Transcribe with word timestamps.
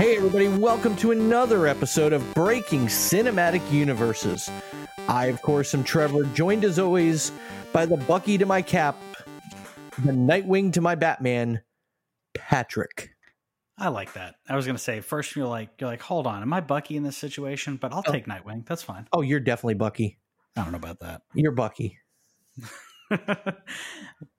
Hey, 0.00 0.16
everybody, 0.16 0.48
welcome 0.48 0.96
to 0.96 1.10
another 1.10 1.66
episode 1.66 2.14
of 2.14 2.24
Breaking 2.32 2.86
Cinematic 2.86 3.70
Universes. 3.70 4.50
I, 5.08 5.26
of 5.26 5.42
course, 5.42 5.74
am 5.74 5.84
Trevor, 5.84 6.24
joined 6.32 6.64
as 6.64 6.78
always 6.78 7.32
by 7.70 7.84
the 7.84 7.98
Bucky 7.98 8.38
to 8.38 8.46
my 8.46 8.62
cap, 8.62 8.96
the 9.98 10.12
Nightwing 10.12 10.72
to 10.72 10.80
my 10.80 10.94
Batman, 10.94 11.60
Patrick. 12.32 13.10
I 13.76 13.88
like 13.88 14.14
that. 14.14 14.36
I 14.48 14.56
was 14.56 14.64
gonna 14.64 14.78
say 14.78 15.02
first 15.02 15.36
you're 15.36 15.46
like 15.46 15.68
you're 15.78 15.90
like, 15.90 16.00
hold 16.00 16.26
on, 16.26 16.40
am 16.40 16.54
I 16.54 16.62
Bucky 16.62 16.96
in 16.96 17.02
this 17.02 17.18
situation? 17.18 17.76
But 17.76 17.92
I'll 17.92 18.02
Oh. 18.06 18.10
take 18.10 18.24
Nightwing. 18.24 18.64
That's 18.64 18.82
fine. 18.82 19.06
Oh, 19.12 19.20
you're 19.20 19.38
definitely 19.38 19.74
Bucky. 19.74 20.18
I 20.56 20.62
don't 20.62 20.72
know 20.72 20.78
about 20.78 21.00
that. 21.00 21.24
You're 21.34 21.52
Bucky. 21.52 21.98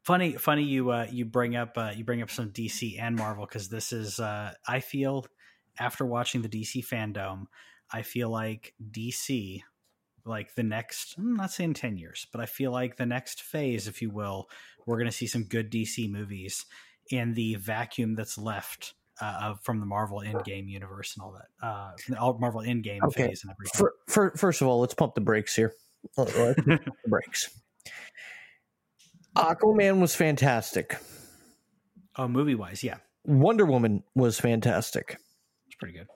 funny, 0.04 0.32
funny 0.34 0.64
you 0.64 0.90
uh, 0.90 1.06
you 1.12 1.26
bring 1.26 1.56
up 1.56 1.78
uh, 1.78 1.92
you 1.96 2.04
bring 2.04 2.24
up 2.24 2.32
some 2.32 2.50
DC 2.50 3.00
and 3.00 3.16
Marvel 3.16 3.46
because 3.46 3.70
this 3.70 3.94
is 3.94 4.20
uh, 4.20 4.54
I 4.68 4.80
feel 4.80 5.28
after 5.80 6.06
watching 6.06 6.42
the 6.42 6.50
DC 6.50 6.86
FanDome, 6.86 7.46
I 7.92 8.02
feel 8.04 8.30
like 8.30 8.74
DC, 8.92 9.62
like 10.26 10.56
the 10.56 10.64
next 10.64 11.16
I'm 11.18 11.36
not 11.36 11.52
saying 11.52 11.74
ten 11.76 11.98
years, 11.98 12.28
but 12.32 12.42
I 12.42 12.46
feel 12.46 12.72
like 12.72 12.98
the 12.98 13.06
next 13.06 13.42
phase, 13.42 13.88
if 13.88 14.02
you 14.02 14.10
will, 14.10 14.50
we're 14.86 14.98
gonna 14.98 15.12
see 15.12 15.28
some 15.28 15.44
good 15.46 15.72
DC 15.72 16.10
movies 16.10 16.66
in 17.10 17.34
the 17.34 17.56
vacuum 17.56 18.16
that's 18.16 18.38
left. 18.38 18.94
Uh, 19.20 19.38
of, 19.52 19.62
from 19.62 19.80
the 19.80 19.86
Marvel 19.86 20.24
Endgame 20.26 20.68
universe 20.68 21.16
and 21.16 21.22
all 21.24 21.34
that, 21.34 21.68
uh, 21.68 21.92
all- 22.20 22.40
Marvel 22.40 22.62
Endgame 22.62 23.04
Okay. 23.04 23.28
phase 23.28 23.44
and 23.44 23.52
everything. 23.52 23.78
For, 23.78 23.94
for, 24.08 24.32
first 24.36 24.62
of 24.62 24.68
all, 24.68 24.80
let's 24.80 24.96
pump 24.96 25.14
the 25.14 25.22
brakes 25.22 25.56
here. 25.56 25.76
Let's 26.18 26.34
pump 26.34 26.56
the 26.66 26.92
brakes. 27.08 27.56
Aquaman 29.36 30.00
was 30.00 30.16
fantastic. 30.16 30.98
oh, 32.18 32.28
movie 32.28 32.56
wise, 32.56 32.84
yeah, 32.84 32.98
Wonder 33.24 33.66
Woman 33.66 34.02
was 34.16 34.40
fantastic. 34.40 35.18
Pretty 35.82 35.98
good. 35.98 36.08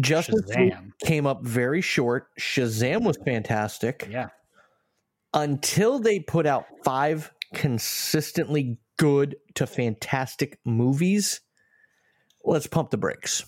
Justice 0.00 0.42
Shazam, 0.50 0.92
came 1.02 1.26
up 1.26 1.42
very 1.42 1.80
short. 1.80 2.28
Shazam 2.38 3.02
was 3.02 3.16
fantastic. 3.24 4.06
yeah, 4.10 4.28
until 5.34 5.98
they 5.98 6.20
put 6.20 6.46
out 6.46 6.66
five 6.84 7.32
consistently 7.54 8.78
good 8.98 9.36
to 9.54 9.66
fantastic 9.66 10.58
movies, 10.64 11.40
let's 12.44 12.66
pump 12.66 12.90
the 12.90 12.98
brakes. 12.98 13.44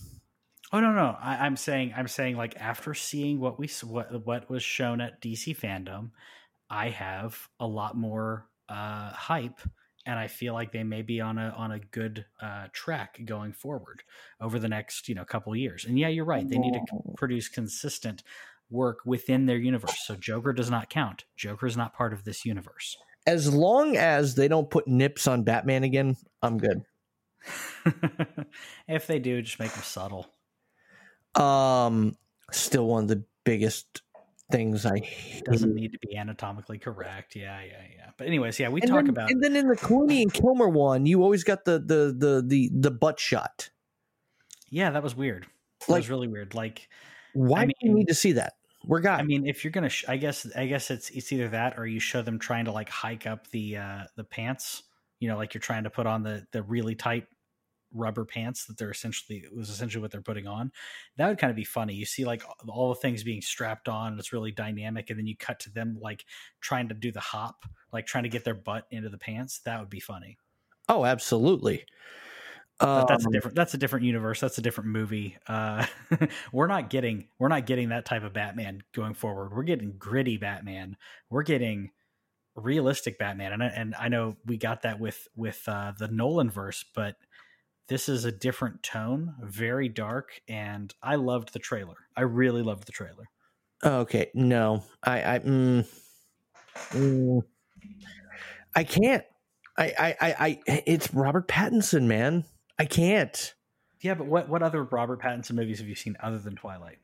Oh 0.73 0.81
no, 0.81 0.93
no. 0.93 1.17
I, 1.21 1.45
I'm 1.45 1.57
saying, 1.57 1.93
I'm 1.97 2.09
saying, 2.09 2.37
like 2.37 2.57
after 2.57 2.95
seeing 2.95 3.41
what 3.41 3.59
we 3.59 3.69
what 3.85 4.25
what 4.25 4.49
was 4.49 4.63
shown 4.63 5.01
at 5.01 5.21
DC 5.21 5.59
FanDome, 5.59 6.11
I 6.71 6.89
have 6.89 7.49
a 7.59 7.67
lot 7.67 7.97
more 7.97 8.47
uh, 8.69 9.11
hype, 9.11 9.61
and 10.07 10.19
I 10.19 10.29
feel 10.29 10.55
like 10.55 10.73
they 10.73 10.85
may 10.85 11.03
be 11.03 11.21
on 11.21 11.39
a 11.39 11.55
on 11.57 11.73
a 11.73 11.79
good 11.79 12.25
uh, 12.41 12.67
track 12.73 13.21
going 13.25 13.53
forward 13.53 14.03
over 14.41 14.59
the 14.59 14.69
next 14.69 15.09
you 15.09 15.15
know 15.15 15.25
couple 15.25 15.55
years. 15.55 15.85
And 15.85 15.99
yeah, 15.99 16.09
you're 16.09 16.25
right. 16.25 16.49
They 16.49 16.59
need 16.59 16.73
to 16.73 16.81
c- 16.81 16.99
produce 17.17 17.49
consistent 17.49 18.23
work 18.71 19.01
within 19.05 19.47
their 19.47 19.57
universe. 19.59 19.99
So 20.07 20.15
Joker 20.15 20.53
does 20.53 20.71
not 20.71 20.91
count. 20.91 21.25
Joker 21.37 21.67
is 21.67 21.77
not 21.77 21.95
part 21.95 22.13
of 22.13 22.25
this 22.25 22.45
universe. 22.45 22.97
As 23.27 23.53
long 23.53 23.97
as 23.97 24.35
they 24.35 24.49
don't 24.49 24.71
put 24.71 24.89
nips 24.89 25.27
on 25.27 25.43
Batman 25.43 25.85
again, 25.85 26.17
I'm 26.43 26.59
good. 26.59 26.83
if 28.89 29.07
they 29.07 29.19
do, 29.19 29.43
just 29.43 29.59
make 29.59 29.73
them 29.73 29.83
subtle. 29.83 30.27
Um, 31.35 32.17
still 32.51 32.87
one 32.87 33.05
of 33.05 33.09
the 33.09 33.25
biggest 33.45 34.03
things 34.51 34.85
I 34.87 34.99
hate. 34.99 35.45
doesn't 35.45 35.75
need 35.75 35.93
to 35.93 35.99
be 35.99 36.17
anatomically 36.17 36.79
correct. 36.79 37.37
Yeah, 37.37 37.61
yeah, 37.63 37.83
yeah. 37.97 38.11
But 38.17 38.27
anyways, 38.27 38.59
yeah, 38.59 38.69
we 38.69 38.81
And 38.81 38.91
talk 38.91 39.01
then, 39.05 39.11
about 39.11 39.31
and 39.31 39.43
then 39.43 39.57
in 39.57 39.69
the 39.69 39.77
Clooney 39.77 40.23
and 40.23 40.33
Kilmer 40.33 40.69
one, 40.69 41.07
you 41.07 41.23
always 41.23 41.45
got 41.45 41.65
the 41.65 41.79
the 41.79 42.15
the 42.17 42.43
the 42.47 42.71
the 42.73 42.91
butt 42.91 43.19
shot. 43.21 43.71
yeah, 44.71 44.91
that 44.91 45.03
was 45.03 45.15
weird. 45.17 45.47
That 45.81 45.89
Like- 45.91 45.99
was 46.01 46.11
really 46.11 46.29
weird. 46.29 46.55
Like, 46.55 46.89
Why 47.33 47.63
I 47.63 47.67
do 47.67 47.73
you 47.81 47.93
need 47.95 48.09
to 48.09 48.15
see 48.15 48.33
that? 48.33 48.55
We're 48.85 49.01
guys. 49.01 49.21
I 49.21 49.25
mean, 49.25 49.47
if 49.47 49.63
you're 49.63 49.71
gonna, 49.73 49.89
sh- 49.91 50.07
I 50.09 50.17
guess, 50.17 50.47
I 50.57 50.67
guess 50.67 50.91
it's 50.91 51.11
it's 51.11 51.31
either 51.33 51.49
that 51.49 51.79
or 51.79 51.87
you 51.87 52.01
show 52.01 52.23
them 52.23 52.39
trying 52.39 52.65
to 52.65 52.73
like 52.73 52.89
hike 52.89 53.27
up 53.27 53.47
the 53.51 53.77
uh 53.77 54.05
the 54.17 54.25
pants. 54.25 54.83
You 55.19 55.29
know, 55.29 55.37
like 55.37 55.53
you're 55.53 55.61
trying 55.61 55.85
to 55.85 55.91
put 55.91 56.07
on 56.07 56.23
the 56.23 56.47
the 56.53 56.63
really 56.63 56.95
tight 56.95 57.27
rubber 57.93 58.25
pants 58.25 58.67
that 58.67 58.79
they're 58.79 58.91
essentially 58.91 59.45
was 59.55 59.71
essentially 59.71 60.01
what 60.03 60.11
they're 60.11 60.23
putting 60.23 60.47
on. 60.47 60.73
That 61.17 61.29
would 61.29 61.39
kind 61.39 61.51
of 61.51 61.57
be 61.57 61.65
funny. 61.65 61.95
You 61.95 62.07
see 62.07 62.25
like 62.25 62.43
all 62.69 62.91
the 62.91 62.95
things 63.01 63.23
being 63.25 63.43
strapped 63.43 63.89
on, 63.89 64.19
it's 64.19 64.33
really 64.33 64.53
dynamic, 64.53 65.11
and 65.11 65.19
then 65.19 65.27
you 65.27 65.37
cut 65.37 65.61
to 65.61 65.71
them 65.71 65.99
like 66.01 66.25
trying 66.61 66.89
to 66.89 66.95
do 66.95 67.13
the 67.13 67.21
hop, 67.21 67.65
like 67.93 68.07
trying 68.07 68.25
to 68.25 68.31
get 68.31 68.45
their 68.45 68.55
butt 68.55 68.87
into 68.91 69.09
the 69.09 69.19
pants. 69.19 69.61
That 69.61 69.81
would 69.81 69.91
be 69.91 70.01
funny. 70.01 70.39
oh, 70.89 71.05
absolutely. 71.05 71.87
That's 73.07 73.27
a 73.27 73.29
Um, 73.29 73.31
different 73.31 73.55
that's 73.57 73.75
a 73.75 73.79
different 73.79 74.07
universe. 74.07 74.41
That's 74.41 74.59
a 74.59 74.63
different 74.63 74.91
movie. 74.91 75.37
Uh, 75.47 75.87
we're 76.53 76.67
not 76.67 76.91
getting 76.91 77.29
we're 77.39 77.49
not 77.49 77.67
getting 77.67 77.91
that 77.91 78.05
type 78.05 78.23
of 78.23 78.33
Batman 78.33 78.83
going 78.93 79.15
forward. 79.15 79.53
We're 79.55 79.65
getting 79.65 79.97
gritty 79.99 80.37
Batman. 80.39 80.97
We're 81.29 81.43
getting 81.43 81.91
realistic 82.57 83.19
Batman. 83.19 83.53
And 83.55 83.63
I, 83.63 83.67
and 83.69 83.95
I 83.97 84.09
know 84.09 84.37
we 84.47 84.59
got 84.59 84.83
that 84.83 85.01
with 85.01 85.29
with 85.37 85.63
uh, 85.69 85.93
the 85.99 86.09
Nolan 86.09 86.51
verse, 86.51 86.85
but 86.95 87.17
this 87.91 88.09
is 88.09 88.25
a 88.25 88.31
different 88.31 88.85
tone, 88.85 89.35
very 89.43 89.89
dark, 89.89 90.41
and 90.49 90.95
I 91.03 91.17
loved 91.17 91.53
the 91.53 91.59
trailer. 91.59 91.97
I 92.17 92.21
really 92.23 92.63
loved 92.63 92.87
the 92.87 92.93
trailer. 92.93 93.29
Okay, 93.85 94.31
no, 94.33 94.85
I, 95.03 95.35
I, 95.35 95.39
mm, 95.41 95.87
mm, 96.91 97.43
I 98.77 98.85
can't. 98.85 99.25
I, 99.77 99.93
I, 99.99 100.17
I, 100.21 100.35
I, 100.39 100.83
it's 100.87 101.13
Robert 101.13 101.49
Pattinson, 101.49 102.05
man. 102.05 102.45
I 102.79 102.85
can't. 102.85 103.55
Yeah, 104.03 104.15
but 104.15 104.29
what 104.29 104.49
what 104.49 104.63
other 104.63 104.85
Robert 104.85 105.21
Pattinson 105.21 105.53
movies 105.57 105.81
have 105.81 105.89
you 105.89 105.97
seen 105.97 106.17
other 106.23 106.39
than 106.39 106.55
Twilight? 106.55 106.99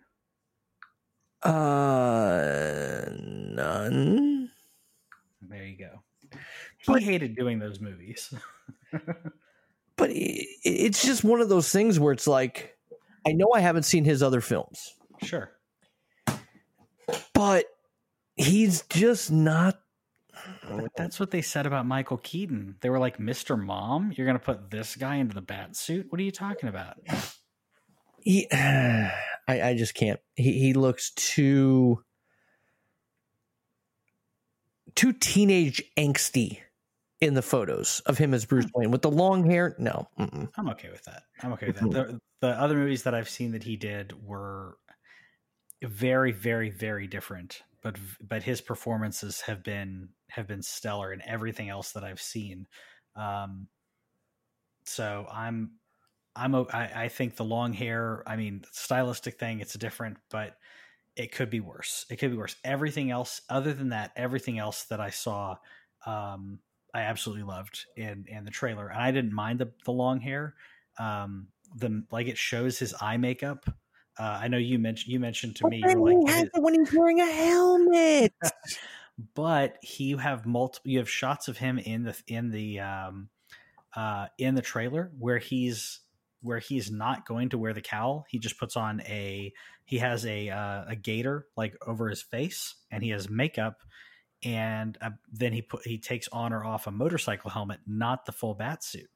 Uh, 1.42 3.06
none. 3.18 4.50
There 5.42 5.64
you 5.64 5.76
go. 5.78 6.02
He 6.30 6.38
But- 6.86 7.02
hated 7.02 7.34
doing 7.34 7.58
those 7.58 7.80
movies. 7.80 8.32
But 10.06 10.14
it, 10.14 10.46
it's 10.62 11.04
just 11.04 11.24
one 11.24 11.40
of 11.40 11.48
those 11.48 11.70
things 11.72 11.98
where 11.98 12.12
it's 12.12 12.28
like, 12.28 12.76
I 13.26 13.32
know 13.32 13.50
I 13.52 13.60
haven't 13.60 13.82
seen 13.82 14.04
his 14.04 14.22
other 14.22 14.40
films, 14.40 14.94
sure. 15.20 15.50
but 17.34 17.64
he's 18.36 18.82
just 18.82 19.32
not. 19.32 19.80
But 20.68 20.92
that's 20.96 21.18
what 21.18 21.32
they 21.32 21.42
said 21.42 21.66
about 21.66 21.86
Michael 21.86 22.18
Keaton. 22.18 22.76
They 22.82 22.90
were 22.90 23.00
like, 23.00 23.18
Mr. 23.18 23.60
Mom, 23.60 24.12
you're 24.14 24.26
going 24.26 24.38
to 24.38 24.44
put 24.44 24.70
this 24.70 24.94
guy 24.94 25.16
into 25.16 25.34
the 25.34 25.42
bat 25.42 25.74
suit? 25.74 26.06
What 26.10 26.20
are 26.20 26.24
you 26.24 26.30
talking 26.30 26.68
about? 26.68 26.98
He, 28.20 28.46
I, 28.52 29.10
I 29.48 29.74
just 29.76 29.94
can't. 29.94 30.20
He, 30.36 30.52
he 30.60 30.72
looks 30.72 31.10
too, 31.10 32.04
too 34.94 35.12
teenage 35.14 35.82
angsty 35.96 36.60
in 37.20 37.34
the 37.34 37.42
photos 37.42 38.00
of 38.06 38.18
him 38.18 38.34
as 38.34 38.44
Bruce 38.44 38.66
Wayne 38.74 38.90
with 38.90 39.02
the 39.02 39.10
long 39.10 39.48
hair. 39.48 39.74
No, 39.78 40.08
mm-mm. 40.18 40.48
I'm 40.56 40.68
okay 40.70 40.90
with 40.90 41.04
that. 41.04 41.22
I'm 41.42 41.52
okay 41.54 41.68
with 41.68 41.76
that. 41.76 41.90
The, 41.90 42.20
the 42.40 42.48
other 42.48 42.76
movies 42.76 43.04
that 43.04 43.14
I've 43.14 43.28
seen 43.28 43.52
that 43.52 43.62
he 43.62 43.76
did 43.76 44.12
were 44.24 44.76
very, 45.82 46.32
very, 46.32 46.70
very 46.70 47.06
different. 47.06 47.62
But 47.82 47.96
but 48.20 48.42
his 48.42 48.60
performances 48.60 49.40
have 49.42 49.62
been 49.62 50.08
have 50.28 50.46
been 50.46 50.62
stellar 50.62 51.12
in 51.12 51.22
everything 51.22 51.68
else 51.68 51.92
that 51.92 52.04
I've 52.04 52.20
seen. 52.20 52.66
Um, 53.14 53.68
so 54.84 55.26
I'm 55.32 55.72
I'm 56.34 56.54
I, 56.54 56.90
I 56.94 57.08
think 57.08 57.36
the 57.36 57.44
long 57.44 57.72
hair. 57.72 58.24
I 58.26 58.36
mean, 58.36 58.64
stylistic 58.72 59.38
thing. 59.38 59.60
It's 59.60 59.74
different, 59.74 60.18
but 60.30 60.56
it 61.14 61.32
could 61.32 61.48
be 61.48 61.60
worse. 61.60 62.04
It 62.10 62.16
could 62.16 62.30
be 62.30 62.36
worse. 62.36 62.56
Everything 62.64 63.10
else, 63.10 63.40
other 63.48 63.72
than 63.72 63.90
that, 63.90 64.12
everything 64.16 64.58
else 64.58 64.84
that 64.84 65.00
I 65.00 65.10
saw, 65.10 65.56
um, 66.04 66.58
I 66.94 67.00
absolutely 67.02 67.44
loved 67.44 67.86
in 67.96 68.24
in 68.28 68.44
the 68.44 68.50
trailer, 68.50 68.88
and 68.88 69.00
I 69.00 69.10
didn't 69.10 69.32
mind 69.32 69.60
the 69.60 69.72
the 69.84 69.92
long 69.92 70.20
hair. 70.20 70.54
Um, 70.98 71.48
the 71.74 72.04
like 72.10 72.28
it 72.28 72.38
shows 72.38 72.78
his 72.78 72.94
eye 73.00 73.16
makeup. 73.16 73.66
Uh, 74.18 74.38
I 74.42 74.48
know 74.48 74.56
you 74.56 74.78
mentioned 74.78 75.12
you 75.12 75.20
mentioned 75.20 75.56
to 75.56 75.68
me, 75.68 75.82
you 75.86 76.00
were 76.00 76.10
he 76.10 76.16
like, 76.16 76.34
has 76.34 76.44
it 76.44 76.62
when 76.62 76.74
he's 76.74 76.92
wearing 76.92 77.20
a 77.20 77.30
helmet. 77.30 78.32
but 79.34 79.76
he 79.82 80.04
you 80.04 80.18
have 80.18 80.46
multiple 80.46 80.90
you 80.90 80.98
have 80.98 81.08
shots 81.08 81.48
of 81.48 81.56
him 81.56 81.78
in 81.78 82.02
the 82.02 82.22
in 82.26 82.50
the 82.50 82.80
um 82.80 83.28
uh 83.94 84.26
in 84.38 84.54
the 84.54 84.62
trailer 84.62 85.10
where 85.18 85.38
he's 85.38 86.00
where 86.42 86.58
he's 86.58 86.90
not 86.90 87.26
going 87.26 87.48
to 87.48 87.58
wear 87.58 87.72
the 87.72 87.80
cowl 87.80 88.26
he 88.28 88.38
just 88.38 88.58
puts 88.58 88.76
on 88.76 89.00
a 89.02 89.52
he 89.84 89.98
has 89.98 90.26
a 90.26 90.50
uh, 90.50 90.84
a 90.88 90.96
gator 90.96 91.46
like 91.56 91.74
over 91.86 92.10
his 92.10 92.22
face 92.22 92.74
and 92.90 93.02
he 93.02 93.08
has 93.08 93.30
makeup 93.30 93.78
and 94.42 94.98
uh, 95.00 95.10
then 95.32 95.52
he 95.52 95.62
put 95.62 95.82
he 95.86 95.98
takes 95.98 96.28
on 96.28 96.52
or 96.52 96.64
off 96.64 96.86
a 96.86 96.90
motorcycle 96.90 97.50
helmet 97.50 97.80
not 97.86 98.26
the 98.26 98.32
full 98.32 98.54
bat 98.54 98.84
suit 98.84 99.08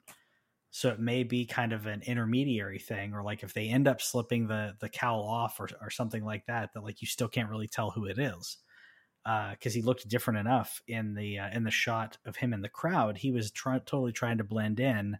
so 0.70 0.88
it 0.88 1.00
may 1.00 1.22
be 1.22 1.44
kind 1.44 1.72
of 1.72 1.86
an 1.86 2.00
intermediary 2.06 2.78
thing 2.78 3.12
or 3.12 3.22
like 3.22 3.42
if 3.42 3.52
they 3.52 3.68
end 3.68 3.86
up 3.86 4.00
slipping 4.00 4.46
the 4.46 4.74
the 4.80 4.88
cowl 4.88 5.22
off 5.22 5.60
or, 5.60 5.68
or 5.80 5.90
something 5.90 6.24
like 6.24 6.46
that 6.46 6.70
that 6.72 6.82
like 6.82 7.02
you 7.02 7.06
still 7.06 7.28
can't 7.28 7.50
really 7.50 7.68
tell 7.68 7.90
who 7.90 8.06
it 8.06 8.18
is 8.18 8.58
because 9.24 9.74
he 9.74 9.82
looked 9.82 10.08
different 10.08 10.40
enough 10.40 10.80
in 10.88 11.14
the 11.14 11.38
uh, 11.38 11.50
in 11.52 11.64
the 11.64 11.70
shot 11.70 12.16
of 12.24 12.36
him 12.36 12.52
in 12.52 12.62
the 12.62 12.68
crowd. 12.68 13.18
He 13.18 13.30
was 13.30 13.50
try- 13.50 13.78
totally 13.78 14.12
trying 14.12 14.38
to 14.38 14.44
blend 14.44 14.80
in 14.80 15.18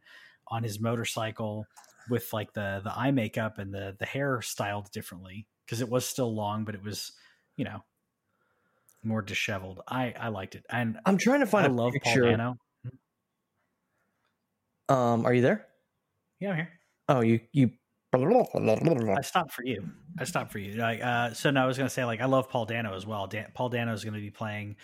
on 0.48 0.62
his 0.62 0.80
motorcycle. 0.80 1.66
with 2.08 2.32
like 2.32 2.52
the 2.54 2.80
the 2.82 2.96
eye 2.98 3.10
makeup 3.10 3.58
and 3.58 3.72
the 3.74 3.94
the 3.98 4.06
hair 4.06 4.40
styled 4.42 4.90
differently 4.90 5.46
because 5.64 5.80
it 5.80 5.88
was 5.88 6.06
still 6.06 6.34
long, 6.34 6.64
but 6.64 6.74
it 6.74 6.82
was 6.82 7.12
you 7.56 7.64
know 7.64 7.84
more 9.02 9.22
disheveled. 9.22 9.80
I 9.86 10.14
I 10.18 10.28
liked 10.28 10.54
it, 10.54 10.64
and 10.70 10.98
I'm 11.04 11.18
trying 11.18 11.40
to 11.40 11.46
find 11.46 11.66
I 11.66 11.70
a 11.70 11.72
love 11.72 11.92
picture. 11.92 12.22
Paul 12.22 12.30
Dano. 12.30 12.56
Um, 14.88 15.24
are 15.24 15.32
you 15.32 15.42
there? 15.42 15.66
Yeah, 16.40 16.50
I'm 16.50 16.56
here. 16.56 16.68
Oh, 17.08 17.20
you 17.20 17.40
you. 17.52 17.70
I 18.12 19.20
stopped 19.20 19.52
for 19.52 19.64
you. 19.64 19.88
I 20.18 20.24
stopped 20.24 20.50
for 20.50 20.58
you. 20.58 20.74
Like, 20.74 21.00
uh, 21.00 21.32
so 21.32 21.52
no, 21.52 21.62
I 21.62 21.66
was 21.66 21.76
going 21.76 21.86
to 21.86 21.94
say 21.94 22.04
like 22.04 22.20
I 22.20 22.24
love 22.24 22.48
Paul 22.48 22.66
Dano 22.66 22.96
as 22.96 23.06
well. 23.06 23.28
Dan- 23.28 23.52
Paul 23.54 23.68
Dano 23.68 23.92
is 23.92 24.02
going 24.02 24.14
to 24.14 24.20
be 24.20 24.32
playing 24.32 24.74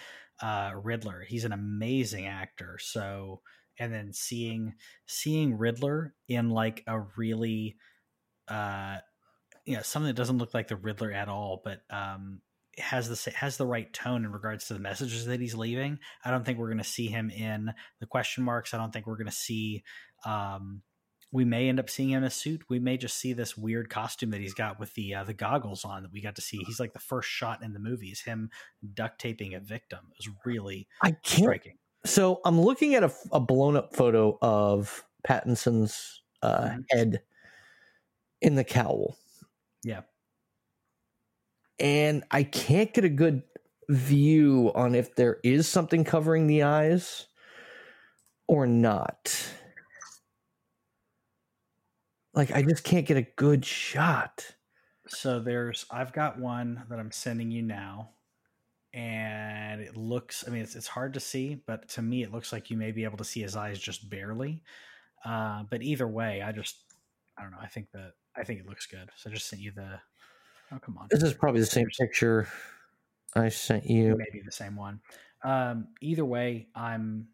uh, 0.41 0.71
Riddler. 0.81 1.25
He's 1.27 1.45
an 1.45 1.53
amazing 1.53 2.27
actor. 2.27 2.79
So 2.81 3.41
and 3.79 3.93
then 3.93 4.13
seeing 4.13 4.75
seeing 5.07 5.59
Riddler 5.59 6.15
in 6.29 6.51
like 6.51 6.83
a 6.87 7.01
really 7.17 7.77
uh 8.49 8.99
you 9.65 9.77
know 9.77 9.83
something 9.83 10.09
that 10.09 10.17
doesn't 10.17 10.39
look 10.39 10.55
like 10.55 10.69
the 10.69 10.77
Riddler 10.77 11.13
at 11.13 11.29
all, 11.29 11.61
but 11.65 11.81
um 11.91 12.41
has 12.79 13.09
the 13.09 13.31
has 13.33 13.57
the 13.57 13.67
right 13.67 13.93
tone 13.93 14.25
in 14.25 14.33
regards 14.33 14.67
to 14.69 14.75
the 14.75 14.81
messages 14.81 15.27
that 15.27 15.41
he's 15.41 15.55
leaving. 15.55 15.99
I 16.25 16.31
don't 16.31 16.45
think 16.45 16.59
we're 16.59 16.69
going 16.69 16.79
to 16.79 16.85
see 16.85 17.09
him 17.09 17.31
in 17.31 17.73
the 18.01 18.07
question 18.07 18.45
marks. 18.45 18.75
I 18.75 18.79
don't 18.79 18.93
think 18.93 19.07
we're 19.07 19.17
going 19.17 19.27
to 19.27 19.33
see 19.33 19.83
um 20.25 20.83
we 21.33 21.45
may 21.45 21.69
end 21.69 21.81
up 21.81 21.91
seeing 21.91 22.11
him 22.11 22.19
in 22.19 22.25
a 22.25 22.31
suit. 22.31 22.63
We 22.71 22.79
may 22.79 22.97
just 22.97 23.17
see 23.17 23.33
this 23.33 23.57
weird 23.57 23.91
costume 23.91 24.31
that 24.31 24.41
he's 24.41 24.55
got 24.55 24.79
with 24.79 24.95
the 24.95 25.15
uh, 25.15 25.25
the 25.25 25.35
goggles 25.35 25.85
on 25.85 26.03
that 26.05 26.13
we 26.13 26.21
got 26.23 26.37
to 26.37 26.43
see. 26.43 26.59
He's 26.59 26.79
like 26.81 26.93
the 26.93 26.99
first 27.01 27.29
shot 27.29 27.63
in 27.65 27.73
the 27.73 27.81
movie 27.81 28.09
is 28.11 28.21
him 28.21 28.51
duct 28.95 29.21
taping 29.21 29.53
a 29.55 29.61
victim. 29.61 30.01
It 30.13 30.27
was 30.27 30.35
really 30.45 30.87
I 31.03 31.11
can't. 31.11 31.43
striking. 31.45 31.79
So 32.05 32.41
I'm 32.45 32.61
looking 32.61 32.95
at 32.95 33.03
a, 33.03 33.13
a 33.33 33.41
blown 33.41 33.77
up 33.77 33.95
photo 33.97 34.39
of 34.41 35.05
Pattinson's 35.27 36.23
uh, 36.43 36.69
Mhm. 36.69 36.85
head 36.91 37.23
in 38.41 38.55
the 38.55 38.65
cowl, 38.65 39.17
Yeah, 39.83 40.03
and 41.79 42.25
I 42.31 42.43
can't 42.43 42.93
get 42.93 43.05
a 43.05 43.11
good 43.11 43.43
view 43.89 44.73
on 44.75 44.95
if 44.95 45.15
there 45.15 45.39
is 45.43 45.69
something 45.69 46.05
covering 46.05 46.47
the 46.47 46.63
eyes 46.63 47.27
or 48.47 48.67
not. 48.67 49.53
Like 52.35 52.53
I 52.53 52.63
just 52.63 52.85
can't 52.85 53.07
get 53.07 53.17
a 53.17 53.27
good 53.37 53.65
shot. 53.65 54.55
So 55.09 55.41
there's 55.41 55.87
I've 55.91 56.13
got 56.13 56.39
one 56.39 56.85
that 56.91 56.99
I'm 56.99 57.13
sending 57.13 57.51
you 57.51 57.63
now. 57.63 58.11
And 58.93 59.83
it 59.83 59.97
looks 59.97 60.45
I 60.47 60.51
mean 60.51 60.63
it's 60.63 60.75
it's 60.75 60.87
hard 60.87 61.15
to 61.15 61.21
see, 61.21 61.63
but 61.67 61.89
to 61.91 62.03
me 62.03 62.23
it 62.23 62.33
looks 62.33 62.53
like 62.53 62.71
you 62.71 62.77
may 62.77 62.93
be 62.93 63.05
able 63.05 63.19
to 63.19 63.25
see 63.25 63.41
his 63.41 63.57
eyes 63.57 63.79
just 63.79 64.09
barely. 64.09 64.63
Uh, 65.25 65.65
but 65.71 65.83
either 65.83 66.07
way, 66.07 66.43
I 66.43 66.53
just 66.53 66.77
I 67.39 67.43
don't 67.43 67.53
know, 67.53 67.59
I 67.61 67.67
think 67.67 67.91
that 67.93 68.13
I 68.37 68.45
think 68.45 68.61
it 68.61 68.67
looks 68.67 68.87
good. 68.87 69.11
So 69.17 69.31
I 69.31 69.33
just 69.33 69.49
sent 69.49 69.63
you 69.63 69.71
the 69.71 70.01
Oh 70.73 70.79
come 70.79 70.99
on. 70.99 71.09
This 71.11 71.23
is 71.23 71.35
probably 71.35 71.61
the 71.61 71.67
same 71.67 71.87
picture 71.99 72.49
I 73.35 73.49
sent 73.51 73.87
you. 73.87 74.17
maybe 74.17 74.43
the 74.45 74.53
same 74.53 74.77
one. 74.77 75.01
Um, 75.43 75.89
either 76.01 76.25
way, 76.25 76.69
I'm 76.75 77.29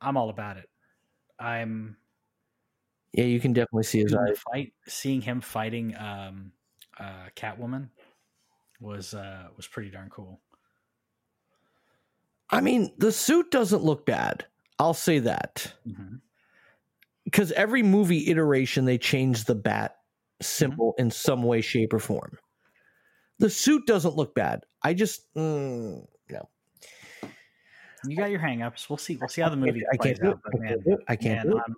I'm 0.00 0.16
all 0.16 0.30
about 0.30 0.56
it. 0.56 0.68
I'm 1.38 1.96
Yeah, 3.12 3.24
you 3.24 3.40
can 3.40 3.52
definitely 3.52 3.84
see 3.84 4.00
his 4.00 4.14
eyes. 4.14 4.38
fight, 4.52 4.74
seeing 4.86 5.20
him 5.20 5.40
fighting 5.40 5.94
um, 5.96 6.52
uh, 6.98 7.28
Catwoman 7.36 7.90
was 8.80 9.14
uh, 9.14 9.48
was 9.56 9.66
pretty 9.68 9.90
darn 9.90 10.10
cool. 10.10 10.40
I 12.50 12.60
mean, 12.60 12.92
the 12.98 13.12
suit 13.12 13.50
doesn't 13.50 13.82
look 13.82 14.06
bad. 14.06 14.46
I'll 14.78 14.94
say 14.94 15.18
that. 15.20 15.72
Mhm. 15.86 16.20
because 17.24 17.52
every 17.52 17.82
movie 17.82 18.28
iteration 18.28 18.84
they 18.84 18.98
change 18.98 19.44
the 19.44 19.54
bat 19.54 19.98
symbol 20.44 20.92
Mm-hmm. 20.92 21.02
in 21.06 21.10
some 21.10 21.42
way, 21.42 21.60
shape, 21.60 21.92
or 21.92 21.98
form. 21.98 22.38
The 23.38 23.50
suit 23.50 23.86
doesn't 23.86 24.14
look 24.16 24.34
bad. 24.34 24.64
I 24.82 24.94
just 24.94 25.22
mm, 25.34 26.04
no. 26.30 26.48
You 28.06 28.16
got 28.16 28.30
your 28.30 28.40
hangups. 28.40 28.88
We'll 28.88 28.96
see. 28.98 29.16
We'll 29.16 29.28
see 29.28 29.40
how 29.42 29.48
the 29.48 29.56
movie 29.56 29.82
I 29.92 29.96
plays 29.96 30.18
can't 30.18 30.28
out. 30.34 30.40
But 30.44 30.54
I 30.54 30.58
man, 30.58 30.68
can't 30.68 30.84
do 30.84 30.92
it. 30.92 30.98
I 31.08 31.16
can't 31.16 31.48
man. 31.48 31.58
I'm 31.66 31.74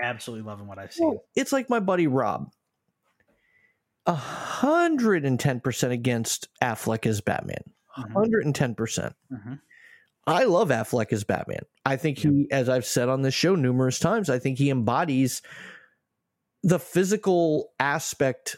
absolutely 0.00 0.44
loving 0.46 0.66
what 0.66 0.78
I've 0.78 0.92
seen. 0.92 1.08
Well, 1.08 1.24
it's 1.36 1.52
like 1.52 1.70
my 1.70 1.80
buddy 1.80 2.06
Rob. 2.08 2.50
A 4.06 4.14
hundred 4.14 5.24
and 5.24 5.38
ten 5.38 5.60
percent 5.60 5.92
against 5.92 6.48
Affleck 6.60 7.06
as 7.06 7.20
Batman. 7.20 7.62
Mhm. 7.96 8.12
Hundred 8.12 8.44
and 8.44 8.54
ten 8.54 8.74
percent. 8.74 9.14
Mhm. 9.32 9.60
I 10.26 10.44
love 10.44 10.68
Affleck 10.70 11.12
as 11.12 11.24
Batman. 11.24 11.62
I 11.84 11.96
think 11.96 12.18
he, 12.18 12.46
as 12.50 12.68
I've 12.68 12.84
said 12.86 13.08
on 13.08 13.22
this 13.22 13.34
show 13.34 13.54
numerous 13.54 13.98
times, 13.98 14.28
I 14.30 14.38
think 14.38 14.58
he 14.58 14.70
embodies 14.70 15.42
the 16.62 16.78
physical 16.78 17.72
aspect 17.78 18.56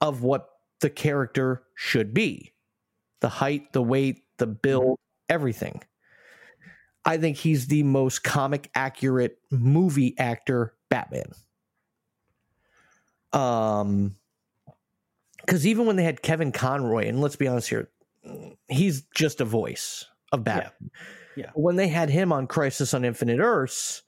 of 0.00 0.22
what 0.22 0.48
the 0.80 0.90
character 0.90 1.62
should 1.74 2.12
be 2.12 2.52
the 3.20 3.28
height, 3.28 3.72
the 3.72 3.82
weight, 3.82 4.24
the 4.38 4.48
build, 4.48 4.98
everything. 5.28 5.80
I 7.04 7.18
think 7.18 7.36
he's 7.36 7.68
the 7.68 7.84
most 7.84 8.24
comic 8.24 8.68
accurate 8.74 9.38
movie 9.50 10.18
actor 10.18 10.74
Batman. 10.90 11.32
Um, 13.32 14.16
because 15.38 15.66
even 15.66 15.86
when 15.86 15.96
they 15.96 16.04
had 16.04 16.22
Kevin 16.22 16.52
Conroy, 16.52 17.06
and 17.08 17.20
let's 17.20 17.36
be 17.36 17.48
honest 17.48 17.68
here, 17.68 17.88
he's 18.68 19.02
just 19.14 19.40
a 19.40 19.44
voice 19.44 20.04
of 20.32 20.44
Batman. 20.44 20.90
Yeah. 21.36 21.50
When 21.54 21.76
they 21.76 21.88
had 21.88 22.10
him 22.10 22.32
on 22.32 22.46
Crisis 22.46 22.94
on 22.94 23.04
Infinite 23.04 23.38
Earths, 23.38 24.02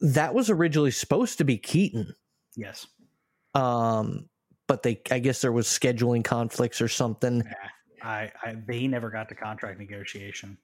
that 0.00 0.34
was 0.34 0.50
originally 0.50 0.90
supposed 0.90 1.38
to 1.38 1.44
be 1.44 1.58
Keaton. 1.58 2.14
Yes. 2.56 2.86
Um, 3.54 4.28
but 4.66 4.82
they, 4.82 5.00
I 5.10 5.18
guess 5.18 5.40
there 5.40 5.52
was 5.52 5.66
scheduling 5.66 6.24
conflicts 6.24 6.80
or 6.80 6.88
something. 6.88 7.42
I, 8.02 8.30
I 8.42 8.56
they 8.66 8.86
never 8.86 9.10
got 9.10 9.28
to 9.30 9.34
contract 9.34 9.78
negotiation. 9.78 10.58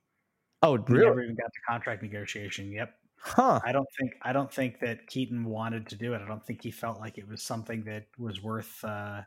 Oh, 0.62 0.76
really? 0.76 1.06
never 1.06 1.22
even 1.22 1.36
got 1.36 1.52
to 1.52 1.60
contract 1.68 2.02
negotiation. 2.02 2.70
Yep. 2.72 2.94
Huh? 3.18 3.60
I 3.64 3.72
don't 3.72 3.88
think 3.98 4.12
I 4.22 4.32
don't 4.32 4.52
think 4.52 4.80
that 4.80 5.06
Keaton 5.06 5.44
wanted 5.46 5.88
to 5.88 5.96
do 5.96 6.12
it. 6.12 6.20
I 6.22 6.28
don't 6.28 6.44
think 6.44 6.62
he 6.62 6.70
felt 6.70 7.00
like 7.00 7.16
it 7.16 7.26
was 7.26 7.42
something 7.42 7.82
that 7.84 8.06
was 8.18 8.42
worth 8.42 8.84
uh, 8.84 9.22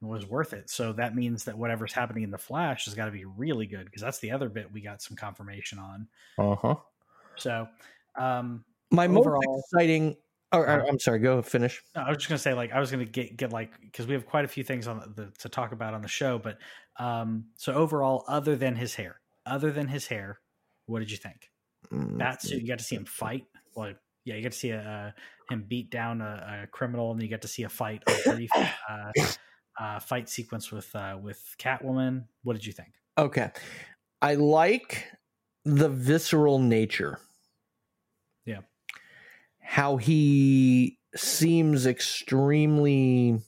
was 0.00 0.26
worth 0.26 0.52
it. 0.52 0.70
So 0.70 0.92
that 0.92 1.16
means 1.16 1.44
that 1.44 1.56
whatever's 1.56 1.92
happening 1.92 2.22
in 2.22 2.30
the 2.30 2.38
Flash 2.38 2.84
has 2.84 2.94
got 2.94 3.06
to 3.06 3.10
be 3.10 3.24
really 3.24 3.66
good 3.66 3.86
because 3.86 4.02
that's 4.02 4.18
the 4.20 4.30
other 4.30 4.48
bit 4.48 4.72
we 4.72 4.80
got 4.80 5.02
some 5.02 5.16
confirmation 5.16 5.78
on. 5.78 6.06
Uh 6.38 6.54
huh. 6.54 6.74
So 7.36 7.66
um, 8.18 8.64
My 8.90 9.06
Overall- 9.06 9.42
most 9.46 9.64
exciting. 9.72 10.16
Or, 10.50 10.66
or, 10.66 10.82
Uh, 10.82 10.86
I'm 10.88 10.98
sorry. 10.98 11.18
Go 11.18 11.42
finish. 11.42 11.82
no, 11.94 12.00
I 12.02 12.08
was 12.08 12.16
just 12.18 12.28
gonna 12.30 12.38
say 12.38 12.54
like 12.54 12.72
I 12.72 12.80
was 12.80 12.90
gonna 12.90 13.04
get 13.04 13.36
get 13.36 13.52
like 13.52 13.78
because 13.82 14.06
we 14.06 14.14
have 14.14 14.24
quite 14.24 14.46
a 14.46 14.48
few 14.48 14.64
things 14.64 14.88
on 14.88 15.12
the 15.14 15.30
to 15.40 15.48
talk 15.50 15.72
about 15.72 15.92
on 15.92 16.00
the 16.00 16.08
show, 16.08 16.38
but 16.38 16.58
um, 16.98 17.44
so 17.56 17.74
overall, 17.74 18.24
other 18.28 18.56
than 18.56 18.74
his 18.74 18.94
hair, 18.94 19.20
other 19.44 19.70
than 19.70 19.88
his 19.88 20.06
hair, 20.06 20.40
what 20.86 21.00
did 21.00 21.10
you 21.10 21.18
think? 21.18 21.50
Mm, 21.92 22.18
That 22.18 22.40
suit, 22.42 22.62
you 22.62 22.66
got 22.68 22.78
to 22.78 22.84
see 22.84 22.96
him 22.96 23.04
fight. 23.04 23.44
Well, 23.76 23.92
yeah, 24.24 24.34
you 24.36 24.42
got 24.42 24.52
to 24.52 24.58
see 24.58 24.70
a, 24.70 24.80
uh, 24.80 25.52
him 25.54 25.64
beat 25.68 25.90
down 25.90 26.20
a, 26.22 26.62
a 26.64 26.66
criminal, 26.68 27.12
and 27.12 27.22
you 27.22 27.28
get 27.28 27.42
to 27.42 27.48
see 27.48 27.62
a 27.64 27.68
fight, 27.68 28.02
a 28.08 28.30
brief 28.34 28.50
uh, 28.56 29.12
uh, 29.78 30.00
fight 30.00 30.30
sequence 30.30 30.72
with 30.72 30.94
uh, 30.96 31.18
with 31.22 31.40
Catwoman. 31.58 32.24
What 32.42 32.54
did 32.54 32.64
you 32.64 32.72
think? 32.72 32.94
Okay. 33.18 33.50
I 34.22 34.34
like 34.34 35.04
the 35.66 35.90
visceral 35.90 36.58
nature. 36.58 37.20
How 39.68 39.98
he 39.98 40.98
seems 41.14 41.86
extremely 41.86 43.38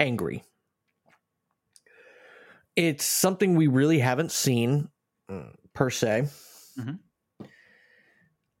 angry. 0.00 0.42
It's 2.76 3.04
something 3.04 3.54
we 3.54 3.66
really 3.66 3.98
haven't 3.98 4.32
seen 4.32 4.88
mm, 5.30 5.54
per 5.74 5.90
se. 5.90 6.28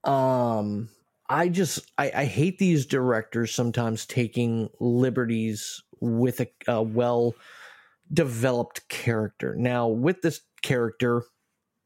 Um 0.04 0.88
I 1.28 1.48
just 1.48 1.80
I, 1.98 2.10
I 2.14 2.24
hate 2.24 2.58
these 2.58 2.86
directors 2.86 3.54
sometimes 3.54 4.04
taking 4.06 4.68
liberties 4.80 5.82
with 6.00 6.40
a, 6.40 6.48
a 6.66 6.82
well 6.82 7.34
developed 8.12 8.88
character. 8.88 9.54
Now, 9.56 9.88
with 9.88 10.22
this 10.22 10.42
character, 10.62 11.24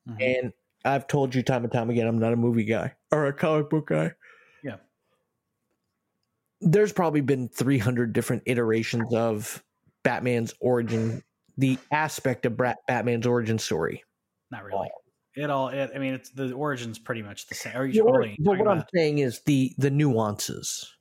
Mhm. 0.08 0.16
and 0.20 0.52
I've 0.84 1.06
told 1.06 1.34
you 1.34 1.42
time 1.42 1.64
and 1.64 1.72
time 1.72 1.90
again, 1.90 2.06
I'm 2.06 2.18
not 2.18 2.32
a 2.32 2.36
movie 2.36 2.64
guy 2.64 2.94
or 3.10 3.26
a 3.26 3.32
comic 3.32 3.70
book 3.70 3.88
guy. 3.88 4.12
Yeah. 4.62 4.76
There's 6.60 6.92
probably 6.92 7.20
been 7.20 7.48
300 7.48 8.12
different 8.12 8.42
iterations 8.46 9.12
of 9.14 9.62
Batman's 10.02 10.54
origin, 10.60 11.22
the 11.56 11.78
aspect 11.90 12.46
of 12.46 12.60
Batman's 12.86 13.26
origin 13.26 13.58
story. 13.58 14.04
Not 14.50 14.64
really. 14.64 14.88
It 15.36 15.50
all. 15.50 15.68
It, 15.68 15.90
I 15.94 15.98
mean, 15.98 16.14
it's 16.14 16.30
the 16.30 16.52
origin's 16.52 16.98
pretty 16.98 17.22
much 17.22 17.48
the 17.48 17.56
same. 17.56 17.90
You 17.90 18.04
but 18.38 18.58
what 18.58 18.68
I'm 18.68 18.84
saying 18.94 19.18
is 19.18 19.40
the 19.46 19.72
the 19.78 19.90
nuances. 19.90 20.94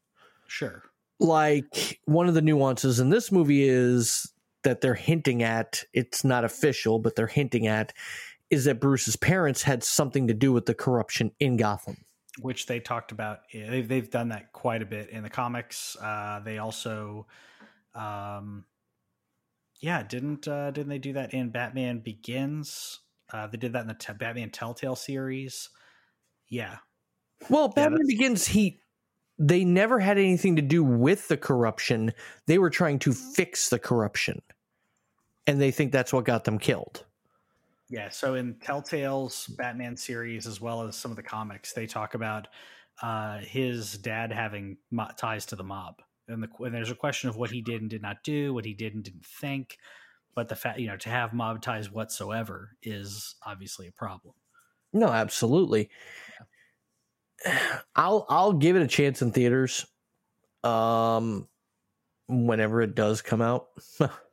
sure? 0.47 0.83
like 1.23 1.99
one 2.05 2.27
of 2.27 2.33
the 2.33 2.41
nuances 2.41 2.99
in 2.99 3.09
this 3.09 3.31
movie 3.31 3.67
is 3.67 4.31
that 4.63 4.81
they're 4.81 4.93
hinting 4.93 5.43
at 5.43 5.83
it's 5.93 6.23
not 6.23 6.43
official 6.43 6.99
but 6.99 7.15
they're 7.15 7.27
hinting 7.27 7.67
at 7.67 7.93
is 8.53 8.65
that 8.65 8.79
bruce's 8.79 9.15
parents 9.15 9.63
had 9.63 9.83
something 9.83 10.27
to 10.27 10.33
do 10.33 10.51
with 10.53 10.65
the 10.65 10.73
corruption 10.73 11.31
in 11.39 11.57
gotham 11.57 11.97
which 12.39 12.65
they 12.65 12.79
talked 12.79 13.11
about. 13.11 13.41
They've 13.53 13.87
they've 13.87 14.09
done 14.09 14.29
that 14.29 14.53
quite 14.53 14.81
a 14.81 14.85
bit 14.85 15.09
in 15.09 15.23
the 15.23 15.29
comics. 15.29 15.95
Uh, 16.01 16.41
they 16.43 16.57
also, 16.57 17.27
um, 17.93 18.65
yeah, 19.79 20.03
didn't 20.03 20.47
uh, 20.47 20.71
didn't 20.71 20.89
they 20.89 20.99
do 20.99 21.13
that 21.13 21.33
in 21.33 21.49
Batman 21.49 21.99
Begins? 21.99 23.01
Uh, 23.31 23.47
they 23.47 23.57
did 23.57 23.73
that 23.73 23.81
in 23.81 23.87
the 23.87 23.93
t- 23.93 24.13
Batman 24.13 24.49
Telltale 24.49 24.95
series. 24.95 25.69
Yeah, 26.47 26.77
Well, 27.49 27.67
Batman 27.69 28.05
Begins, 28.07 28.47
he 28.47 28.79
they 29.39 29.63
never 29.63 29.99
had 29.99 30.17
anything 30.17 30.55
to 30.55 30.61
do 30.61 30.83
with 30.83 31.27
the 31.27 31.37
corruption. 31.37 32.13
They 32.45 32.57
were 32.57 32.69
trying 32.69 32.99
to 32.99 33.13
fix 33.13 33.69
the 33.69 33.79
corruption. 33.79 34.41
And 35.45 35.59
they 35.59 35.71
think 35.71 35.91
that's 35.91 36.13
what 36.13 36.23
got 36.23 36.45
them 36.45 36.59
killed. 36.59 37.05
Yeah, 37.93 38.09
so 38.09 38.33
in 38.33 38.55
Telltale's 38.55 39.45
Batman 39.45 39.95
series, 39.95 40.47
as 40.47 40.59
well 40.59 40.81
as 40.81 40.95
some 40.95 41.11
of 41.11 41.15
the 41.15 41.21
comics, 41.21 41.73
they 41.73 41.85
talk 41.85 42.15
about 42.15 42.47
uh, 43.03 43.37
his 43.37 43.99
dad 43.99 44.31
having 44.31 44.77
mo- 44.89 45.11
ties 45.15 45.45
to 45.45 45.55
the 45.55 45.63
mob, 45.63 46.01
and, 46.27 46.41
the, 46.41 46.49
and 46.65 46.73
there's 46.73 46.89
a 46.89 46.95
question 46.95 47.29
of 47.29 47.35
what 47.35 47.51
he 47.51 47.61
did 47.61 47.81
and 47.81 47.91
did 47.91 48.01
not 48.01 48.23
do, 48.23 48.51
what 48.51 48.65
he 48.65 48.73
did 48.73 48.95
and 48.95 49.03
didn't 49.03 49.27
think. 49.27 49.77
But 50.33 50.49
the 50.49 50.55
fact, 50.55 50.79
you 50.79 50.87
know, 50.87 50.97
to 50.97 51.09
have 51.09 51.33
mob 51.33 51.61
ties 51.61 51.91
whatsoever 51.91 52.71
is 52.81 53.35
obviously 53.45 53.85
a 53.89 53.91
problem. 53.91 54.33
No, 54.91 55.09
absolutely. 55.09 55.91
I'll 57.95 58.25
I'll 58.27 58.53
give 58.53 58.75
it 58.75 58.81
a 58.81 58.87
chance 58.87 59.21
in 59.21 59.31
theaters. 59.31 59.85
Um 60.63 61.47
whenever 62.27 62.81
it 62.81 62.95
does 62.95 63.21
come 63.21 63.43
out. 63.43 63.67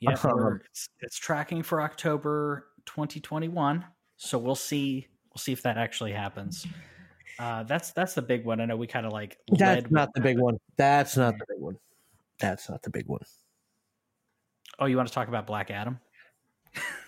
Yeah, 0.00 0.16
Um, 0.24 0.60
it's, 0.70 0.88
it's 1.00 1.18
tracking 1.18 1.62
for 1.62 1.80
October 1.80 2.68
2021, 2.86 3.84
so 4.16 4.38
we'll 4.38 4.54
see. 4.54 5.06
We'll 5.30 5.38
see 5.38 5.52
if 5.52 5.62
that 5.62 5.78
actually 5.78 6.12
happens. 6.12 6.66
Uh, 7.38 7.62
that's 7.64 7.92
that's 7.92 8.14
the 8.14 8.22
big 8.22 8.44
one. 8.44 8.60
I 8.60 8.66
know 8.66 8.76
we 8.76 8.86
kind 8.86 9.06
of 9.06 9.12
like. 9.12 9.38
That's 9.48 9.82
led 9.82 9.92
not 9.92 10.14
the 10.14 10.20
big 10.20 10.38
one. 10.38 10.58
That's 10.76 11.16
not 11.16 11.38
the 11.38 11.44
big 11.48 11.60
one. 11.60 11.76
That's 12.38 12.68
not 12.68 12.82
the 12.82 12.90
big 12.90 13.06
one. 13.06 13.20
Oh, 14.78 14.86
you 14.86 14.96
want 14.96 15.08
to 15.08 15.14
talk 15.14 15.28
about 15.28 15.46
Black 15.46 15.70
Adam? 15.70 15.98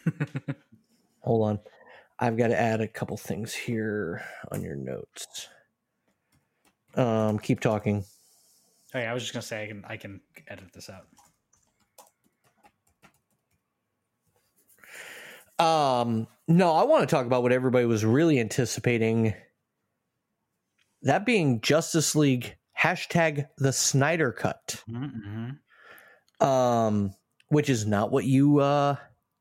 Hold 1.20 1.48
on. 1.48 1.58
I've 2.18 2.36
got 2.36 2.48
to 2.48 2.58
add 2.58 2.80
a 2.80 2.88
couple 2.88 3.16
things 3.16 3.54
here 3.54 4.22
on 4.50 4.62
your 4.62 4.74
notes. 4.74 5.48
Um, 6.94 7.38
keep 7.38 7.60
talking. 7.60 8.04
Oh 8.94 8.98
yeah, 8.98 9.10
I 9.10 9.14
was 9.14 9.22
just 9.22 9.34
gonna 9.34 9.42
say 9.42 9.64
I 9.64 9.66
can 9.66 9.84
I 9.86 9.96
can 9.96 10.20
edit 10.48 10.72
this 10.72 10.88
out. 10.88 11.06
Um, 15.58 16.26
no, 16.46 16.72
I 16.72 16.84
want 16.84 17.08
to 17.08 17.14
talk 17.14 17.26
about 17.26 17.42
what 17.42 17.52
everybody 17.52 17.84
was 17.84 18.04
really 18.04 18.38
anticipating. 18.38 19.34
That 21.02 21.26
being 21.26 21.60
Justice 21.60 22.14
League 22.14 22.56
hashtag 22.78 23.46
the 23.58 23.72
Snyder 23.72 24.32
Cut. 24.32 24.82
Mm-hmm. 24.88 26.46
Um, 26.46 27.14
which 27.48 27.68
is 27.68 27.86
not 27.86 28.12
what 28.12 28.24
you 28.24 28.58
uh 28.60 28.96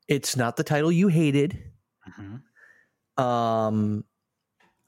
it's 0.08 0.36
not 0.36 0.56
the 0.56 0.64
title 0.64 0.92
you 0.92 1.08
hated. 1.08 1.72
Mm-hmm. 2.10 3.24
Um 3.24 4.04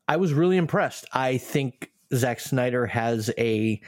I 0.08 0.18
was 0.18 0.34
really 0.34 0.58
impressed. 0.58 1.06
I 1.14 1.38
think 1.38 1.92
Zack 2.16 2.40
Snyder 2.40 2.88
has 2.88 3.30
a 3.38 3.80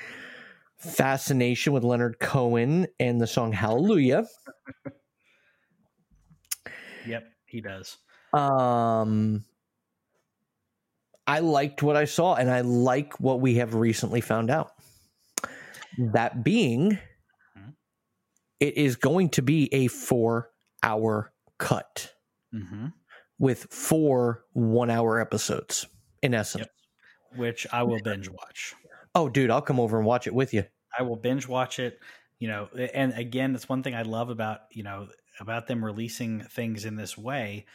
fascination 0.77 1.73
with 1.73 1.83
Leonard 1.83 2.19
Cohen 2.19 2.87
and 2.99 3.19
the 3.19 3.27
song 3.27 3.51
Hallelujah. 3.51 4.27
Yep, 7.07 7.23
he 7.45 7.61
does. 7.61 7.97
Um, 8.33 9.43
I 11.27 11.39
liked 11.39 11.83
what 11.83 11.95
I 11.95 12.05
saw, 12.05 12.35
and 12.35 12.49
I 12.49 12.61
like 12.61 13.19
what 13.19 13.39
we 13.41 13.55
have 13.55 13.73
recently 13.75 14.21
found 14.21 14.49
out. 14.49 14.71
That 15.97 16.43
being, 16.43 16.97
Mhm. 17.57 17.75
it 18.59 18.77
is 18.77 18.95
going 18.95 19.29
to 19.31 19.41
be 19.41 19.73
a 19.73 19.87
four-hour 19.87 21.33
cut 21.57 22.13
Mm-hmm. 22.53 22.87
with 23.39 23.63
four 23.71 24.45
one-hour 24.53 25.19
episodes. 25.19 25.87
In 26.21 26.33
essence, 26.33 26.65
Yep. 27.31 27.39
Which 27.39 27.67
I 27.73 27.83
will 27.83 27.99
binge 28.01 28.29
watch. 28.29 28.75
oh, 29.15 29.27
dude, 29.29 29.49
I'll 29.49 29.61
come 29.61 29.79
over 29.79 29.97
and 29.97 30.05
watch 30.05 30.27
it 30.27 30.33
with 30.33 30.53
you. 30.53 30.65
I 30.97 31.03
will 31.03 31.15
binge 31.15 31.47
watch 31.47 31.79
it. 31.79 31.99
You 32.39 32.47
know, 32.47 32.65
and 32.93 33.13
again, 33.13 33.53
that's 33.53 33.69
one 33.69 33.83
thing 33.83 33.93
I 33.95 34.01
love 34.01 34.29
about 34.29 34.61
you 34.71 34.83
know 34.83 35.07
about 35.41 35.67
them 35.67 35.85
releasing 35.85 36.41
things 36.45 36.85
in 36.85 36.97
this 36.97 37.17
way, 37.17 37.67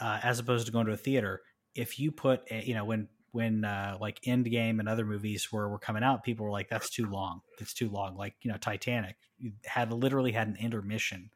uh, 0.00 0.20
as 0.22 0.38
opposed 0.38 0.66
to 0.66 0.72
going 0.72 0.86
to 0.86 0.92
a 0.92 0.96
theater. 0.96 1.42
If 1.74 1.98
you 1.98 2.12
put, 2.12 2.50
a, 2.50 2.64
you 2.64 2.74
know, 2.74 2.84
when 2.84 3.08
when 3.32 3.64
uh, 3.64 3.98
like 4.00 4.20
Endgame 4.22 4.80
and 4.80 4.88
other 4.88 5.04
movies 5.06 5.52
were 5.52 5.68
were 5.68 5.78
coming 5.78 6.02
out, 6.04 6.24
people 6.24 6.44
were 6.46 6.52
like, 6.52 6.68
"That's 6.68 6.90
too 6.90 7.06
long. 7.06 7.42
It's 7.60 7.74
too 7.74 7.88
long." 7.90 8.16
Like 8.16 8.36
you 8.42 8.50
know, 8.50 8.58
Titanic 8.58 9.16
you 9.38 9.52
had 9.66 9.92
literally 9.92 10.32
had 10.32 10.48
an 10.48 10.56
intermission, 10.56 11.30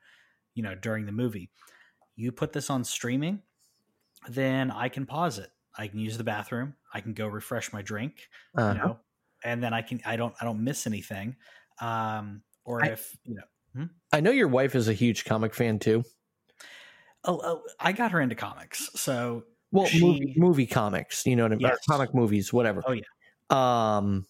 you 0.55 0.63
know, 0.63 0.75
during 0.75 1.07
the 1.07 1.13
movie. 1.13 1.53
You 2.17 2.33
put 2.33 2.53
this 2.53 2.71
on 2.71 2.85
streaming, 2.85 3.43
then 4.29 4.71
I 4.71 4.89
can 4.89 5.07
pause 5.07 5.39
it. 5.39 5.51
I 5.77 5.89
can 5.89 5.99
use 5.99 6.19
the 6.19 6.25
bathroom. 6.25 6.77
I 6.93 7.01
can 7.01 7.15
go 7.15 7.27
refresh 7.27 7.73
my 7.73 7.83
drink 7.83 8.29
Uh, 8.55 8.63
you 8.67 8.75
know 8.75 9.01
and 9.45 9.61
then 9.61 9.75
i 9.75 9.83
can 9.83 10.01
i 10.05 10.15
don't 10.15 10.37
i 10.41 10.45
don't 10.45 10.63
miss 10.63 10.87
anything 10.87 11.35
um 11.81 12.45
or 12.65 12.83
I- 12.83 12.93
if 12.93 13.17
you 13.25 13.35
know 13.35 13.43
I 14.13 14.21
know 14.21 14.31
your 14.31 14.49
wife 14.49 14.75
is 14.75 14.89
a 14.89 14.93
huge 14.93 15.25
comic 15.25 15.55
fan 15.55 15.79
too. 15.79 16.05
oh, 17.25 17.41
oh 17.45 17.63
i 17.81 17.93
got 17.93 18.11
her 18.11 18.21
into 18.21 18.35
comics 18.35 18.91
so 18.95 19.45
Well, 19.71 19.87
She- 19.87 20.01
movie, 20.01 20.35
movie 20.37 20.67
comics, 20.67 21.25
you 21.27 21.35
know 21.37 21.45
what 21.45 21.53
I 21.53 21.57
mean? 21.57 21.67
Yes. 21.69 21.79
comic 21.89 22.15
movies, 22.15 22.53
whatever. 22.53 22.83
Oh, 22.87 22.93
yeah. 22.93 23.05
Um, 23.51 24.27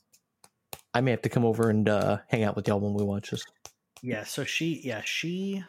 I 0.95 1.01
may 1.01 1.11
have 1.13 1.23
to 1.23 1.29
come 1.29 1.45
over 1.45 1.69
and 1.71 1.89
uh, 1.89 2.19
hang 2.29 2.45
out 2.45 2.55
with 2.55 2.69
y'all 2.69 2.81
when 2.81 2.95
we 2.95 3.03
watch 3.05 3.31
this. 3.31 3.45
yeah 4.03 4.25
so 4.25 4.45
she 4.45 4.81
yeah 4.85 5.01
she 5.05 5.63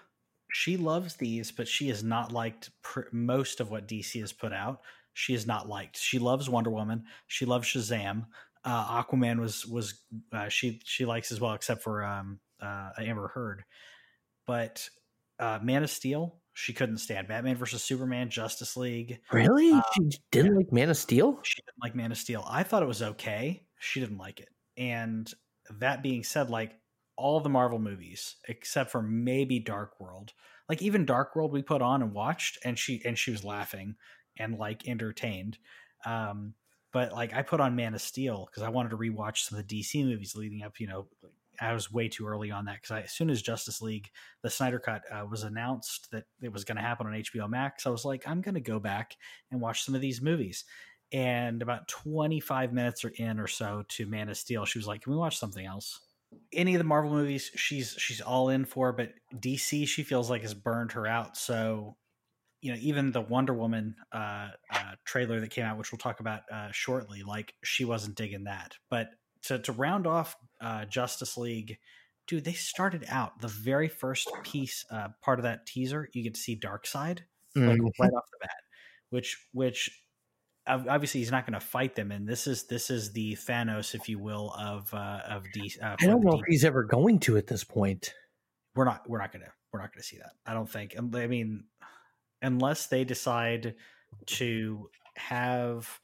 she 0.52 0.78
loves 0.78 1.16
these 1.16 1.52
but 1.52 1.68
she 1.68 1.88
has 1.90 2.04
not 2.04 2.32
liked 2.32 2.70
pr- 2.84 3.10
most 3.12 3.60
of 3.60 3.72
what 3.72 3.88
dc 3.88 4.20
has 4.20 4.34
put 4.34 4.52
out 4.54 4.82
she 5.14 5.34
has 5.34 5.46
not 5.48 5.68
liked 5.70 5.98
she 5.98 6.20
loves 6.20 6.50
wonder 6.50 6.70
woman 6.72 7.04
she 7.28 7.46
loves 7.46 7.68
shazam 7.68 8.26
uh 8.66 9.02
aquaman 9.04 9.40
was 9.40 9.66
was 9.68 10.02
uh, 10.32 10.50
she 10.50 10.80
she 10.84 11.06
likes 11.06 11.32
as 11.32 11.40
well 11.42 11.54
except 11.54 11.82
for 11.84 12.04
um 12.04 12.40
uh 12.64 12.90
amber 13.00 13.28
heard 13.28 13.64
but 14.48 14.88
uh 15.40 15.60
man 15.62 15.84
of 15.84 15.90
steel 15.90 16.40
she 16.54 16.74
couldn't 16.74 16.98
stand 17.00 17.28
batman 17.28 17.56
versus 17.56 17.84
superman 17.84 18.30
justice 18.30 18.78
league 18.78 19.20
Really? 19.32 19.72
Uh, 19.72 19.82
she 19.96 20.20
didn't 20.32 20.56
like 20.56 20.72
Man 20.72 20.90
of 20.90 20.98
Steel? 20.98 21.40
she 21.44 21.62
didn't 21.62 21.82
like 21.82 21.96
Man 21.96 22.12
of 22.12 22.18
Steel. 22.18 22.46
I 22.48 22.64
thought 22.64 22.84
it 22.84 22.88
was 22.88 23.02
okay. 23.02 23.64
She 23.80 24.00
didn't 24.00 24.18
like 24.20 24.40
it. 24.40 24.50
And 24.78 25.32
that 25.80 26.04
being 26.04 26.24
said, 26.24 26.50
like 26.50 26.74
all 27.16 27.40
the 27.40 27.50
Marvel 27.50 27.80
movies, 27.80 28.36
except 28.48 28.92
for 28.92 29.02
maybe 29.02 29.60
Dark 29.60 30.00
World, 30.00 30.34
like 30.70 30.82
even 30.82 31.06
Dark 31.06 31.36
World 31.36 31.52
we 31.52 31.62
put 31.62 31.82
on 31.82 32.02
and 32.02 32.14
watched, 32.14 32.58
and 32.64 32.78
she 32.78 33.02
and 33.06 33.18
she 33.18 33.32
was 33.32 33.44
laughing 33.44 33.96
and 34.38 34.58
like 34.58 34.88
entertained. 34.88 35.58
Um, 36.06 36.54
but 36.92 37.12
like 37.14 37.34
I 37.34 37.42
put 37.42 37.60
on 37.60 37.76
Man 37.76 37.94
of 37.94 38.02
Steel 38.02 38.48
because 38.50 38.64
I 38.64 38.70
wanted 38.70 38.90
to 38.90 38.98
rewatch 38.98 39.38
some 39.40 39.58
of 39.58 39.68
the 39.68 39.82
DC 39.82 40.04
movies 40.06 40.36
leading 40.36 40.64
up. 40.64 40.80
You 40.80 40.88
know, 40.88 41.08
I 41.60 41.74
was 41.74 41.92
way 41.92 42.08
too 42.08 42.28
early 42.28 42.52
on 42.52 42.66
that 42.66 42.82
because 42.82 43.04
as 43.04 43.12
soon 43.12 43.30
as 43.30 43.42
Justice 43.42 43.82
League, 43.82 44.10
the 44.42 44.50
Snyder 44.50 44.80
Cut 44.80 45.04
uh, 45.12 45.26
was 45.30 45.44
announced 45.44 46.10
that 46.12 46.26
it 46.42 46.52
was 46.52 46.64
going 46.64 46.78
to 46.78 46.82
happen 46.82 47.08
on 47.08 47.14
HBO 47.14 47.50
Max, 47.50 47.86
I 47.86 47.90
was 47.90 48.06
like, 48.06 48.28
I'm 48.28 48.42
going 48.42 48.56
to 48.56 48.62
go 48.62 48.80
back 48.80 49.16
and 49.52 49.62
watch 49.62 49.84
some 49.84 49.96
of 49.96 50.02
these 50.02 50.22
movies. 50.22 50.66
And 51.12 51.62
about 51.62 51.88
25 51.88 52.74
minutes 52.74 53.06
or 53.06 53.10
in 53.10 53.40
or 53.40 53.48
so 53.48 53.84
to 53.90 54.08
Man 54.08 54.30
of 54.30 54.38
Steel, 54.38 54.66
she 54.66 54.80
was 54.80 54.88
like, 54.88 55.04
"Can 55.04 55.14
we 55.14 55.18
watch 55.18 55.38
something 55.38 55.64
else?" 55.64 56.00
Any 56.52 56.74
of 56.74 56.80
the 56.80 56.86
Marvel 56.86 57.12
movies, 57.12 57.52
she's 57.56 57.96
she's 58.00 58.20
all 58.20 58.50
in 58.50 58.66
for, 58.66 58.92
but 58.94 59.12
DC 59.36 59.88
she 59.88 60.02
feels 60.02 60.32
like 60.32 60.42
has 60.42 60.56
burned 60.56 60.94
her 60.94 61.06
out. 61.06 61.38
So, 61.38 61.98
you 62.62 62.72
know, 62.72 62.80
even 62.82 63.12
the 63.12 63.22
Wonder 63.22 63.54
Woman 63.54 63.96
uh, 64.12 64.50
uh, 64.72 64.92
trailer 65.06 65.40
that 65.40 65.52
came 65.52 65.66
out, 65.66 65.78
which 65.78 65.92
we'll 65.92 66.00
talk 66.00 66.20
about 66.20 66.42
uh, 66.52 66.72
shortly, 66.72 67.22
like 67.22 67.54
she 67.64 67.86
wasn't 67.86 68.16
digging 68.16 68.46
that. 68.46 68.74
But 68.90 69.10
to 69.44 69.60
to 69.60 69.72
round 69.72 70.08
off 70.08 70.36
uh, 70.62 70.86
Justice 70.86 71.38
League, 71.38 71.78
dude, 72.28 72.44
they 72.46 72.54
started 72.54 73.06
out 73.10 73.42
the 73.42 73.48
very 73.48 73.88
first 73.90 74.30
piece 74.44 74.86
uh, 74.92 75.10
part 75.22 75.40
of 75.40 75.44
that 75.44 75.66
teaser. 75.66 76.08
You 76.14 76.24
get 76.24 76.34
to 76.36 76.40
see 76.40 76.58
Darkseid 76.60 77.20
like 77.56 77.80
Mm. 77.80 77.90
right 78.00 78.12
off 78.14 78.26
the 78.32 78.38
bat, 78.42 78.56
which 79.10 79.38
which 79.52 80.02
obviously 80.66 81.20
he's 81.20 81.30
not 81.32 81.46
going 81.46 81.60
to 81.60 81.66
fight 81.66 81.94
them, 81.96 82.12
and 82.12 82.28
this 82.28 82.48
is 82.48 82.64
this 82.68 82.90
is 82.90 83.12
the 83.12 83.34
Thanos, 83.36 83.94
if 83.94 84.08
you 84.10 84.18
will, 84.20 84.54
of 84.58 84.94
uh, 84.94 85.20
of 85.30 85.44
D. 85.54 85.72
Uh, 85.82 85.96
I 86.00 86.06
don't 86.06 86.24
know 86.24 86.32
D- 86.32 86.40
if 86.40 86.46
he's 86.48 86.66
ever 86.66 86.84
going 86.84 87.20
to 87.22 87.38
at 87.38 87.48
this 87.48 87.64
point. 87.64 88.14
we're 88.76 88.86
not 88.86 89.08
we're 89.10 89.20
not 89.20 89.32
gonna 89.32 89.52
we're 89.72 89.82
not 89.82 89.94
gonna 89.94 90.04
see 90.04 90.18
that. 90.18 90.32
I 90.46 90.54
don't 90.54 90.70
think. 90.70 90.98
Um, 90.98 91.12
I 91.16 91.28
mean, 91.28 91.66
unless 92.42 92.88
they 92.88 93.04
decide 93.04 93.76
to 94.28 94.90
have 95.16 96.00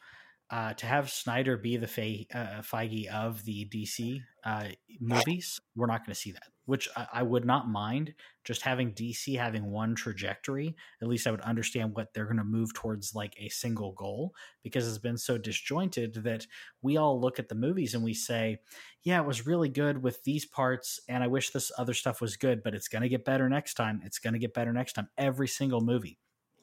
uh, 0.52 0.74
to 0.74 0.86
have 0.86 1.12
Snyder 1.12 1.58
be 1.58 1.78
the 1.78 1.88
Fe- 1.88 2.28
uh, 2.34 2.62
Feige 2.62 3.08
of 3.08 3.44
the 3.46 3.66
DC 3.66 4.22
uh, 4.44 4.70
movies, 5.00 5.60
we're 5.76 5.86
not 5.86 6.06
going 6.06 6.14
to 6.14 6.20
see 6.20 6.32
that. 6.32 6.48
which 6.66 6.88
I, 6.96 7.08
I, 7.14 7.24
would 7.24 7.46
not 7.46 7.68
mind 7.68 8.14
just 8.44 8.62
having 8.62 8.94
DC 8.94 9.38
having 9.38 9.70
one 9.70 9.96
trajectory. 9.96 10.76
At 11.02 11.08
least 11.08 11.28
I 11.28 11.32
would 11.32 11.42
understand 11.42 11.96
what 11.96 12.14
they're 12.14 12.26
going 12.26 12.38
to 12.38 12.44
move 12.44 12.74
towards 12.74 13.14
like 13.14 13.34
a 13.38 13.50
single 13.50 13.92
goal 13.92 14.34
because 14.64 14.88
it's 14.88 14.98
been 14.98 15.18
so 15.18 15.38
disjointed 15.38 16.16
that 16.24 16.48
we 16.82 16.98
all 16.98 17.20
look 17.20 17.38
at 17.38 17.50
the 17.50 17.56
movies 17.56 17.94
and 17.94 18.04
we 18.04 18.14
say, 18.14 18.58
yeah, 19.04 19.20
it 19.20 19.28
was 19.28 19.46
really 19.46 19.70
good 19.70 20.02
with 20.02 20.24
these 20.24 20.46
parts. 20.46 21.00
And 21.08 21.24
I 21.24 21.28
wish 21.28 21.52
this 21.52 21.72
other 21.78 21.94
stuff 21.94 22.22
was 22.22 22.38
good, 22.38 22.64
but 22.64 22.74
it's 22.74 22.88
going 22.88 23.04
to 23.04 23.10
get 23.10 23.26
better 23.26 23.50
next 23.50 23.76
time. 23.76 24.02
It's 24.04 24.20
going 24.20 24.34
to 24.34 24.40
get 24.40 24.54
better 24.54 24.74
next 24.74 24.94
time. 24.94 25.10
Every 25.18 25.48
single 25.48 25.82
movie. 25.82 26.18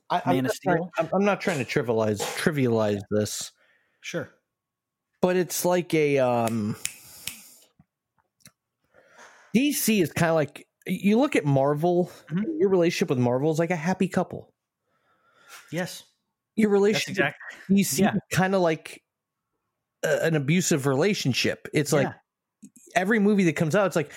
I, 0.09 0.37
am 0.37 0.45
not, 0.45 1.21
not 1.21 1.40
trying 1.40 1.59
to 1.59 1.64
trivialize 1.64 2.21
trivialize 2.38 3.00
this. 3.11 3.50
Sure. 4.06 4.30
But 5.20 5.34
it's 5.34 5.64
like 5.64 5.92
a 5.92 6.18
um 6.20 6.76
DC 9.52 10.00
is 10.00 10.12
kind 10.12 10.30
of 10.30 10.36
like 10.36 10.68
you 10.86 11.18
look 11.18 11.34
at 11.34 11.44
Marvel. 11.44 12.12
Mm-hmm. 12.30 12.52
Your 12.60 12.68
relationship 12.68 13.08
with 13.10 13.18
Marvel 13.18 13.50
is 13.50 13.58
like 13.58 13.72
a 13.72 13.76
happy 13.76 14.06
couple. 14.06 14.54
Yes, 15.72 16.04
your 16.54 16.70
relationship 16.70 17.34
exactly. 17.34 17.82
DC 17.82 17.98
yeah. 17.98 18.14
kind 18.30 18.54
of 18.54 18.60
like 18.60 19.02
a, 20.04 20.26
an 20.26 20.36
abusive 20.36 20.86
relationship. 20.86 21.66
It's 21.75 21.92
like 21.92 22.06
yeah. 22.06 22.70
every 22.94 23.18
movie 23.18 23.42
that 23.42 23.56
comes 23.56 23.75
out, 23.75 23.88
it's 23.88 23.96
like 23.96 24.12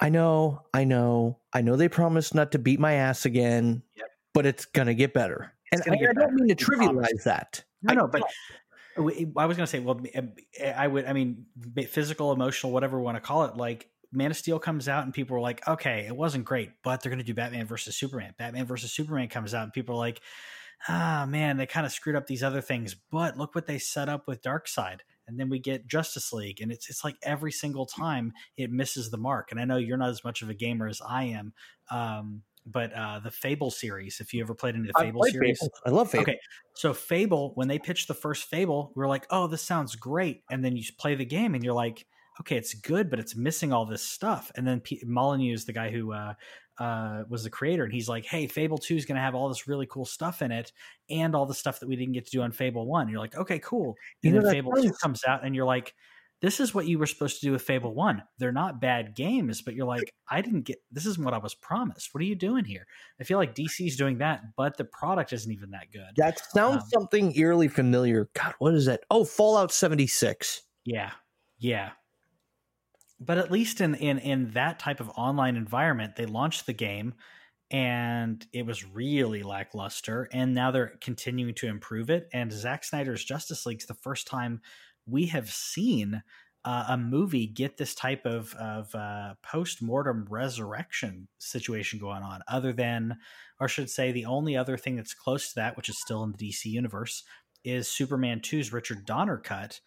I 0.00 0.08
know, 0.08 0.62
I 0.72 0.84
know, 0.84 1.38
I 1.52 1.60
know 1.60 1.76
they 1.76 1.90
promised 1.90 2.34
not 2.34 2.52
to 2.52 2.58
beat 2.58 2.80
my 2.80 2.94
ass 2.94 3.26
again, 3.26 3.82
yep. 3.94 4.06
but 4.32 4.46
it's 4.46 4.64
gonna 4.64 4.94
get 4.94 5.12
better. 5.12 5.52
It's 5.70 5.86
and 5.86 5.96
I, 5.96 6.08
I, 6.08 6.12
don't 6.14 6.32
mean 6.32 6.48
to 6.48 6.64
trivialize 6.64 7.24
that. 7.24 7.62
No, 7.82 7.92
no, 7.92 8.08
but 8.08 8.22
I 8.98 9.46
was 9.46 9.56
going 9.56 9.66
to 9.66 9.66
say, 9.66 9.78
well, 9.80 10.00
I 10.74 10.86
would, 10.86 11.06
I 11.06 11.12
mean, 11.12 11.46
physical, 11.88 12.32
emotional, 12.32 12.72
whatever 12.72 12.98
we 12.98 13.04
want 13.04 13.16
to 13.16 13.20
call 13.20 13.44
it. 13.44 13.56
Like 13.56 13.88
Man 14.12 14.30
of 14.30 14.36
Steel 14.36 14.58
comes 14.58 14.88
out 14.88 15.04
and 15.04 15.14
people 15.14 15.36
are 15.36 15.40
like, 15.40 15.66
okay, 15.68 16.06
it 16.06 16.16
wasn't 16.16 16.44
great, 16.44 16.70
but 16.82 17.02
they're 17.02 17.10
going 17.10 17.18
to 17.18 17.24
do 17.24 17.34
Batman 17.34 17.66
versus 17.66 17.96
Superman. 17.96 18.34
Batman 18.38 18.66
versus 18.66 18.92
Superman 18.92 19.28
comes 19.28 19.54
out 19.54 19.64
and 19.64 19.72
people 19.72 19.94
are 19.94 19.98
like, 19.98 20.20
ah, 20.88 21.26
man, 21.28 21.56
they 21.56 21.66
kind 21.66 21.86
of 21.86 21.92
screwed 21.92 22.16
up 22.16 22.26
these 22.26 22.42
other 22.42 22.60
things, 22.60 22.94
but 23.10 23.36
look 23.36 23.54
what 23.54 23.66
they 23.66 23.78
set 23.78 24.08
up 24.08 24.26
with 24.26 24.42
Darkseid. 24.42 25.00
And 25.26 25.38
then 25.38 25.50
we 25.50 25.58
get 25.58 25.86
Justice 25.86 26.32
League, 26.32 26.62
and 26.62 26.72
it's 26.72 26.88
it's 26.88 27.04
like 27.04 27.16
every 27.22 27.52
single 27.52 27.84
time 27.84 28.32
it 28.56 28.70
misses 28.70 29.10
the 29.10 29.18
mark. 29.18 29.50
And 29.50 29.60
I 29.60 29.66
know 29.66 29.76
you're 29.76 29.98
not 29.98 30.08
as 30.08 30.24
much 30.24 30.40
of 30.40 30.48
a 30.48 30.54
gamer 30.54 30.88
as 30.88 31.02
I 31.06 31.24
am, 31.24 31.52
um, 31.90 32.42
but 32.70 32.92
uh, 32.92 33.20
the 33.20 33.30
Fable 33.30 33.70
series, 33.70 34.20
if 34.20 34.32
you 34.32 34.42
ever 34.42 34.54
played 34.54 34.74
into 34.74 34.88
the 34.88 34.98
Fable 34.98 35.22
series, 35.24 35.58
Fable. 35.58 35.72
I 35.86 35.90
love 35.90 36.10
Fable. 36.10 36.22
Okay, 36.22 36.38
so 36.74 36.94
Fable, 36.94 37.52
when 37.54 37.68
they 37.68 37.78
pitched 37.78 38.08
the 38.08 38.14
first 38.14 38.44
Fable, 38.44 38.92
we 38.94 39.04
are 39.04 39.08
like, 39.08 39.26
oh, 39.30 39.46
this 39.46 39.62
sounds 39.62 39.96
great, 39.96 40.42
and 40.50 40.64
then 40.64 40.76
you 40.76 40.84
play 40.98 41.14
the 41.14 41.24
game, 41.24 41.54
and 41.54 41.64
you're 41.64 41.74
like 41.74 42.06
okay, 42.40 42.56
it's 42.56 42.74
good, 42.74 43.10
but 43.10 43.18
it's 43.18 43.36
missing 43.36 43.72
all 43.72 43.84
this 43.84 44.02
stuff. 44.02 44.50
And 44.54 44.66
then 44.66 44.80
P- 44.80 45.02
Molyneux 45.04 45.52
is 45.52 45.64
the 45.64 45.72
guy 45.72 45.90
who 45.90 46.12
uh, 46.12 46.34
uh, 46.78 47.24
was 47.28 47.44
the 47.44 47.50
creator, 47.50 47.84
and 47.84 47.92
he's 47.92 48.08
like, 48.08 48.24
hey, 48.24 48.46
Fable 48.46 48.78
2 48.78 48.96
is 48.96 49.04
going 49.04 49.16
to 49.16 49.22
have 49.22 49.34
all 49.34 49.48
this 49.48 49.66
really 49.66 49.86
cool 49.86 50.04
stuff 50.04 50.42
in 50.42 50.52
it 50.52 50.72
and 51.10 51.34
all 51.34 51.46
the 51.46 51.54
stuff 51.54 51.80
that 51.80 51.88
we 51.88 51.96
didn't 51.96 52.14
get 52.14 52.24
to 52.26 52.30
do 52.30 52.42
on 52.42 52.52
Fable 52.52 52.86
1. 52.86 53.08
You're 53.08 53.20
like, 53.20 53.36
okay, 53.36 53.58
cool. 53.58 53.96
And 54.22 54.34
you 54.34 54.40
then 54.40 54.52
Fable 54.52 54.72
2 54.72 54.92
comes 55.02 55.22
out, 55.26 55.44
and 55.44 55.54
you're 55.54 55.66
like, 55.66 55.94
this 56.40 56.60
is 56.60 56.74
what 56.74 56.86
you 56.86 56.98
were 56.98 57.06
supposed 57.06 57.40
to 57.40 57.46
do 57.46 57.52
with 57.52 57.62
Fable 57.62 57.94
1. 57.94 58.22
They're 58.38 58.52
not 58.52 58.80
bad 58.80 59.16
games, 59.16 59.62
but 59.62 59.74
you're 59.74 59.86
like, 59.86 60.12
I 60.30 60.40
didn't 60.40 60.62
get 60.62 60.78
this 60.90 61.06
isn't 61.06 61.24
what 61.24 61.34
I 61.34 61.38
was 61.38 61.54
promised. 61.54 62.14
What 62.14 62.22
are 62.22 62.26
you 62.26 62.36
doing 62.36 62.64
here? 62.64 62.86
I 63.20 63.24
feel 63.24 63.38
like 63.38 63.54
DC's 63.54 63.96
doing 63.96 64.18
that, 64.18 64.42
but 64.56 64.76
the 64.76 64.84
product 64.84 65.32
isn't 65.32 65.52
even 65.52 65.70
that 65.70 65.90
good. 65.92 66.14
That 66.16 66.40
sounds 66.52 66.84
um, 66.84 66.88
something 66.90 67.36
eerily 67.36 67.68
familiar. 67.68 68.28
God, 68.34 68.54
what 68.58 68.74
is 68.74 68.86
that? 68.86 69.00
Oh, 69.10 69.24
Fallout 69.24 69.72
76. 69.72 70.62
Yeah. 70.84 71.10
Yeah 71.58 71.90
but 73.20 73.38
at 73.38 73.50
least 73.50 73.80
in 73.80 73.94
in 73.94 74.18
in 74.18 74.50
that 74.50 74.78
type 74.78 75.00
of 75.00 75.10
online 75.10 75.56
environment 75.56 76.16
they 76.16 76.26
launched 76.26 76.66
the 76.66 76.72
game 76.72 77.14
and 77.70 78.46
it 78.52 78.64
was 78.64 78.86
really 78.86 79.42
lackluster 79.42 80.28
and 80.32 80.54
now 80.54 80.70
they're 80.70 80.94
continuing 81.00 81.54
to 81.54 81.66
improve 81.66 82.08
it 82.10 82.28
and 82.32 82.52
Zack 82.52 82.84
Snyder's 82.84 83.24
Justice 83.24 83.66
League's 83.66 83.86
the 83.86 83.94
first 83.94 84.26
time 84.26 84.60
we 85.08 85.26
have 85.26 85.50
seen 85.50 86.22
uh, 86.64 86.84
a 86.88 86.96
movie 86.96 87.46
get 87.46 87.76
this 87.76 87.94
type 87.94 88.26
of 88.26 88.54
of 88.54 88.94
uh, 88.94 89.34
post 89.42 89.80
mortem 89.80 90.26
resurrection 90.28 91.28
situation 91.38 91.98
going 91.98 92.22
on. 92.22 92.42
Other 92.48 92.72
than, 92.72 93.16
or 93.60 93.68
should 93.68 93.90
say, 93.90 94.12
the 94.12 94.24
only 94.24 94.56
other 94.56 94.76
thing 94.76 94.96
that's 94.96 95.14
close 95.14 95.48
to 95.48 95.54
that, 95.56 95.76
which 95.76 95.88
is 95.88 96.00
still 96.00 96.22
in 96.24 96.32
the 96.32 96.50
DC 96.50 96.66
universe, 96.66 97.22
is 97.64 97.88
Superman 97.88 98.40
2's 98.40 98.72
Richard 98.72 99.06
Donner 99.06 99.38
cut. 99.38 99.80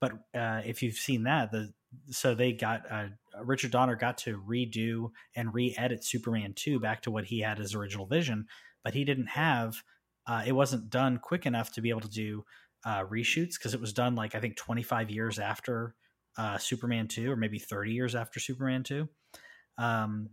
But 0.00 0.12
uh, 0.34 0.62
if 0.64 0.82
you've 0.82 0.96
seen 0.96 1.24
that, 1.24 1.50
the 1.50 1.72
so 2.10 2.34
they 2.34 2.52
got 2.52 2.82
uh, 2.90 3.06
Richard 3.42 3.70
Donner 3.70 3.96
got 3.96 4.18
to 4.18 4.40
redo 4.48 5.10
and 5.34 5.52
re-edit 5.52 6.04
Superman 6.04 6.52
2 6.54 6.80
back 6.80 7.02
to 7.02 7.10
what 7.10 7.24
he 7.24 7.40
had 7.40 7.58
his 7.58 7.74
original 7.74 8.06
vision, 8.06 8.46
but 8.84 8.94
he 8.94 9.04
didn't 9.04 9.28
have 9.28 9.82
uh, 10.26 10.42
it 10.46 10.52
wasn't 10.52 10.90
done 10.90 11.18
quick 11.18 11.46
enough 11.46 11.72
to 11.72 11.80
be 11.80 11.90
able 11.90 12.00
to 12.00 12.08
do 12.08 12.44
uh, 12.84 13.04
reshoots 13.04 13.54
because 13.54 13.74
it 13.74 13.80
was 13.80 13.92
done 13.92 14.14
like 14.14 14.34
I 14.34 14.40
think 14.40 14.56
25 14.56 15.10
years 15.10 15.38
after 15.38 15.94
uh, 16.36 16.58
Superman 16.58 17.08
2 17.08 17.30
or 17.30 17.36
maybe 17.36 17.58
30 17.58 17.92
years 17.92 18.14
after 18.14 18.40
Superman 18.40 18.82
2. 18.82 19.08
Um, 19.78 20.30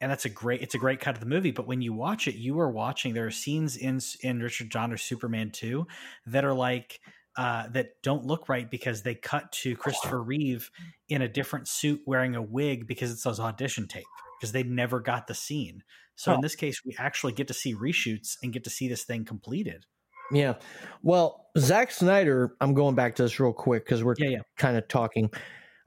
and 0.00 0.10
that's 0.10 0.24
a 0.24 0.28
great 0.28 0.62
it's 0.62 0.74
a 0.74 0.78
great 0.78 0.98
cut 0.98 1.14
of 1.14 1.20
the 1.20 1.26
movie 1.26 1.52
but 1.52 1.68
when 1.68 1.80
you 1.80 1.92
watch 1.92 2.26
it 2.26 2.34
you 2.34 2.58
are 2.58 2.68
watching 2.68 3.14
there 3.14 3.26
are 3.26 3.30
scenes 3.30 3.76
in 3.76 4.00
in 4.22 4.40
Richard 4.40 4.68
Donner's 4.68 5.02
Superman 5.02 5.50
2 5.52 5.86
that 6.26 6.44
are 6.44 6.52
like 6.52 6.98
uh, 7.36 7.68
that 7.68 8.02
don't 8.02 8.26
look 8.26 8.48
right 8.48 8.70
because 8.70 9.02
they 9.02 9.14
cut 9.14 9.50
to 9.52 9.76
Christopher 9.76 10.22
Reeve 10.22 10.70
in 11.08 11.22
a 11.22 11.28
different 11.28 11.66
suit 11.66 12.02
wearing 12.06 12.34
a 12.34 12.42
wig 12.42 12.86
because 12.86 13.10
it's 13.10 13.22
those 13.22 13.40
audition 13.40 13.88
tape 13.88 14.04
because 14.38 14.52
they 14.52 14.62
never 14.62 15.00
got 15.00 15.26
the 15.26 15.34
scene. 15.34 15.82
So 16.14 16.32
oh. 16.32 16.34
in 16.34 16.40
this 16.42 16.54
case, 16.54 16.84
we 16.84 16.94
actually 16.98 17.32
get 17.32 17.48
to 17.48 17.54
see 17.54 17.74
reshoots 17.74 18.36
and 18.42 18.52
get 18.52 18.64
to 18.64 18.70
see 18.70 18.86
this 18.86 19.04
thing 19.04 19.24
completed. 19.24 19.86
Yeah. 20.32 20.54
Well, 21.02 21.46
Zack 21.58 21.90
Snyder, 21.90 22.54
I'm 22.60 22.74
going 22.74 22.94
back 22.94 23.16
to 23.16 23.22
this 23.22 23.38
real 23.38 23.52
quick 23.52 23.84
because 23.84 24.02
we're 24.02 24.14
yeah, 24.18 24.28
yeah. 24.28 24.38
kind 24.56 24.76
of 24.76 24.88
talking. 24.88 25.30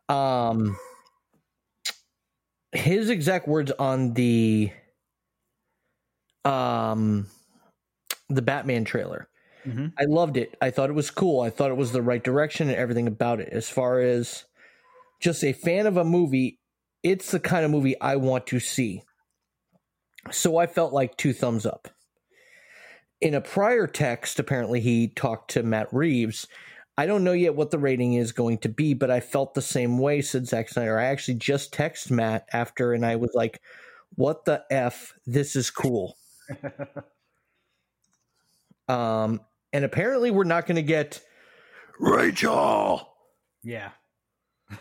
Um, 0.10 0.77
his 2.71 3.10
exact 3.10 3.47
words 3.47 3.71
on 3.71 4.13
the 4.13 4.71
um 6.43 7.25
the 8.29 8.41
Batman 8.41 8.86
trailer 8.86 9.27
Mm-hmm. 9.67 9.88
I 9.97 10.03
loved 10.05 10.38
it. 10.38 10.55
I 10.62 10.69
thought 10.69 10.89
it 10.89 10.93
was 10.93 11.10
cool. 11.10 11.41
I 11.41 11.49
thought 11.49 11.71
it 11.71 11.77
was 11.77 11.91
the 11.91 12.01
right 12.01 12.23
direction 12.23 12.69
and 12.69 12.77
everything 12.77 13.08
about 13.08 13.39
it. 13.39 13.49
As 13.51 13.67
far 13.67 13.99
as 13.99 14.45
just 15.21 15.43
a 15.43 15.53
fan 15.53 15.88
of 15.88 15.97
a 15.97 16.03
movie, 16.03 16.60
it's 17.03 17.31
the 17.31 17.39
kind 17.39 17.65
of 17.65 17.71
movie 17.71 17.99
I 17.99 18.17
want 18.17 18.47
to 18.47 18.60
see. 18.60 19.03
So 20.31 20.58
I 20.58 20.67
felt 20.67 20.93
like 20.93 21.17
two 21.17 21.34
thumbs 21.34 21.65
up. 21.65 21.89
In 23.25 23.33
a 23.33 23.41
prior 23.41 23.88
text, 23.88 24.38
apparently 24.38 24.79
he 24.79 25.07
talked 25.07 25.49
to 25.49 25.63
Matt 25.63 25.91
Reeves. 25.91 26.45
I 26.95 27.07
don't 27.07 27.23
know 27.23 27.31
yet 27.31 27.55
what 27.55 27.71
the 27.71 27.79
rating 27.79 28.13
is 28.13 28.31
going 28.31 28.59
to 28.59 28.69
be, 28.69 28.93
but 28.93 29.09
I 29.09 29.19
felt 29.19 29.55
the 29.55 29.63
same 29.63 29.97
way, 29.97 30.21
said 30.21 30.45
Zack 30.45 30.69
Snyder. 30.69 30.99
I 30.99 31.05
actually 31.05 31.39
just 31.39 31.73
texted 31.73 32.11
Matt 32.11 32.47
after 32.53 32.93
and 32.93 33.03
I 33.03 33.15
was 33.15 33.31
like, 33.33 33.61
what 34.13 34.45
the 34.45 34.63
F? 34.69 35.11
This 35.25 35.55
is 35.55 35.71
cool. 35.71 36.15
um, 38.88 39.41
and 39.73 39.83
apparently 39.83 40.29
we're 40.29 40.43
not 40.43 40.67
going 40.67 40.75
to 40.75 40.83
get 40.83 41.19
Rachel. 41.99 43.11
Yeah. 43.63 43.89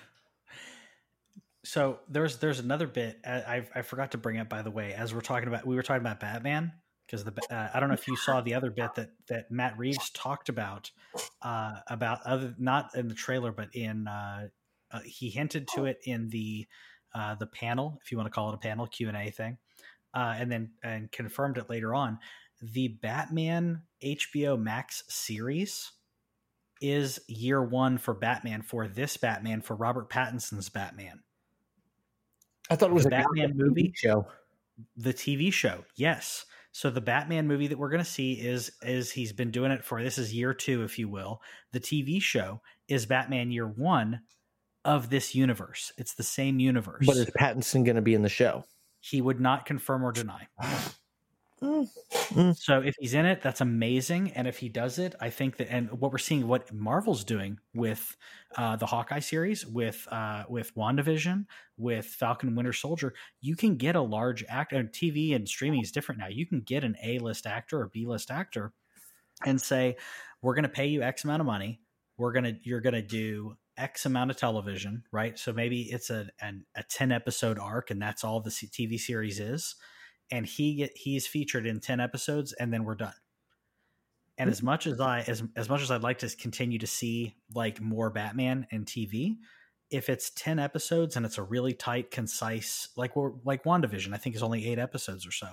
So 1.66 2.00
there's 2.11 2.37
there's 2.37 2.61
another 2.61 2.87
bit 2.87 3.18
I, 3.24 3.66
I 3.74 3.80
forgot 3.80 4.11
to 4.11 4.18
bring 4.18 4.38
up 4.38 4.50
by 4.50 4.61
the 4.61 4.70
way 4.70 4.92
as 4.92 5.14
we're 5.14 5.22
talking 5.22 5.48
about 5.48 5.66
we 5.66 5.74
were 5.74 5.83
talking 5.83 6.02
about 6.02 6.20
Batman 6.20 6.74
because 7.06 7.24
the 7.24 7.32
uh, 7.50 7.68
I 7.74 7.80
don't 7.80 7.88
know 7.88 7.94
if 7.94 8.08
you 8.08 8.16
saw 8.16 8.40
the 8.40 8.54
other 8.54 8.70
bit 8.70 8.94
that 8.94 9.10
that 9.28 9.50
Matt 9.50 9.78
Reeves 9.78 10.10
talked 10.10 10.48
about 10.48 10.90
uh, 11.42 11.76
about 11.88 12.22
other 12.24 12.54
not 12.58 12.94
in 12.94 13.08
the 13.08 13.14
trailer 13.14 13.52
but 13.52 13.68
in 13.74 14.08
uh, 14.08 14.48
uh 14.90 15.00
he 15.04 15.30
hinted 15.30 15.68
to 15.74 15.84
it 15.84 15.98
in 16.04 16.28
the 16.28 16.66
uh, 17.14 17.34
the 17.34 17.46
panel 17.46 17.98
if 18.02 18.10
you 18.10 18.18
want 18.18 18.26
to 18.26 18.32
call 18.32 18.50
it 18.50 18.54
a 18.54 18.58
panel 18.58 18.86
Q 18.86 19.08
and 19.08 19.16
A 19.16 19.30
thing 19.30 19.58
uh, 20.14 20.34
and 20.38 20.50
then 20.50 20.70
and 20.82 21.10
confirmed 21.12 21.58
it 21.58 21.70
later 21.70 21.94
on 21.94 22.18
the 22.62 22.88
Batman 22.88 23.82
HBO 24.02 24.58
Max 24.60 25.04
series 25.08 25.92
is 26.80 27.20
year 27.28 27.62
one 27.62 27.98
for 27.98 28.14
Batman 28.14 28.62
for 28.62 28.88
this 28.88 29.16
Batman 29.16 29.60
for 29.60 29.74
Robert 29.74 30.10
Pattinson's 30.10 30.68
Batman. 30.68 31.20
I 32.70 32.76
thought 32.76 32.90
it 32.90 32.94
was 32.94 33.04
the 33.04 33.08
a 33.08 33.22
Batman 33.22 33.52
movie 33.56 33.92
show. 33.94 34.26
The 34.96 35.14
TV 35.14 35.52
show, 35.52 35.84
yes. 35.96 36.46
So 36.74 36.90
the 36.90 37.00
Batman 37.00 37.46
movie 37.46 37.68
that 37.68 37.78
we're 37.78 37.88
going 37.88 38.02
to 38.02 38.10
see 38.10 38.32
is 38.32 38.72
is 38.82 39.12
he's 39.12 39.32
been 39.32 39.52
doing 39.52 39.70
it 39.70 39.84
for 39.84 40.02
this 40.02 40.18
is 40.18 40.34
year 40.34 40.52
two, 40.52 40.82
if 40.82 40.98
you 40.98 41.08
will. 41.08 41.40
The 41.72 41.78
TV 41.78 42.20
show 42.20 42.62
is 42.88 43.06
Batman 43.06 43.52
year 43.52 43.68
one 43.68 44.22
of 44.84 45.08
this 45.08 45.37
universe. 45.37 45.92
It's 45.96 46.14
the 46.14 46.24
same 46.24 46.58
universe. 46.58 47.06
But 47.06 47.16
is 47.16 47.30
Pattinson 47.38 47.84
going 47.84 47.94
to 47.94 48.02
be 48.02 48.14
in 48.14 48.22
the 48.22 48.28
show? 48.28 48.64
He 48.98 49.20
would 49.20 49.38
not 49.38 49.66
confirm 49.66 50.02
or 50.04 50.10
deny. 50.10 50.48
Mm, 51.62 51.88
mm. 52.34 52.56
So 52.56 52.80
if 52.80 52.94
he's 52.98 53.14
in 53.14 53.24
it, 53.26 53.40
that's 53.40 53.60
amazing. 53.60 54.32
And 54.32 54.46
if 54.46 54.58
he 54.58 54.68
does 54.68 54.98
it, 54.98 55.14
I 55.20 55.30
think 55.30 55.56
that 55.58 55.70
and 55.70 55.90
what 55.92 56.12
we're 56.12 56.18
seeing, 56.18 56.46
what 56.48 56.72
Marvel's 56.72 57.24
doing 57.24 57.58
with 57.74 58.16
uh, 58.56 58.76
the 58.76 58.86
Hawkeye 58.86 59.20
series, 59.20 59.64
with 59.64 60.06
uh, 60.10 60.44
with 60.48 60.74
WandaVision, 60.74 61.46
with 61.76 62.06
Falcon 62.06 62.54
Winter 62.56 62.72
Soldier, 62.72 63.14
you 63.40 63.56
can 63.56 63.76
get 63.76 63.96
a 63.96 64.02
large 64.02 64.44
actor. 64.48 64.82
TV 64.82 65.34
and 65.34 65.48
streaming 65.48 65.80
is 65.80 65.92
different 65.92 66.20
now. 66.20 66.28
You 66.28 66.46
can 66.46 66.60
get 66.60 66.84
an 66.84 66.96
A 67.02 67.18
list 67.18 67.46
actor 67.46 67.80
or 67.80 67.88
B 67.88 68.04
list 68.04 68.30
actor, 68.30 68.72
and 69.44 69.60
say, 69.60 69.96
we're 70.42 70.54
going 70.54 70.64
to 70.64 70.68
pay 70.68 70.86
you 70.86 71.02
X 71.02 71.24
amount 71.24 71.40
of 71.40 71.46
money. 71.46 71.80
We're 72.16 72.32
gonna 72.32 72.54
you're 72.62 72.80
gonna 72.80 73.02
do 73.02 73.56
X 73.76 74.06
amount 74.06 74.30
of 74.30 74.36
television, 74.36 75.04
right? 75.12 75.38
So 75.38 75.52
maybe 75.52 75.82
it's 75.82 76.10
a 76.10 76.28
an, 76.40 76.64
a 76.76 76.82
ten 76.84 77.10
episode 77.12 77.58
arc, 77.58 77.90
and 77.90 78.00
that's 78.00 78.22
all 78.24 78.40
the 78.40 78.50
TV 78.50 78.98
series 78.98 79.40
is 79.40 79.74
and 80.30 80.46
he 80.46 80.74
get 80.76 80.96
he's 80.96 81.26
featured 81.26 81.66
in 81.66 81.80
10 81.80 82.00
episodes 82.00 82.52
and 82.52 82.72
then 82.72 82.84
we're 82.84 82.94
done. 82.94 83.14
And 84.37 84.50
as 84.50 84.62
much 84.62 84.87
as 84.87 85.00
i 85.00 85.20
as, 85.20 85.42
as 85.54 85.68
much 85.68 85.82
as 85.82 85.90
i'd 85.90 86.02
like 86.02 86.18
to 86.18 86.37
continue 86.37 86.78
to 86.78 86.87
see 86.87 87.37
like 87.54 87.80
more 87.80 88.10
batman 88.10 88.66
and 88.72 88.84
tv 88.84 89.37
if 89.90 90.08
it's 90.08 90.30
10 90.30 90.58
episodes 90.58 91.14
and 91.14 91.24
it's 91.24 91.38
a 91.38 91.42
really 91.42 91.72
tight 91.72 92.10
concise 92.10 92.88
like 92.96 93.14
we're 93.14 93.30
like 93.44 93.62
wandavision 93.62 94.12
i 94.12 94.16
think 94.16 94.34
is 94.34 94.42
only 94.42 94.66
eight 94.68 94.80
episodes 94.80 95.24
or 95.24 95.30
so 95.30 95.46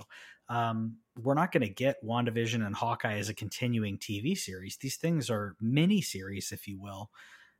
um, 0.49 0.97
we're 1.17 1.33
not 1.33 1.53
going 1.53 1.61
to 1.61 1.69
get 1.69 2.03
wandavision 2.03 2.65
and 2.65 2.75
hawkeye 2.75 3.17
as 3.17 3.29
a 3.29 3.33
continuing 3.33 3.97
tv 3.97 4.37
series. 4.37 4.75
These 4.75 4.97
things 4.97 5.29
are 5.29 5.55
mini 5.61 6.01
series 6.01 6.51
if 6.51 6.67
you 6.67 6.77
will. 6.77 7.09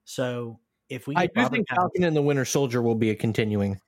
So 0.03 0.59
if 0.89 1.07
we 1.07 1.15
i 1.15 1.25
do 1.25 1.47
think 1.47 1.69
falcon 1.69 2.03
and 2.03 2.15
the 2.15 2.21
winter 2.21 2.43
soldier 2.43 2.81
will 2.81 2.95
be 2.95 3.11
a 3.11 3.15
continuing 3.15 3.79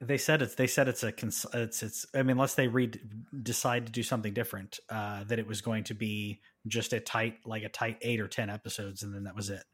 they 0.00 0.18
said 0.18 0.42
it's 0.42 0.54
they 0.54 0.66
said 0.66 0.88
it's 0.88 1.02
a 1.02 1.12
Cons- 1.12 1.46
it's 1.54 1.82
it's 1.82 2.06
I 2.14 2.18
mean 2.18 2.32
unless 2.32 2.54
they 2.54 2.68
read 2.68 3.00
decide 3.42 3.86
to 3.86 3.92
do 3.92 4.02
something 4.02 4.34
different 4.34 4.78
uh 4.90 5.24
that 5.24 5.38
it 5.38 5.46
was 5.46 5.60
going 5.62 5.84
to 5.84 5.94
be 5.94 6.40
just 6.66 6.92
a 6.92 7.00
tight 7.00 7.38
like 7.46 7.62
a 7.62 7.68
tight 7.68 7.98
8 8.02 8.20
or 8.20 8.28
10 8.28 8.50
episodes 8.50 9.02
and 9.02 9.14
then 9.14 9.24
that 9.24 9.34
was 9.34 9.50
it. 9.50 9.64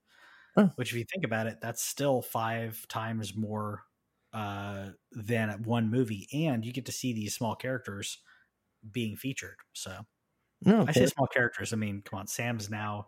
Huh. 0.56 0.68
Which 0.76 0.92
if 0.92 0.98
you 0.98 1.04
think 1.12 1.24
about 1.24 1.46
it 1.46 1.58
that's 1.60 1.82
still 1.82 2.22
5 2.22 2.86
times 2.88 3.34
more 3.36 3.82
uh 4.32 4.90
than 5.10 5.50
one 5.64 5.90
movie 5.90 6.28
and 6.32 6.64
you 6.64 6.72
get 6.72 6.86
to 6.86 6.92
see 6.92 7.12
these 7.12 7.34
small 7.34 7.56
characters 7.56 8.18
being 8.90 9.16
featured. 9.16 9.56
So 9.72 9.92
no, 10.64 10.84
I 10.86 10.92
say 10.92 11.06
small 11.06 11.26
characters. 11.26 11.72
I 11.72 11.76
mean, 11.76 12.02
come 12.04 12.20
on, 12.20 12.26
Sam's 12.28 12.70
now 12.70 13.06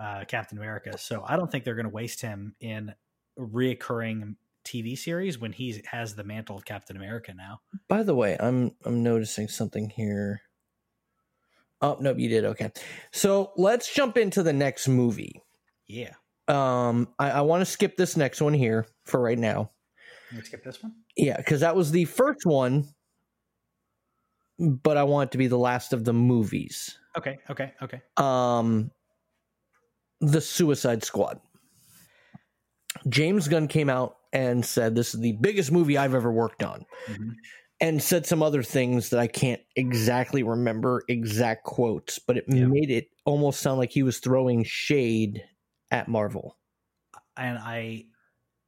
uh 0.00 0.24
Captain 0.26 0.58
America. 0.58 0.98
So 0.98 1.22
I 1.24 1.36
don't 1.36 1.50
think 1.50 1.62
they're 1.62 1.76
going 1.76 1.84
to 1.84 1.90
waste 1.90 2.20
him 2.20 2.56
in 2.60 2.92
reoccurring 3.38 4.34
TV 4.66 4.98
series 4.98 5.38
when 5.38 5.52
he 5.52 5.82
has 5.90 6.14
the 6.14 6.24
mantle 6.24 6.56
of 6.56 6.64
Captain 6.64 6.96
America 6.96 7.32
now. 7.34 7.60
By 7.88 8.02
the 8.02 8.14
way, 8.14 8.36
I'm 8.38 8.72
I'm 8.84 9.02
noticing 9.02 9.48
something 9.48 9.90
here. 9.90 10.42
Oh 11.80 11.96
no, 12.00 12.14
you 12.14 12.28
did 12.28 12.44
okay. 12.44 12.72
So 13.12 13.52
let's 13.56 13.92
jump 13.92 14.16
into 14.16 14.42
the 14.42 14.52
next 14.52 14.88
movie. 14.88 15.42
Yeah. 15.86 16.12
Um, 16.48 17.08
I, 17.18 17.30
I 17.30 17.40
want 17.42 17.60
to 17.62 17.66
skip 17.66 17.96
this 17.96 18.16
next 18.16 18.40
one 18.40 18.54
here 18.54 18.86
for 19.04 19.20
right 19.20 19.38
now. 19.38 19.70
You 20.32 20.42
skip 20.42 20.64
this 20.64 20.82
one. 20.82 20.94
Yeah, 21.16 21.36
because 21.36 21.60
that 21.60 21.76
was 21.76 21.90
the 21.90 22.04
first 22.04 22.44
one, 22.44 22.88
but 24.58 24.96
I 24.96 25.04
want 25.04 25.28
it 25.28 25.32
to 25.32 25.38
be 25.38 25.46
the 25.46 25.58
last 25.58 25.92
of 25.92 26.04
the 26.04 26.12
movies. 26.12 26.98
Okay. 27.16 27.38
Okay. 27.50 27.72
Okay. 27.82 28.02
Um, 28.16 28.90
the 30.20 30.40
Suicide 30.40 31.04
Squad. 31.04 31.40
James 33.08 33.48
Gunn 33.48 33.68
came 33.68 33.88
out 33.88 34.16
and 34.32 34.64
said, 34.64 34.94
This 34.94 35.14
is 35.14 35.20
the 35.20 35.36
biggest 35.40 35.72
movie 35.72 35.96
I've 35.98 36.14
ever 36.14 36.32
worked 36.32 36.62
on. 36.62 36.84
Mm-hmm. 37.06 37.30
And 37.78 38.02
said 38.02 38.24
some 38.24 38.42
other 38.42 38.62
things 38.62 39.10
that 39.10 39.20
I 39.20 39.26
can't 39.26 39.60
exactly 39.76 40.42
remember 40.42 41.02
exact 41.08 41.64
quotes, 41.64 42.18
but 42.18 42.38
it 42.38 42.44
yeah. 42.48 42.64
made 42.64 42.90
it 42.90 43.08
almost 43.26 43.60
sound 43.60 43.78
like 43.78 43.90
he 43.90 44.02
was 44.02 44.18
throwing 44.18 44.64
shade 44.64 45.44
at 45.90 46.08
Marvel. 46.08 46.56
And 47.36 47.58
I 47.58 48.06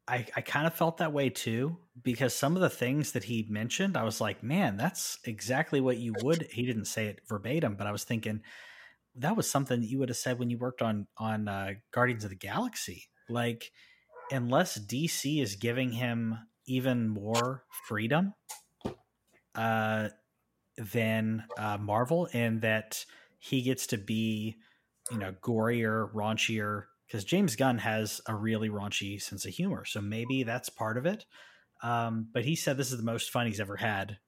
I, 0.08 0.26
I 0.36 0.40
kind 0.40 0.66
of 0.66 0.74
felt 0.74 0.98
that 0.98 1.12
way 1.12 1.28
too 1.28 1.78
because 2.02 2.34
some 2.34 2.56
of 2.56 2.62
the 2.62 2.70
things 2.70 3.12
that 3.12 3.24
he 3.24 3.46
mentioned, 3.48 3.96
I 3.96 4.04
was 4.04 4.20
like, 4.20 4.42
man, 4.42 4.76
that's 4.76 5.18
exactly 5.24 5.80
what 5.80 5.98
you 5.98 6.14
would. 6.22 6.48
He 6.50 6.64
didn't 6.64 6.86
say 6.86 7.06
it 7.06 7.20
verbatim, 7.28 7.76
but 7.76 7.86
I 7.86 7.92
was 7.92 8.04
thinking 8.04 8.40
that 9.16 9.36
was 9.36 9.50
something 9.50 9.80
that 9.80 9.88
you 9.88 9.98
would 9.98 10.08
have 10.08 10.16
said 10.16 10.38
when 10.38 10.50
you 10.50 10.58
worked 10.58 10.82
on 10.82 11.06
on 11.18 11.48
uh, 11.48 11.74
Guardians 11.92 12.24
of 12.24 12.30
the 12.30 12.36
Galaxy. 12.36 13.04
Like 13.28 13.70
unless 14.30 14.78
DC 14.78 15.42
is 15.42 15.56
giving 15.56 15.92
him 15.92 16.38
even 16.66 17.08
more 17.08 17.64
freedom 17.86 18.34
uh, 19.54 20.08
than 20.76 21.44
uh, 21.58 21.78
Marvel, 21.78 22.28
and 22.32 22.62
that 22.62 23.04
he 23.38 23.62
gets 23.62 23.86
to 23.88 23.98
be, 23.98 24.56
you 25.10 25.18
know, 25.18 25.34
gorier, 25.42 26.12
raunchier, 26.12 26.84
because 27.06 27.24
James 27.24 27.56
Gunn 27.56 27.78
has 27.78 28.20
a 28.26 28.34
really 28.34 28.68
raunchy 28.68 29.20
sense 29.20 29.46
of 29.46 29.52
humor. 29.52 29.84
So 29.84 30.00
maybe 30.00 30.42
that's 30.42 30.68
part 30.68 30.98
of 30.98 31.06
it. 31.06 31.24
Um, 31.82 32.28
but 32.32 32.44
he 32.44 32.56
said 32.56 32.76
this 32.76 32.90
is 32.90 32.98
the 32.98 33.04
most 33.04 33.30
fun 33.30 33.46
he's 33.46 33.60
ever 33.60 33.76
had 33.76 34.18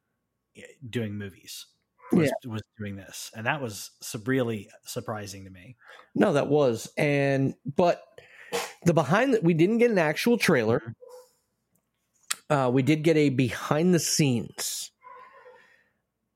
eh, 0.57 0.63
doing 0.89 1.17
movies. 1.19 1.67
Was, 2.13 2.27
yeah. 2.27 2.51
was 2.51 2.63
doing 2.77 2.97
this, 2.97 3.31
and 3.37 3.47
that 3.47 3.63
was 3.63 3.93
really 4.27 4.69
surprising 4.85 5.45
to 5.45 5.51
me. 5.51 5.77
No, 6.17 6.33
that 6.33 6.49
was, 6.49 6.93
and 6.97 7.55
but 7.77 8.03
the 8.85 8.95
behind 8.95 9.35
that 9.35 9.45
we 9.45 9.55
didn't 9.55 9.79
get 9.79 9.91
an 9.91 9.99
actual 9.99 10.39
trailer. 10.39 10.95
Uh, 12.49 12.71
we 12.73 12.83
did 12.83 13.03
get 13.03 13.17
a 13.17 13.29
behind 13.29 13.95
the 13.95 13.99
scenes, 13.99 14.91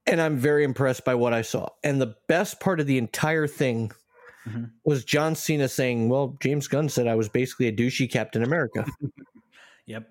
and 0.06 0.20
I'm 0.20 0.36
very 0.36 0.62
impressed 0.62 1.04
by 1.04 1.14
what 1.14 1.32
I 1.32 1.42
saw. 1.42 1.68
And 1.82 2.00
the 2.00 2.14
best 2.28 2.60
part 2.60 2.78
of 2.78 2.86
the 2.86 2.98
entire 2.98 3.46
thing 3.46 3.90
mm-hmm. 4.46 4.64
was 4.84 5.04
John 5.04 5.34
Cena 5.34 5.68
saying, 5.68 6.08
"Well, 6.08 6.36
James 6.40 6.68
Gunn 6.68 6.88
said 6.88 7.06
I 7.06 7.14
was 7.14 7.28
basically 7.28 7.66
a 7.66 7.72
douchey 7.72 8.10
Captain 8.10 8.42
America." 8.42 8.84
yep, 9.86 10.08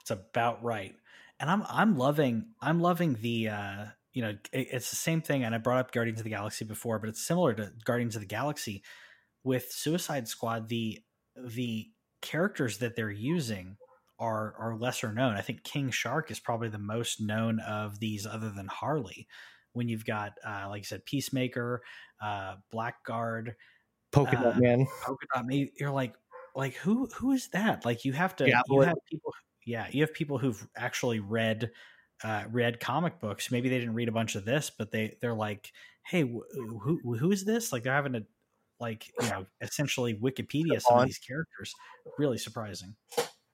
it's 0.00 0.10
about 0.10 0.62
right. 0.64 0.94
And 1.38 1.50
I'm 1.50 1.64
I'm 1.68 1.96
loving 1.96 2.46
I'm 2.60 2.80
loving 2.80 3.16
the 3.20 3.48
uh, 3.48 3.84
you 4.12 4.22
know 4.22 4.36
it's 4.52 4.90
the 4.90 4.96
same 4.96 5.22
thing. 5.22 5.44
And 5.44 5.54
I 5.54 5.58
brought 5.58 5.78
up 5.78 5.92
Guardians 5.92 6.20
of 6.20 6.24
the 6.24 6.30
Galaxy 6.30 6.64
before, 6.64 6.98
but 6.98 7.08
it's 7.08 7.24
similar 7.24 7.54
to 7.54 7.72
Guardians 7.84 8.16
of 8.16 8.22
the 8.22 8.26
Galaxy 8.26 8.82
with 9.44 9.70
Suicide 9.70 10.26
Squad. 10.26 10.68
The 10.68 11.00
the 11.44 11.88
characters 12.22 12.78
that 12.78 12.96
they're 12.96 13.10
using 13.10 13.76
are 14.18 14.54
are 14.58 14.76
lesser 14.76 15.12
known. 15.12 15.34
I 15.34 15.40
think 15.40 15.64
King 15.64 15.90
Shark 15.90 16.30
is 16.30 16.38
probably 16.38 16.68
the 16.68 16.78
most 16.78 17.20
known 17.20 17.60
of 17.60 17.98
these, 17.98 18.26
other 18.26 18.50
than 18.50 18.66
Harley. 18.66 19.26
When 19.72 19.88
you've 19.88 20.04
got, 20.04 20.32
uh, 20.44 20.66
like 20.68 20.80
I 20.80 20.82
said, 20.82 21.04
Peacemaker, 21.04 21.82
uh, 22.20 22.56
Blackguard, 22.72 23.54
Polka 24.10 24.36
Dot 24.36 24.56
uh, 24.56 24.58
Man, 24.58 24.86
Polka 25.02 25.26
Dot 25.32 25.46
Man, 25.46 25.68
you're 25.78 25.92
like, 25.92 26.14
like 26.54 26.74
who 26.74 27.06
who 27.16 27.32
is 27.32 27.48
that? 27.52 27.84
Like 27.84 28.04
you 28.04 28.12
have 28.12 28.36
to, 28.36 28.48
yeah, 28.48 28.62
you 28.68 28.80
have 28.80 28.98
people, 29.08 29.34
yeah, 29.64 29.86
you 29.90 30.02
have 30.02 30.12
people 30.12 30.38
who've 30.38 30.66
actually 30.76 31.20
read 31.20 31.70
uh, 32.22 32.44
read 32.50 32.80
comic 32.80 33.20
books. 33.20 33.50
Maybe 33.50 33.68
they 33.68 33.78
didn't 33.78 33.94
read 33.94 34.08
a 34.08 34.12
bunch 34.12 34.34
of 34.34 34.44
this, 34.44 34.70
but 34.76 34.90
they 34.90 35.16
they're 35.20 35.34
like, 35.34 35.72
hey, 36.04 36.22
wh- 36.22 36.52
who 36.82 37.16
who 37.16 37.30
is 37.30 37.44
this? 37.44 37.72
Like 37.72 37.84
they're 37.84 37.94
having 37.94 38.14
to 38.14 38.26
like 38.80 39.10
you 39.20 39.28
know 39.28 39.46
essentially 39.60 40.14
Wikipedia 40.14 40.80
some 40.80 40.98
of 40.98 41.06
these 41.06 41.18
characters. 41.18 41.74
Really 42.18 42.38
surprising. 42.38 42.96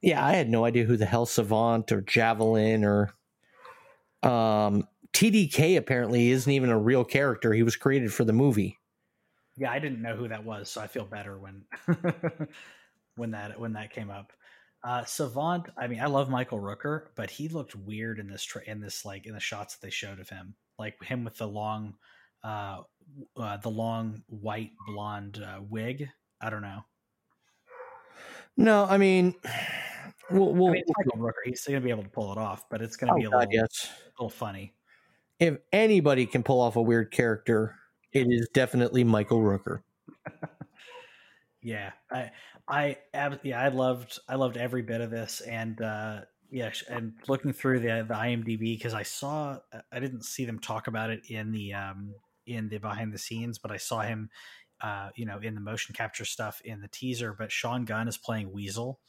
Yeah, 0.03 0.25
I 0.25 0.33
had 0.33 0.49
no 0.49 0.65
idea 0.65 0.85
who 0.85 0.97
the 0.97 1.07
hell 1.07 1.27
Savant 1.27 1.91
or 1.91 2.01
Javelin 2.03 2.85
or 2.85 3.11
um, 4.23 4.87
TDK 5.12 5.77
apparently 5.77 6.31
isn't 6.31 6.53
even 6.53 6.71
a 6.71 6.79
real 6.79 7.05
character. 7.05 7.53
He 7.53 7.62
was 7.62 7.77
created 7.77 8.12
for 8.12 8.25
the 8.25 8.33
movie. 8.33 8.79
Yeah, 9.57 9.73
I 9.73 9.79
didn't 9.79 10.03
know 10.03 10.15
who 10.15 10.29
that 10.29 10.45
was, 10.45 10.71
so 10.71 10.83
I 10.83 10.87
feel 10.87 11.07
better 11.07 11.39
when 11.39 11.65
when 13.17 13.31
that 13.31 13.59
when 13.59 13.73
that 13.73 13.93
came 13.93 14.11
up. 14.11 14.33
Uh, 14.85 15.05
Savant, 15.05 15.69
I 15.77 15.89
mean, 15.89 16.01
I 16.01 16.07
love 16.07 16.29
Michael 16.29 16.61
Rooker, 16.61 17.07
but 17.17 17.31
he 17.31 17.49
looked 17.49 17.75
weird 17.75 18.19
in 18.19 18.29
this 18.29 18.45
tra- 18.45 18.62
in 18.67 18.81
this 18.81 19.05
like 19.05 19.27
in 19.27 19.35
the 19.35 19.41
shots 19.41 19.75
that 19.75 19.85
they 19.85 19.91
showed 19.91 20.21
of 20.21 20.29
him, 20.29 20.55
like 20.79 21.03
him 21.03 21.25
with 21.25 21.37
the 21.39 21.49
long 21.49 21.95
uh, 22.45 22.83
uh, 23.37 23.57
the 23.59 23.69
long 23.69 24.23
white 24.29 24.71
blonde 24.87 25.42
uh, 25.42 25.61
wig. 25.69 26.09
I 26.40 26.51
don't 26.51 26.62
know. 26.62 26.85
No, 28.57 28.85
I 28.85 28.97
mean, 28.97 29.35
we'll, 30.31 30.55
we'll, 30.55 30.69
I 30.69 30.73
mean, 30.73 30.85
Michael 30.97 31.19
Rooker. 31.19 31.45
He's 31.45 31.64
going 31.64 31.81
to 31.81 31.85
be 31.85 31.90
able 31.90 32.05
to 32.05 32.09
pull 32.09 32.33
it 32.33 32.38
off, 32.38 32.64
but 32.71 32.81
it's 32.81 32.97
going 32.97 33.09
to 33.09 33.14
oh, 33.14 33.19
be 33.19 33.25
a 33.25 33.31
God, 33.31 33.38
little, 33.38 33.53
yes. 33.53 33.88
a 33.88 34.23
little 34.23 34.31
funny. 34.31 34.75
If 35.38 35.59
anybody 35.73 36.25
can 36.27 36.42
pull 36.42 36.61
off 36.61 36.77
a 36.77 36.83
weird 36.83 37.11
character, 37.11 37.77
it 38.12 38.27
is 38.31 38.49
definitely 38.55 39.05
Michael 39.05 39.40
Rooker. 39.40 39.83
yeah, 41.62 41.92
I, 42.11 42.31
I, 42.66 42.97
yeah, 43.42 43.61
I 43.61 43.69
loved, 43.69 44.19
I 44.29 44.37
loved 44.37 44.57
every 44.57 44.83
bit 44.83 45.03
of 45.03 45.11
this, 45.11 45.42
and 45.42 45.81
uh, 45.83 46.21
yeah, 46.51 46.71
and 46.88 47.12
looking 47.29 47.53
through 47.53 47.81
the 47.81 48.07
the 48.09 48.14
IMDb 48.14 48.77
because 48.77 48.95
I 48.95 49.03
saw, 49.03 49.59
I 49.92 50.01
didn't 50.01 50.25
see 50.25 50.45
them 50.45 50.59
talk 50.59 50.87
about 50.87 51.11
it 51.11 51.29
in 51.29 51.53
the 51.53 51.75
um 51.75 52.14
in 52.47 52.69
the 52.69 52.79
behind 52.79 53.13
the 53.13 53.19
scenes, 53.19 53.59
but 53.59 53.71
I 53.71 53.77
saw 53.77 54.01
him, 54.01 54.31
uh, 54.81 55.11
you 55.17 55.27
know, 55.27 55.39
in 55.39 55.55
the 55.55 55.61
motion 55.61 55.95
capture 55.95 56.25
stuff 56.25 56.61
in 56.65 56.81
the 56.81 56.89
teaser. 56.89 57.35
But 57.39 57.53
Sean 57.53 57.85
Gunn 57.85 58.09
is 58.09 58.19
playing 58.19 58.53
Weasel 58.53 59.01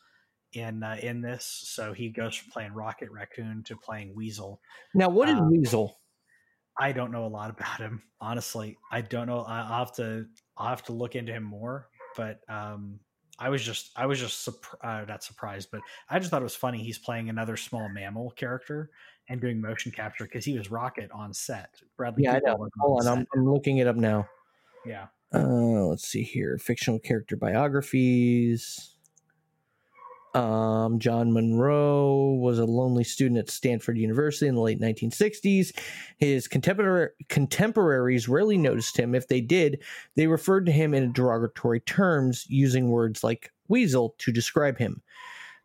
in 0.53 0.83
uh, 0.83 0.97
in 1.01 1.21
this, 1.21 1.45
so 1.45 1.93
he 1.93 2.09
goes 2.09 2.35
from 2.35 2.51
playing 2.51 2.73
Rocket 2.73 3.09
Raccoon 3.11 3.63
to 3.65 3.75
playing 3.75 4.15
Weasel. 4.15 4.61
Now, 4.93 5.09
what 5.09 5.29
is 5.29 5.35
um, 5.35 5.51
Weasel? 5.51 5.99
I 6.79 6.91
don't 6.91 7.11
know 7.11 7.25
a 7.25 7.27
lot 7.27 7.49
about 7.49 7.79
him, 7.79 8.03
honestly. 8.21 8.77
I 8.91 9.01
don't 9.01 9.27
know. 9.27 9.39
I'll 9.39 9.85
have 9.85 9.95
to 9.95 10.25
I'll 10.57 10.69
have 10.69 10.83
to 10.83 10.93
look 10.93 11.15
into 11.15 11.33
him 11.33 11.43
more. 11.43 11.87
But 12.15 12.39
um, 12.49 12.99
I 13.39 13.49
was 13.49 13.63
just 13.63 13.91
I 13.95 14.05
was 14.05 14.19
just 14.19 14.47
uh, 14.81 15.05
not 15.07 15.23
surprised, 15.23 15.69
but 15.71 15.81
I 16.09 16.19
just 16.19 16.31
thought 16.31 16.41
it 16.41 16.43
was 16.43 16.55
funny. 16.55 16.83
He's 16.83 16.97
playing 16.97 17.29
another 17.29 17.57
small 17.57 17.87
mammal 17.89 18.31
character 18.31 18.89
and 19.29 19.41
doing 19.41 19.59
motion 19.59 19.91
capture 19.91 20.23
because 20.23 20.45
he 20.45 20.57
was 20.57 20.71
Rocket 20.71 21.11
on 21.11 21.33
set. 21.33 21.81
Bradley. 21.95 22.23
Yeah, 22.23 22.35
Cooper 22.39 22.49
I 22.49 22.51
know. 22.53 22.69
Hold 22.79 23.01
on, 23.01 23.17
I'm, 23.19 23.27
I'm 23.35 23.51
looking 23.51 23.77
it 23.77 23.87
up 23.87 23.95
now. 23.95 24.27
Yeah. 24.85 25.07
Uh, 25.33 25.85
let's 25.85 26.07
see 26.07 26.23
here. 26.23 26.57
Fictional 26.57 26.99
character 26.99 27.35
biographies. 27.35 28.93
Um, 30.33 30.99
John 30.99 31.33
Monroe 31.33 32.33
was 32.33 32.59
a 32.59 32.65
lonely 32.65 33.03
student 33.03 33.39
at 33.39 33.49
Stanford 33.49 33.97
University 33.97 34.47
in 34.47 34.55
the 34.55 34.61
late 34.61 34.79
1960s. 34.79 35.71
His 36.17 36.47
contemporary, 36.47 37.09
contemporaries 37.27 38.29
rarely 38.29 38.57
noticed 38.57 38.97
him. 38.97 39.15
If 39.15 39.27
they 39.27 39.41
did, 39.41 39.81
they 40.15 40.27
referred 40.27 40.67
to 40.67 40.71
him 40.71 40.93
in 40.93 41.11
derogatory 41.11 41.79
terms, 41.79 42.45
using 42.49 42.89
words 42.89 43.23
like 43.23 43.51
weasel 43.67 44.15
to 44.19 44.31
describe 44.31 44.77
him. 44.77 45.01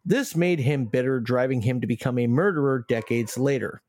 This 0.05 0.35
made 0.35 0.59
him 0.59 0.87
bitter, 0.87 1.21
driving 1.21 1.63
him 1.63 1.81
to 1.81 1.87
become 1.87 2.19
a 2.19 2.27
murderer 2.27 2.85
decades 2.89 3.39
later. 3.39 3.83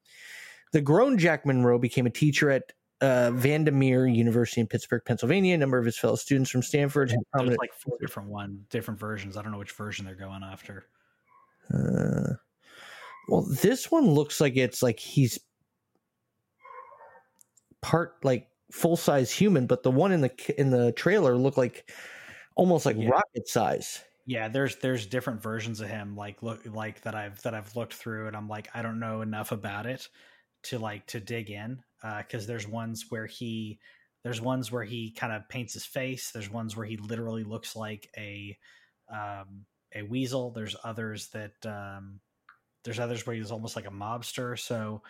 The 0.71 0.81
grown 0.81 1.17
Jack 1.17 1.45
Monroe 1.45 1.79
became 1.79 2.05
a 2.05 2.11
teacher 2.11 2.49
at 2.51 2.71
uh, 3.01 3.31
Vandermeer 3.31 4.07
University 4.07 4.61
in 4.61 4.67
Pittsburgh, 4.67 5.01
Pennsylvania. 5.05 5.55
A 5.55 5.57
number 5.57 5.77
of 5.77 5.85
his 5.85 5.97
fellow 5.97 6.15
students 6.15 6.49
from 6.49 6.63
Stanford 6.63 7.11
had 7.11 7.19
prominent. 7.31 7.59
like 7.59 7.73
four 7.73 7.97
different 7.99 8.29
one, 8.29 8.65
different 8.69 8.99
versions. 8.99 9.35
I 9.35 9.41
don't 9.41 9.51
know 9.51 9.57
which 9.57 9.71
version 9.71 10.05
they're 10.05 10.15
going 10.15 10.43
after. 10.43 10.85
Uh, 11.73 12.35
well, 13.27 13.47
this 13.61 13.91
one 13.91 14.05
looks 14.05 14.39
like 14.39 14.55
it's 14.55 14.81
like 14.81 14.99
he's 14.99 15.39
part 17.81 18.15
like 18.23 18.47
full 18.71 18.95
size 18.95 19.31
human, 19.31 19.67
but 19.67 19.83
the 19.83 19.91
one 19.91 20.11
in 20.11 20.21
the 20.21 20.31
in 20.57 20.71
the 20.71 20.91
trailer 20.93 21.35
looked 21.35 21.57
like 21.57 21.89
almost 22.55 22.85
like 22.85 22.97
yeah. 22.97 23.09
rocket 23.09 23.47
size. 23.47 24.03
Yeah, 24.25 24.47
there's 24.47 24.77
there's 24.77 25.05
different 25.05 25.41
versions 25.41 25.81
of 25.81 25.89
him 25.89 26.15
like 26.15 26.41
look 26.41 26.61
like 26.65 27.01
that 27.01 27.13
I've 27.15 27.41
that 27.41 27.53
I've 27.53 27.75
looked 27.75 27.93
through, 27.93 28.27
and 28.27 28.37
I'm 28.37 28.47
like 28.47 28.69
I 28.73 28.81
don't 28.81 28.99
know 28.99 29.21
enough 29.21 29.51
about 29.51 29.85
it 29.85 30.07
to 30.63 30.79
like 30.79 31.05
to 31.07 31.19
dig 31.19 31.49
in 31.51 31.83
because 32.19 32.45
uh, 32.45 32.47
there's 32.47 32.67
ones 32.67 33.05
where 33.09 33.25
he 33.25 33.79
there's 34.23 34.39
ones 34.39 34.71
where 34.71 34.83
he 34.83 35.11
kind 35.11 35.33
of 35.33 35.47
paints 35.49 35.73
his 35.73 35.85
face 35.85 36.31
there's 36.31 36.49
ones 36.49 36.75
where 36.77 36.85
he 36.85 36.95
literally 36.97 37.43
looks 37.43 37.75
like 37.75 38.09
a 38.17 38.57
um, 39.13 39.65
a 39.95 40.03
weasel 40.03 40.51
there's 40.51 40.75
others 40.85 41.27
that 41.29 41.53
um, 41.65 42.19
there's 42.83 42.99
others 42.99 43.25
where 43.27 43.35
he's 43.35 43.51
almost 43.51 43.75
like 43.75 43.87
a 43.87 43.91
mobster 43.91 44.57
so 44.59 45.01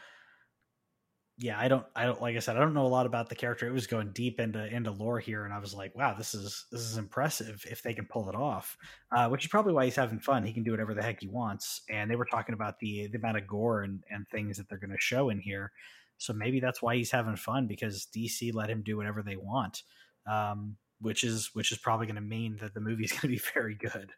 yeah, 1.38 1.60
I 1.60 1.68
don't, 1.68 1.86
I 1.96 2.06
don't, 2.06 2.22
like 2.22 2.36
I 2.36 2.40
said, 2.40 2.58
I 2.58 2.60
don't 2.60 2.76
know 2.76 2.86
a 2.86 2.88
lot 2.88 3.08
about 3.08 3.28
the 3.28 3.36
character. 3.36 3.68
It 3.68 3.74
was 3.74 3.88
going 3.88 4.12
deep 4.14 4.40
into 4.40 4.64
into 4.68 4.92
lore 4.92 5.20
here, 5.20 5.46
and 5.46 5.54
I 5.54 5.58
was 5.58 5.74
like, 5.74 5.96
wow, 5.96 6.14
this 6.14 6.36
is 6.36 6.66
this 6.72 6.82
is 6.82 6.98
impressive 6.98 7.66
if 7.70 7.82
they 7.82 7.94
can 7.96 8.06
pull 8.06 8.30
it 8.30 8.36
off. 8.36 8.78
Uh, 9.12 9.30
which 9.30 9.44
is 9.44 9.50
probably 9.50 9.74
why 9.74 9.86
he's 9.86 9.96
having 9.96 10.20
fun. 10.20 10.44
He 10.44 10.54
can 10.54 10.64
do 10.64 10.72
whatever 10.72 10.94
the 10.94 11.02
heck 11.02 11.22
he 11.22 11.28
wants. 11.28 11.82
And 11.90 12.10
they 12.10 12.16
were 12.16 12.26
talking 12.26 12.54
about 12.54 12.78
the 12.80 13.08
the 13.08 13.18
amount 13.18 13.38
of 13.38 13.48
gore 13.48 13.82
and 13.82 14.04
and 14.12 14.28
things 14.28 14.58
that 14.58 14.70
they're 14.70 14.78
going 14.78 14.92
to 14.92 15.00
show 15.00 15.30
in 15.30 15.40
here. 15.40 15.72
So 16.18 16.34
maybe 16.34 16.60
that's 16.60 16.82
why 16.84 16.96
he's 16.96 17.12
having 17.12 17.36
fun 17.36 17.66
because 17.66 18.08
DC 18.16 18.54
let 18.54 18.70
him 18.70 18.84
do 18.84 18.96
whatever 18.96 19.24
they 19.24 19.36
want, 19.36 19.82
um, 20.30 20.78
which 21.02 21.24
is 21.24 21.50
which 21.54 21.72
is 21.72 21.80
probably 21.80 22.06
going 22.06 22.16
to 22.16 22.22
mean 22.22 22.58
that 22.62 22.76
the 22.76 22.80
movie's 22.80 23.12
going 23.12 23.22
to 23.22 23.28
be 23.30 23.42
very 23.56 23.76
good. 23.76 24.12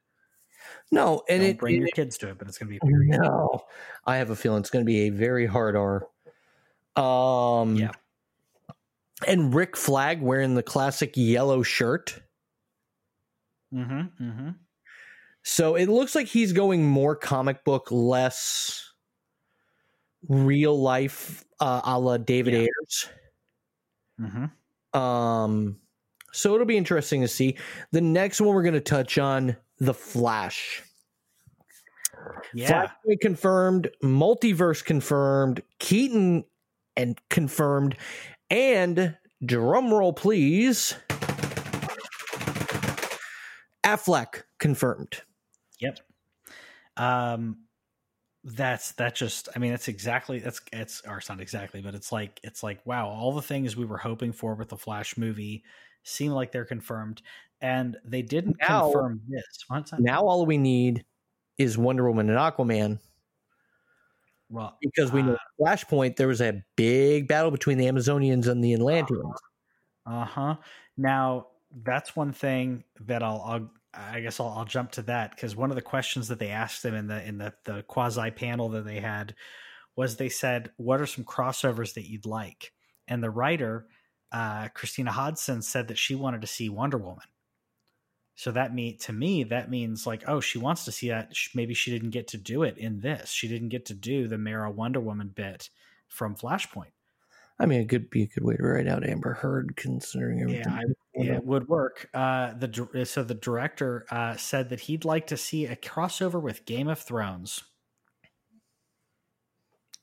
No, 0.92 1.24
and 1.30 1.42
Don't 1.42 1.50
it 1.52 1.58
bring 1.60 1.76
it, 1.76 1.80
your 1.80 1.88
kids 1.96 2.18
to 2.18 2.30
it, 2.30 2.40
but 2.40 2.48
it's 2.48 2.58
going 2.58 2.74
to 2.74 2.80
be 2.80 2.80
no. 2.84 3.50
Good. 3.52 3.60
I 4.06 4.18
have 4.18 4.32
a 4.32 4.36
feeling 4.36 4.60
it's 4.60 4.70
going 4.70 4.84
to 4.84 4.90
be 4.90 5.08
a 5.08 5.10
very 5.10 5.46
hard 5.46 5.76
R. 5.76 6.08
Um, 6.96 7.76
yeah. 7.76 7.92
And 9.28 9.54
Rick 9.54 9.78
Flag 9.78 10.22
wearing 10.22 10.56
the 10.56 10.64
classic 10.64 11.14
yellow 11.16 11.64
shirt. 11.64 12.22
Mm-hmm. 13.74 14.24
Mm-hmm. 14.24 14.50
So 15.44 15.76
it 15.76 15.90
looks 15.90 16.16
like 16.16 16.28
he's 16.28 16.54
going 16.54 16.86
more 16.86 17.16
comic 17.16 17.64
book, 17.64 17.88
less 17.92 18.92
real 20.28 20.80
life, 20.80 21.44
uh, 21.60 21.82
a 21.84 22.00
la 22.00 22.18
David 22.18 22.54
yeah. 22.54 22.60
Ayers. 22.62 23.10
Mm-hmm. 24.20 25.00
Um, 25.00 25.78
so 26.32 26.54
it'll 26.54 26.66
be 26.66 26.78
interesting 26.78 27.22
to 27.22 27.28
see. 27.28 27.58
The 27.92 28.02
next 28.02 28.42
one 28.42 28.56
we're 28.56 28.64
going 28.64 28.74
to 28.74 28.82
touch 28.82 29.18
on 29.18 29.56
the 29.80 29.94
Flash. 29.94 30.82
Yeah, 32.54 32.88
Flashpoint 32.88 33.22
confirmed, 33.22 33.90
multiverse 34.04 34.84
confirmed. 34.84 35.62
Keaton 35.80 36.44
and 36.98 37.20
confirmed. 37.30 37.96
And 38.50 39.18
drum 39.44 39.94
roll, 39.94 40.14
please. 40.14 40.96
Affleck 43.84 44.44
confirmed. 44.60 45.22
Yep. 45.80 46.00
Um, 46.98 47.58
that's 48.46 48.92
that 48.94 49.16
just 49.16 49.50
i 49.56 49.60
mean 49.60 49.72
that's 49.72 49.88
exactly 49.88 50.38
that's 50.38 50.62
it's 50.72 51.02
or 51.08 51.18
it's 51.18 51.30
not 51.30 51.42
exactly 51.42 51.82
but 51.82 51.96
it's 51.96 52.12
like 52.12 52.40
it's 52.44 52.62
like 52.62 52.80
wow 52.86 53.08
all 53.08 53.32
the 53.32 53.42
things 53.42 53.76
we 53.76 53.86
were 53.86 53.98
hoping 53.98 54.32
for 54.32 54.54
with 54.54 54.70
the 54.70 54.78
flash 54.78 55.18
movie 55.18 55.64
seem 56.04 56.32
like 56.32 56.52
they're 56.52 56.64
confirmed 56.64 57.24
and 57.62 57.98
they 58.06 58.22
didn't 58.22 58.56
now, 58.62 58.84
confirm 58.84 59.20
this 59.28 59.66
now 59.98 60.22
all 60.22 60.46
we 60.46 60.60
need 60.60 61.04
is 61.58 61.76
wonder 61.76 62.08
woman 62.08 62.30
and 62.30 62.38
aquaman 62.38 63.00
well, 64.50 64.78
because 64.82 65.12
we 65.12 65.24
know 65.24 65.34
uh, 65.34 65.38
Flashpoint, 65.60 66.18
there 66.18 66.28
was 66.28 66.42
a 66.42 66.64
big 66.76 67.28
battle 67.28 67.52
between 67.52 67.78
the 67.78 67.86
Amazonians 67.86 68.48
and 68.48 68.64
the 68.64 68.74
Atlanteans. 68.74 69.40
Uh 70.06 70.26
huh. 70.26 70.56
Now 70.98 71.48
that's 71.84 72.16
one 72.16 72.32
thing 72.32 72.84
that 73.02 73.24
I'll, 73.24 73.42
I'll 73.46 73.72
I 73.94 74.20
guess 74.20 74.40
I'll, 74.40 74.50
I'll, 74.50 74.66
jump 74.66 74.92
to 74.94 75.02
that 75.04 75.32
because 75.32 75.56
one 75.56 75.72
of 75.72 75.76
the 75.76 75.82
questions 75.82 76.28
that 76.28 76.38
they 76.40 76.50
asked 76.50 76.84
them 76.84 76.94
in 76.94 77.08
the 77.08 77.26
in 77.26 77.38
the 77.38 77.54
the 77.64 77.84
quasi 77.84 78.30
panel 78.32 78.70
that 78.70 78.86
they 78.86 79.00
had 79.00 79.36
was 79.96 80.18
they 80.18 80.30
said, 80.30 80.72
"What 80.78 81.02
are 81.02 81.06
some 81.06 81.24
crossovers 81.24 81.94
that 81.94 82.10
you'd 82.10 82.26
like?" 82.26 82.74
And 83.08 83.24
the 83.24 83.30
writer, 83.30 83.88
uh, 84.32 84.68
Christina 84.74 85.12
Hodson, 85.12 85.62
said 85.62 85.88
that 85.88 85.98
she 85.98 86.16
wanted 86.16 86.42
to 86.42 86.48
see 86.48 86.70
Wonder 86.70 86.98
Woman. 86.98 87.26
So 88.36 88.52
that 88.52 88.74
mean 88.76 88.98
to 89.00 89.14
me 89.14 89.44
that 89.46 89.70
means 89.70 90.06
like 90.06 90.24
oh 90.28 90.42
she 90.42 90.58
wants 90.58 90.86
to 90.86 90.92
see 90.92 91.10
that 91.10 91.34
maybe 91.54 91.74
she 91.74 91.92
didn't 91.92 92.10
get 92.10 92.28
to 92.30 92.38
do 92.38 92.64
it 92.64 92.78
in 92.78 93.00
this 93.00 93.32
she 93.32 93.48
didn't 93.48 93.70
get 93.70 93.86
to 93.86 93.94
do 93.94 94.28
the 94.28 94.38
Mara 94.38 94.70
Wonder 94.70 95.00
Woman 95.00 95.32
bit 95.34 95.70
from 96.08 96.36
Flashpoint. 96.36 96.92
I 97.58 97.66
mean, 97.66 97.82
it 97.82 97.90
could 97.90 98.10
be 98.10 98.24
a 98.24 98.28
good 98.28 98.44
way 98.44 98.56
to 98.58 98.64
write 98.64 98.88
out 98.88 99.08
Amber 99.08 99.34
Heard, 99.34 99.78
considering 99.78 100.42
everything. 100.42 100.64
Yeah, 100.66 101.32
I, 101.32 101.36
it 101.36 101.46
would 101.46 101.70
work. 101.70 102.10
Uh, 102.14 102.54
the 102.54 103.06
so 103.06 103.24
the 103.24 103.34
director 103.34 104.06
uh, 104.12 104.36
said 104.36 104.70
that 104.70 104.82
he'd 104.82 105.06
like 105.06 105.28
to 105.28 105.38
see 105.38 105.66
a 105.66 105.76
crossover 105.76 106.42
with 106.42 106.66
Game 106.66 106.90
of 106.90 107.00
Thrones. 107.00 107.64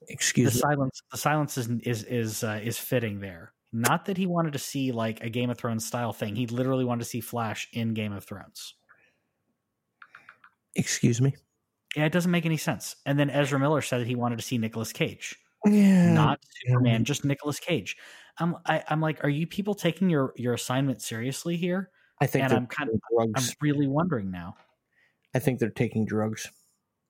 Excuse 0.09 0.55
the 0.55 0.57
me. 0.57 0.61
silence. 0.61 1.03
The 1.11 1.18
silence 1.18 1.59
is 1.59 1.68
is 1.83 2.05
is 2.05 2.45
uh, 2.45 2.61
is 2.62 2.79
fitting 2.79 3.21
there. 3.21 3.53
Not 3.73 4.05
that 4.07 4.19
he 4.19 4.27
wanted 4.27 4.53
to 4.53 4.59
see 4.59 4.93
like 4.93 5.23
a 5.23 5.31
Game 5.31 5.49
of 5.51 5.59
Thrones 5.59 5.87
style 5.87 6.13
thing. 6.13 6.37
He 6.37 6.47
literally 6.47 6.85
wanted 6.85 7.05
to 7.05 7.09
see 7.09 7.21
Flash 7.21 7.69
in 7.73 7.95
Game 7.95 8.13
of 8.13 8.25
Thrones. 8.25 8.75
Excuse 10.75 11.21
me. 11.21 11.35
Yeah, 11.97 12.07
it 12.07 12.13
doesn't 12.13 12.31
make 12.31 12.47
any 12.47 12.57
sense. 12.57 12.97
And 13.07 13.19
then 13.19 13.31
Ezra 13.31 13.59
Miller 13.59 13.83
said 13.83 14.01
that 14.01 14.07
he 14.07 14.15
wanted 14.15 14.39
to 14.39 14.45
see 14.45 14.59
Nicolas 14.59 14.93
Cage. 14.93 15.37
Yeah. 15.65 16.13
Not 16.13 16.41
Superman, 16.65 16.97
mm-hmm. 16.97 17.05
just 17.05 17.25
Nicolas 17.25 17.59
Cage. 17.59 17.97
I'm 18.39 18.57
I, 18.67 18.77
am 18.79 18.83
i 18.89 18.93
am 18.95 19.01
like, 19.01 19.23
are 19.25 19.31
you 19.31 19.47
people 19.47 19.75
taking 19.75 20.11
your 20.11 20.33
your 20.37 20.55
assignment 20.55 21.03
seriously 21.03 21.57
here? 21.57 21.91
I 22.21 22.27
think 22.27 22.45
and 22.45 22.53
I'm 22.53 22.67
kind 22.67 22.91
of 22.91 23.01
drugs. 23.15 23.51
I'm 23.51 23.57
really 23.61 23.87
wondering 23.87 24.31
now. 24.31 24.57
I 25.35 25.39
think 25.39 25.59
they're 25.59 25.71
taking 25.71 26.05
drugs. 26.05 26.49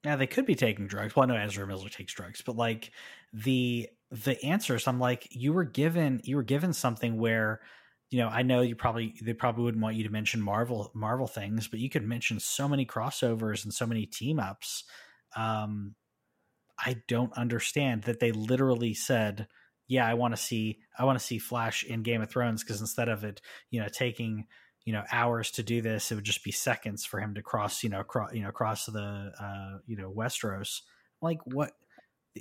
Yeah, 0.05 0.17
they 0.17 0.27
could 0.27 0.47
be 0.47 0.55
taking 0.55 0.87
drugs. 0.89 1.15
Well, 1.15 1.25
I 1.25 1.27
know 1.27 1.37
Ezra 1.37 1.67
Miller 1.67 1.89
takes 1.89 2.13
drugs, 2.13 2.43
but 2.45 2.57
like 2.57 2.91
the 3.33 3.89
the 4.13 4.43
answers, 4.45 4.87
I'm 4.87 5.01
like, 5.01 5.27
you 5.31 5.53
were 5.53 5.65
given 5.65 6.21
you 6.25 6.37
were 6.37 6.43
given 6.43 6.75
something 6.75 7.19
where, 7.19 7.61
you 8.11 8.19
know, 8.19 8.29
I 8.29 8.43
know 8.43 8.61
you 8.61 8.77
probably 8.77 9.15
they 9.23 9.33
probably 9.33 9.65
wouldn't 9.65 9.83
want 9.83 9.97
you 9.97 10.05
to 10.05 10.11
mention 10.11 10.43
Marvel 10.43 10.91
Marvel 10.95 11.27
things, 11.27 11.67
but 11.67 11.81
you 11.81 11.89
could 11.89 12.05
mention 12.05 12.39
so 12.39 12.69
many 12.69 12.85
crossovers 12.85 13.65
and 13.65 13.73
so 13.73 13.87
many 13.87 14.05
team 14.05 14.39
ups. 14.39 14.85
Um, 15.35 15.95
I 16.79 16.97
don't 17.09 17.33
understand 17.33 18.03
that 18.03 18.21
they 18.21 18.33
literally 18.33 18.93
said, 18.93 19.49
"Yeah, 19.89 20.07
I 20.07 20.15
want 20.15 20.37
to 20.37 20.43
see 20.43 20.81
I 20.99 21.05
want 21.05 21.19
to 21.19 21.25
see 21.25 21.39
Flash 21.39 21.83
in 21.83 22.03
Game 22.03 22.21
of 22.21 22.29
Thrones," 22.29 22.63
because 22.63 22.83
instead 22.83 23.09
of 23.09 23.25
it, 23.25 23.41
you 23.71 23.81
know, 23.81 23.89
taking 23.89 24.47
you 24.85 24.93
know 24.93 25.05
hours 25.11 25.53
to 25.53 25.63
do 25.63 25.81
this 25.81 26.11
it 26.11 26.17
would 26.17 26.25
just 26.25 26.43
be 26.43 26.51
seconds 26.51 27.05
for 27.05 27.21
him 27.21 27.35
to 27.37 27.41
cross 27.41 27.85
you 27.85 27.89
know 27.89 28.03
cross 28.03 28.33
you 28.35 28.43
know 28.43 28.49
across 28.49 28.87
the 28.87 29.33
uh 29.41 29.79
you 29.87 29.97
know 29.97 30.13
westeros 30.13 30.81
like 31.21 31.39
what 31.45 31.71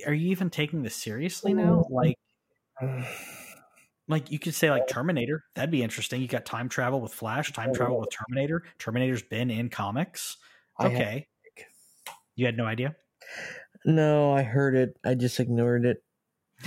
are 0.06 0.14
you 0.14 0.32
even 0.32 0.50
taking 0.50 0.84
this 0.84 0.96
seriously 0.96 1.54
now? 1.54 1.86
Like, 1.90 2.18
like 4.08 4.32
you 4.32 4.40
could 4.40 4.56
say 4.56 4.70
like 4.70 4.88
Terminator. 4.88 5.44
That'd 5.56 5.72
be 5.72 5.84
interesting. 5.84 6.22
You 6.22 6.28
got 6.28 6.46
time 6.46 6.70
travel 6.70 7.02
with 7.02 7.14
Flash, 7.14 7.52
time 7.54 7.74
travel 7.74 8.00
with 8.00 8.10
Terminator. 8.10 8.64
Terminator's 8.80 9.24
been 9.24 9.50
in 9.50 9.70
comics. 9.70 10.38
Okay, 10.80 11.28
you 12.36 12.46
had 12.46 12.58
no 12.58 12.66
idea. 12.66 12.96
No, 13.86 14.34
I 14.34 14.44
heard 14.44 14.76
it. 14.76 14.98
I 15.04 15.16
just 15.16 15.40
ignored 15.40 15.86
it. 15.86 16.04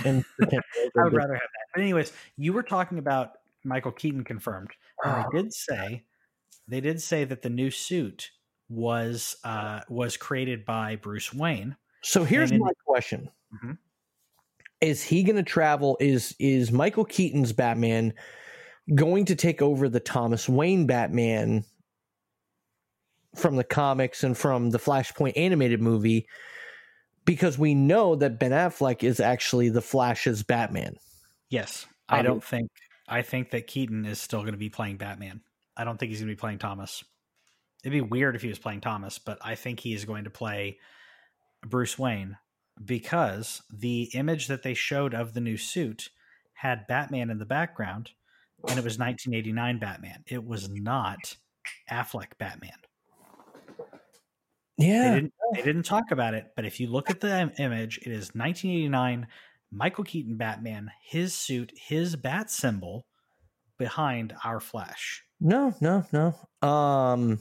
And 0.03 0.23
I 0.41 1.03
would 1.03 1.13
rather 1.13 1.33
have 1.33 1.41
that. 1.41 1.65
But 1.73 1.81
anyways, 1.81 2.11
you 2.37 2.53
were 2.53 2.63
talking 2.63 2.97
about 2.97 3.31
Michael 3.63 3.91
Keaton 3.91 4.23
confirmed. 4.23 4.71
And 5.03 5.25
they 5.31 5.41
did 5.41 5.53
say 5.53 6.03
they 6.67 6.81
did 6.81 7.01
say 7.01 7.23
that 7.25 7.41
the 7.41 7.49
new 7.49 7.71
suit 7.71 8.31
was 8.67 9.37
uh 9.43 9.81
was 9.89 10.17
created 10.17 10.65
by 10.65 10.95
Bruce 10.95 11.33
Wayne. 11.33 11.75
So 12.05 12.23
here's 12.23 12.53
my 12.53 12.71
question: 12.85 13.29
Mhm. 13.53 13.77
Is 14.79 15.03
he 15.03 15.23
going 15.23 15.37
to 15.37 15.43
travel? 15.43 15.97
Is 15.99 16.35
is 16.39 16.71
Michael 16.71 17.05
Keaton's 17.05 17.51
Batman 17.51 18.13
going 18.93 19.25
to 19.25 19.35
take 19.35 19.61
over 19.61 19.89
the 19.89 19.99
Thomas 19.99 20.47
Wayne 20.47 20.85
Batman 20.85 21.65
from 23.35 23.55
the 23.55 23.63
comics 23.63 24.23
and 24.23 24.37
from 24.37 24.69
the 24.69 24.77
Flashpoint 24.77 25.33
animated 25.35 25.81
movie? 25.81 26.27
Because 27.25 27.57
we 27.57 27.73
know 27.73 28.15
that 28.15 28.39
Ben 28.39 28.51
Affleck 28.51 29.03
is 29.03 29.19
actually 29.19 29.69
the 29.69 29.81
Flash's 29.81 30.43
Batman. 30.43 30.95
Yes. 31.49 31.87
I 32.07 32.19
Um, 32.19 32.25
don't 32.25 32.43
think 32.43 32.69
I 33.07 33.23
think 33.23 33.49
that 33.49 33.65
Keaton 33.65 34.05
is 34.05 34.21
still 34.21 34.41
going 34.41 34.53
to 34.53 34.59
be 34.59 34.69
playing 34.69 34.97
Batman. 34.97 35.41
I 35.75 35.83
don't 35.85 35.97
think 35.97 36.11
he's 36.11 36.19
going 36.19 36.29
to 36.29 36.35
be 36.35 36.39
playing 36.39 36.59
Thomas. 36.59 37.03
It'd 37.83 37.91
be 37.91 38.01
weird 38.01 38.35
if 38.35 38.43
he 38.43 38.47
was 38.47 38.59
playing 38.59 38.81
Thomas, 38.81 39.17
but 39.17 39.39
I 39.41 39.55
think 39.55 39.79
he 39.79 39.93
is 39.93 40.05
going 40.05 40.25
to 40.25 40.29
play 40.29 40.77
Bruce 41.69 41.97
Wayne 41.97 42.37
because 42.83 43.61
the 43.71 44.03
image 44.13 44.47
that 44.47 44.63
they 44.63 44.73
showed 44.73 45.13
of 45.13 45.33
the 45.33 45.41
new 45.41 45.57
suit 45.57 46.09
had 46.53 46.87
Batman 46.87 47.29
in 47.29 47.37
the 47.37 47.45
background 47.45 48.11
and 48.67 48.77
it 48.79 48.83
was 48.83 48.97
1989 48.97 49.79
Batman. 49.79 50.23
It 50.27 50.43
was 50.43 50.69
not 50.69 51.37
Affleck 51.89 52.37
Batman. 52.37 52.77
They 54.77 54.85
Yeah, 54.87 55.13
didn't 55.15 55.33
they 55.53 55.61
didn't 55.61 55.83
talk 55.83 56.11
about 56.11 56.33
it, 56.33 56.51
but 56.55 56.65
if 56.65 56.79
you 56.79 56.87
look 56.87 57.09
at 57.09 57.21
the 57.21 57.53
image, 57.59 57.97
it 57.99 58.07
is 58.11 58.33
1989 58.35 59.27
Michael 59.71 60.03
Keaton 60.03 60.37
Batman, 60.37 60.91
his 61.01 61.33
suit, 61.33 61.71
his 61.75 62.15
bat 62.15 62.49
symbol 62.49 63.05
behind 63.77 64.33
our 64.43 64.59
Flash. 64.59 65.23
No, 65.39 65.73
no, 65.81 66.05
no. 66.11 66.67
Um, 66.67 67.39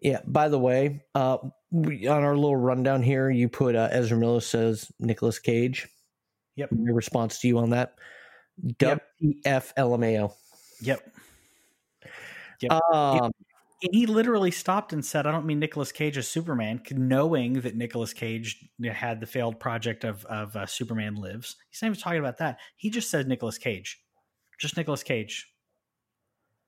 yeah. 0.00 0.20
By 0.26 0.48
the 0.48 0.58
way, 0.58 1.04
uh, 1.14 1.38
we, 1.74 2.06
on 2.06 2.22
our 2.22 2.36
little 2.36 2.56
rundown 2.56 3.02
here, 3.02 3.30
you 3.30 3.48
put 3.48 3.74
uh, 3.74 3.88
Ezra 3.90 4.16
Miller 4.16 4.40
says 4.40 4.90
Nicolas 5.00 5.40
Cage. 5.40 5.88
Yep. 6.54 6.70
Your 6.72 6.94
response 6.94 7.40
to 7.40 7.48
you 7.48 7.58
on 7.58 7.70
that? 7.70 7.94
Yep. 8.80 9.04
LMAO. 9.44 10.32
Yep. 10.80 11.12
Um, 12.70 13.32
he 13.80 14.06
literally 14.06 14.52
stopped 14.52 14.92
and 14.92 15.04
said, 15.04 15.26
"I 15.26 15.32
don't 15.32 15.46
mean 15.46 15.58
Nicolas 15.58 15.90
Cage 15.90 16.16
as 16.16 16.28
Superman," 16.28 16.80
knowing 16.92 17.54
that 17.54 17.74
Nicolas 17.74 18.12
Cage 18.12 18.64
had 18.84 19.20
the 19.20 19.26
failed 19.26 19.58
project 19.58 20.04
of 20.04 20.24
of 20.26 20.54
uh, 20.54 20.66
Superman 20.66 21.16
Lives. 21.16 21.56
He's 21.70 21.82
not 21.82 21.88
even 21.88 22.00
talking 22.00 22.20
about 22.20 22.38
that. 22.38 22.58
He 22.76 22.88
just 22.88 23.10
said 23.10 23.26
Nicolas 23.26 23.58
Cage, 23.58 24.00
just 24.60 24.76
Nicolas 24.76 25.02
Cage. 25.02 25.52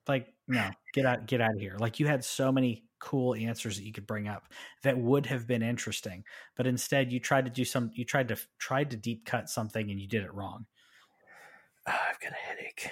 Like, 0.07 0.27
no, 0.47 0.69
get 0.93 1.05
out, 1.05 1.25
get 1.25 1.41
out 1.41 1.53
of 1.53 1.59
here. 1.59 1.77
Like, 1.79 1.99
you 1.99 2.07
had 2.07 2.23
so 2.23 2.51
many 2.51 2.86
cool 2.99 3.35
answers 3.35 3.77
that 3.77 3.85
you 3.85 3.93
could 3.93 4.07
bring 4.07 4.27
up 4.27 4.51
that 4.83 4.97
would 4.97 5.25
have 5.25 5.47
been 5.47 5.61
interesting, 5.61 6.23
but 6.55 6.67
instead 6.67 7.11
you 7.11 7.19
tried 7.19 7.45
to 7.45 7.51
do 7.51 7.65
some. 7.65 7.91
You 7.93 8.05
tried 8.05 8.27
to 8.29 8.37
tried 8.57 8.91
to 8.91 8.97
deep 8.97 9.25
cut 9.25 9.49
something 9.49 9.89
and 9.89 9.99
you 9.99 10.07
did 10.07 10.23
it 10.23 10.33
wrong. 10.33 10.65
ah, 11.87 12.07
I've 12.09 12.19
got 12.19 12.31
a 12.31 12.35
headache. 12.35 12.89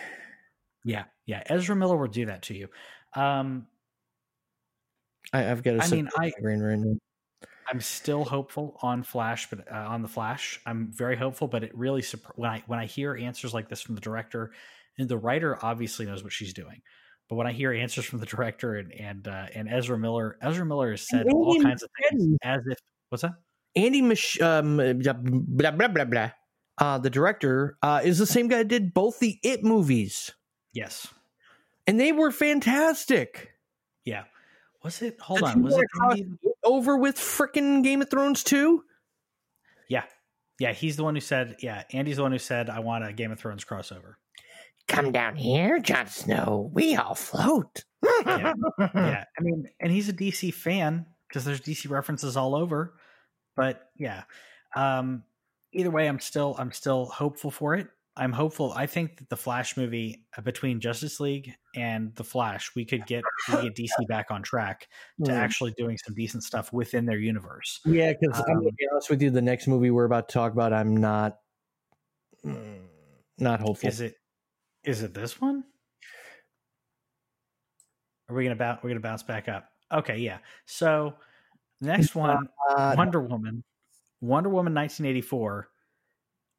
Yeah, 0.84 1.06
yeah. 1.26 1.44
Ezra 1.48 1.76
Miller 1.76 1.98
will 1.98 2.08
do 2.08 2.28
that 2.28 2.44
to 2.44 2.54
you. 2.54 2.68
Um, 3.13 3.68
I, 5.34 5.50
I've 5.50 5.63
got 5.63 5.76
a 5.76 5.84
I 5.84 5.88
mean, 5.88 6.10
I- 6.18 6.32
right 6.41 6.58
now. 6.58 6.96
I'm 7.68 7.82
still 7.82 8.24
hopeful 8.24 8.78
on 8.82 9.02
Flash, 9.02 9.50
but 9.50 9.72
uh, 9.72 9.76
on 9.76 10.04
the 10.04 10.08
Flash, 10.08 10.62
I'm 10.68 10.91
very 10.91 11.15
hopeful. 11.15 11.48
But 11.48 11.63
it 11.63 11.76
really 11.76 12.04
when 12.36 12.50
I 12.50 12.63
when 12.68 12.80
I 12.80 12.86
hear 12.86 13.15
answers 13.15 13.54
like 13.54 13.70
this 13.70 13.82
from 13.82 13.96
the 13.96 14.02
director, 14.02 14.52
and 14.98 15.10
the 15.10 15.18
writer 15.18 15.58
obviously 15.63 16.06
knows 16.06 16.24
what 16.24 16.32
she's 16.32 16.54
doing, 16.54 16.82
but 17.30 17.36
when 17.36 17.48
I 17.48 17.52
hear 17.52 17.72
answers 17.74 18.06
from 18.06 18.20
the 18.20 18.26
director 18.26 18.76
and 18.76 18.92
and 18.94 19.28
uh, 19.28 19.48
and 19.54 19.68
Ezra 19.70 19.98
Miller, 19.98 20.38
Ezra 20.42 20.66
Miller 20.66 20.92
has 20.92 21.02
said 21.08 21.26
all 21.32 21.54
Andy 21.54 21.64
kinds 21.66 21.84
of 21.84 21.90
things 22.10 22.38
as 22.44 22.62
if 22.68 22.78
what's 23.10 23.22
that? 23.24 23.34
Andy 23.76 24.02
Mich- 24.02 24.40
um, 24.42 24.78
blah 24.78 25.14
blah 25.14 25.72
blah 25.72 25.88
blah. 25.88 26.06
blah. 26.06 26.32
Uh, 26.78 26.98
the 26.98 27.10
director 27.10 27.78
uh, 27.82 28.02
is 28.04 28.18
the 28.18 28.26
same 28.26 28.48
guy 28.50 28.58
that 28.58 28.68
did 28.68 28.94
both 28.94 29.20
the 29.20 29.40
It 29.44 29.64
movies, 29.64 30.32
Yes, 30.74 31.08
and 31.88 31.98
they 32.00 32.12
were 32.12 32.32
fantastic. 32.32 33.52
yeah. 34.04 34.26
Was 34.84 35.02
it? 35.02 35.20
Hold 35.22 35.42
on. 35.42 35.64
Was 35.64 35.78
it? 35.78 35.86
Andy- 36.12 36.28
over 36.64 36.96
with 36.98 37.16
freaking 37.16 37.84
Game 37.84 38.02
of 38.02 38.10
Thrones 38.12 38.44
too? 38.44 38.84
Yeah, 39.90 40.04
yeah. 40.60 40.74
He's 40.74 40.96
the 40.96 41.04
one 41.04 41.16
who 41.16 41.22
said. 41.22 41.56
Yeah, 41.60 41.84
Andy's 41.92 42.18
the 42.18 42.24
one 42.24 42.32
who 42.32 42.38
said, 42.40 42.70
"I 42.70 42.80
want 42.82 43.04
a 43.08 43.12
Game 43.14 43.32
of 43.32 43.40
Thrones 43.40 43.64
crossover." 43.66 44.16
Come 44.88 45.12
down 45.12 45.36
here, 45.36 45.80
Jon 45.80 46.08
Snow. 46.08 46.69
We 46.74 46.95
all 46.95 47.15
float. 47.15 47.84
Yeah. 48.26 48.54
yeah, 48.80 49.24
I 49.38 49.41
mean, 49.41 49.67
and 49.80 49.91
he's 49.91 50.10
a 50.10 50.13
DC 50.13 50.54
fan 50.54 51.08
because 51.28 51.43
there's 51.43 51.62
DC 51.62 51.89
references 51.89 52.38
all 52.38 52.54
over. 52.56 52.93
But 53.56 53.89
yeah, 53.98 54.24
um, 54.76 55.24
either 55.71 55.89
way, 55.89 56.08
I'm 56.08 56.19
still 56.19 56.56
I'm 56.60 56.71
still 56.71 57.06
hopeful 57.06 57.50
for 57.52 57.74
it. 57.76 57.88
I'm 58.17 58.32
hopeful. 58.32 58.71
I 58.74 58.86
think 58.86 59.17
that 59.17 59.30
the 59.30 59.36
Flash 59.36 59.76
movie 59.76 60.24
uh, 60.38 60.41
between 60.41 60.80
Justice 60.80 61.19
League 61.19 61.54
and 61.76 62.15
the 62.15 62.24
Flash, 62.24 62.74
we 62.76 62.86
could 62.86 63.06
get 63.08 63.24
we 63.50 63.63
get 63.63 63.76
DC 63.76 63.89
back 64.08 64.32
on 64.32 64.41
track 64.43 64.88
to 65.26 65.32
Mm. 65.32 65.36
actually 65.36 65.74
doing 65.78 65.98
some 65.98 66.13
decent 66.15 66.43
stuff 66.43 66.71
within 66.71 67.06
their 67.06 67.17
universe. 67.17 67.82
Yeah, 67.86 68.13
because 68.13 68.39
I'm 68.48 68.58
Um, 68.58 68.63
gonna 68.63 68.71
be 68.78 68.88
honest 68.91 69.10
with 69.10 69.21
you, 69.21 69.32
the 69.32 69.41
next 69.41 69.67
movie 69.67 69.89
we're 69.91 70.06
about 70.06 70.30
to 70.30 70.34
talk 70.34 70.54
about, 70.54 70.71
I'm 70.74 70.95
not, 70.95 71.39
mm, 72.45 72.86
not 73.38 73.60
hopeful. 73.60 73.89
Is 73.89 74.00
it 74.00 74.15
is 74.86 75.02
it 75.02 75.13
this 75.13 75.39
one? 75.41 75.63
Are 78.30 78.36
we 78.36 78.43
gonna 78.43 78.56
bounce? 78.56 78.80
We're 78.84 78.89
gonna 78.89 79.00
bounce 79.02 79.24
back 79.24 79.48
up. 79.48 79.69
Okay, 79.91 80.17
yeah. 80.17 80.39
So 80.65 81.13
next 81.82 82.15
one, 82.15 82.50
Uh, 82.69 82.95
Wonder 82.98 83.21
Woman, 83.21 83.63
Wonder 84.21 84.50
Woman 84.50 84.74
1984. 84.74 85.69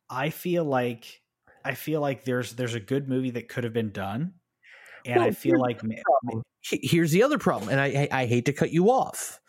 I 0.09 0.31
feel 0.31 0.65
like 0.65 1.21
I 1.65 1.75
feel 1.75 2.01
like 2.01 2.25
there's 2.25 2.53
there's 2.55 2.75
a 2.75 2.81
good 2.81 3.09
movie 3.09 3.31
that 3.31 3.49
could 3.49 3.65
have 3.65 3.73
been 3.73 3.91
done, 3.91 4.35
and 5.05 5.21
I 5.21 5.33
feel 5.33 5.59
like 5.61 5.81
the 5.81 5.89
ma- 5.89 5.95
problem. 6.05 6.43
He- 6.61 6.81
Here's 6.87 7.11
the 7.11 7.23
other 7.25 7.39
problem, 7.39 7.71
and 7.71 7.81
I, 7.81 8.09
I 8.13 8.23
I 8.23 8.27
hate 8.27 8.45
to 8.47 8.53
cut 8.53 8.71
you 8.71 8.91
off, 8.91 9.41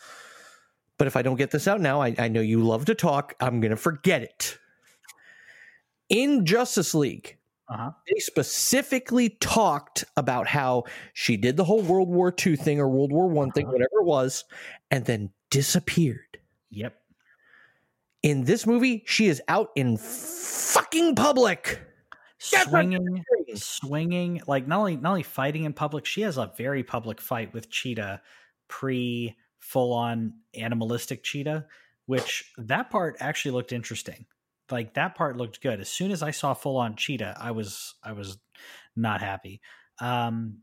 but 0.97 1.05
if 1.05 1.15
I 1.15 1.21
don't 1.21 1.35
get 1.35 1.51
this 1.51 1.67
out 1.67 1.79
now, 1.81 2.01
I, 2.01 2.15
I 2.17 2.27
know 2.29 2.41
you 2.41 2.63
love 2.63 2.85
to 2.85 2.95
talk. 2.95 3.35
I'm 3.39 3.59
gonna 3.59 3.75
forget 3.75 4.23
it. 4.23 4.57
In 6.09 6.45
Justice 6.45 6.95
League, 6.95 7.36
uh-huh. 7.69 7.91
they 8.07 8.19
specifically 8.19 9.29
talked 9.41 10.05
about 10.15 10.47
how 10.47 10.83
she 11.13 11.37
did 11.37 11.57
the 11.57 11.63
whole 11.63 11.81
World 11.81 12.09
War 12.09 12.33
II 12.45 12.55
thing 12.55 12.79
or 12.79 12.87
World 12.89 13.11
War 13.11 13.27
One 13.27 13.51
thing, 13.51 13.65
Uh-huh. 13.65 13.73
whatever 13.73 14.01
it 14.01 14.05
was, 14.05 14.45
and 14.91 15.05
then 15.05 15.31
disappeared. 15.49 16.37
Yep. 16.71 16.95
In 18.23 18.43
this 18.45 18.65
movie, 18.65 19.03
she 19.05 19.27
is 19.27 19.41
out 19.47 19.69
in 19.75 19.97
fucking 19.97 21.15
public. 21.15 21.81
That's 22.51 22.67
what 22.67 22.81
I'm 22.81 22.91
swinging 22.91 23.23
swinging 23.55 24.41
like 24.47 24.67
not 24.67 24.79
only 24.79 24.95
not 24.97 25.09
only 25.09 25.23
fighting 25.23 25.63
in 25.63 25.73
public 25.73 26.05
she 26.05 26.21
has 26.21 26.37
a 26.37 26.51
very 26.57 26.83
public 26.83 27.19
fight 27.19 27.53
with 27.53 27.69
cheetah 27.69 28.21
pre 28.67 29.35
full 29.59 29.93
on 29.93 30.33
animalistic 30.55 31.23
cheetah 31.23 31.65
which 32.05 32.53
that 32.57 32.89
part 32.89 33.17
actually 33.19 33.51
looked 33.51 33.71
interesting 33.71 34.25
like 34.71 34.93
that 34.95 35.15
part 35.15 35.37
looked 35.37 35.61
good. 35.61 35.79
As 35.79 35.89
soon 35.89 36.11
as 36.11 36.23
i 36.23 36.31
saw 36.31 36.53
full 36.53 36.77
on 36.77 36.95
cheetah 36.95 37.37
i 37.39 37.51
was 37.51 37.95
i 38.03 38.11
was 38.13 38.37
not 38.95 39.21
happy. 39.21 39.61
Um 39.99 40.59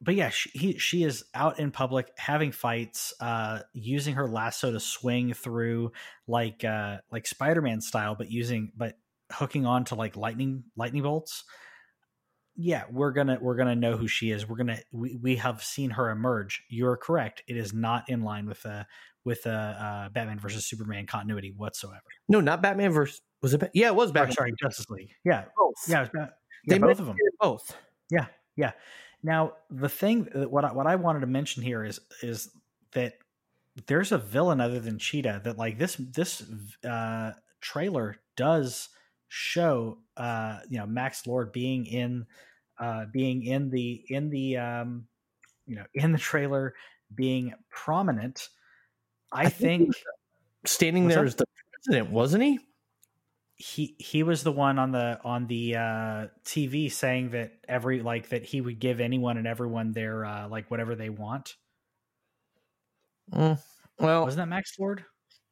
but 0.00 0.14
yeah 0.16 0.30
she, 0.30 0.50
he, 0.50 0.78
she 0.78 1.04
is 1.04 1.24
out 1.34 1.58
in 1.58 1.70
public 1.70 2.10
having 2.16 2.52
fights 2.52 3.14
uh 3.20 3.60
using 3.72 4.14
her 4.14 4.28
lasso 4.28 4.72
to 4.72 4.80
swing 4.80 5.32
through 5.32 5.92
like 6.26 6.64
uh 6.64 6.98
like 7.10 7.26
spider-man 7.26 7.80
style 7.80 8.14
but 8.16 8.30
using 8.30 8.72
but 8.76 8.98
hooking 9.30 9.64
on 9.64 9.84
to 9.84 9.94
like 9.94 10.16
lightning 10.16 10.64
lightning 10.76 11.02
bolts 11.02 11.44
yeah 12.56 12.84
we're 12.90 13.12
gonna 13.12 13.38
we're 13.40 13.56
gonna 13.56 13.74
know 13.74 13.96
who 13.96 14.06
she 14.06 14.30
is 14.30 14.46
we're 14.48 14.56
gonna 14.56 14.78
we, 14.92 15.16
we 15.22 15.36
have 15.36 15.62
seen 15.62 15.88
her 15.90 16.10
emerge 16.10 16.62
you're 16.68 16.96
correct 16.96 17.42
it 17.46 17.56
is 17.56 17.72
not 17.72 18.08
in 18.08 18.22
line 18.22 18.46
with 18.46 18.64
uh 18.66 18.84
with 19.24 19.46
uh, 19.46 19.50
uh 19.50 20.08
batman 20.10 20.38
versus 20.38 20.66
superman 20.66 21.06
continuity 21.06 21.52
whatsoever 21.56 22.02
No, 22.28 22.40
not 22.40 22.60
Batman 22.62 22.90
versus. 22.92 23.20
Was 23.40 23.54
it? 23.54 23.60
Ba- 23.60 23.70
yeah, 23.72 23.86
it 23.88 23.94
was 23.94 24.12
Batman. 24.12 24.34
sorry 24.34 24.54
justice 24.60 24.88
league 24.90 25.10
yeah 25.24 25.44
both. 25.56 25.74
yeah, 25.88 25.98
it 25.98 26.00
was 26.00 26.10
Bat- 26.12 26.34
they 26.68 26.78
both 26.78 27.00
of 27.00 27.06
them 27.06 27.16
Both. 27.40 27.76
yeah, 28.10 28.26
yeah. 28.56 28.72
Now 29.22 29.54
the 29.70 29.88
thing 29.88 30.28
that 30.34 30.50
what 30.50 30.64
I, 30.64 30.72
what 30.72 30.86
I 30.86 30.96
wanted 30.96 31.20
to 31.20 31.26
mention 31.26 31.62
here 31.62 31.84
is 31.84 32.00
is 32.22 32.50
that 32.92 33.14
there's 33.86 34.12
a 34.12 34.18
villain 34.18 34.60
other 34.60 34.78
than 34.78 34.98
Cheetah 34.98 35.40
that 35.44 35.56
like 35.56 35.78
this 35.78 35.94
this 35.96 36.42
uh, 36.84 37.32
trailer 37.60 38.16
does 38.36 38.88
show 39.34 39.98
uh, 40.18 40.58
you 40.68 40.78
know 40.78 40.86
Max 40.86 41.26
Lord 41.26 41.52
being 41.52 41.86
in 41.86 42.26
uh, 42.78 43.06
being 43.12 43.44
in 43.44 43.70
the 43.70 44.04
in 44.08 44.28
the 44.28 44.58
um, 44.58 45.06
you 45.66 45.76
know 45.76 45.84
in 45.94 46.12
the 46.12 46.18
trailer 46.18 46.74
being 47.14 47.54
prominent. 47.70 48.48
I, 49.32 49.44
I 49.44 49.48
think 49.48 49.94
think 49.94 50.06
Standing 50.64 51.08
there 51.08 51.24
as 51.24 51.34
the 51.34 51.46
president, 51.72 52.12
wasn't 52.12 52.44
he? 52.44 52.60
he 53.56 53.94
he 53.98 54.22
was 54.22 54.42
the 54.42 54.52
one 54.52 54.78
on 54.78 54.92
the 54.92 55.18
on 55.24 55.46
the 55.46 55.76
uh 55.76 56.26
TV 56.44 56.90
saying 56.90 57.30
that 57.30 57.52
every 57.68 58.02
like 58.02 58.28
that 58.30 58.44
he 58.44 58.60
would 58.60 58.78
give 58.80 59.00
anyone 59.00 59.38
and 59.38 59.46
everyone 59.46 59.92
their 59.92 60.24
uh 60.24 60.48
like 60.48 60.70
whatever 60.70 60.94
they 60.94 61.10
want. 61.10 61.54
Mm, 63.32 63.58
well, 63.98 64.24
Wasn't 64.24 64.38
that 64.38 64.48
Max 64.48 64.78
lord 64.78 65.04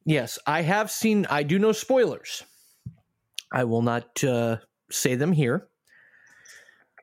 yes, 0.05 0.37
I 0.45 0.61
have 0.61 0.91
seen. 0.91 1.25
I 1.29 1.43
do 1.43 1.57
know 1.57 1.71
spoilers. 1.71 2.43
I 3.51 3.63
will 3.65 3.81
not 3.81 4.23
uh, 4.23 4.57
say 4.89 5.15
them 5.15 5.31
here, 5.31 5.69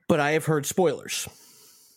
but 0.09 0.20
I 0.20 0.32
have 0.32 0.46
heard 0.46 0.66
spoilers. 0.66 1.28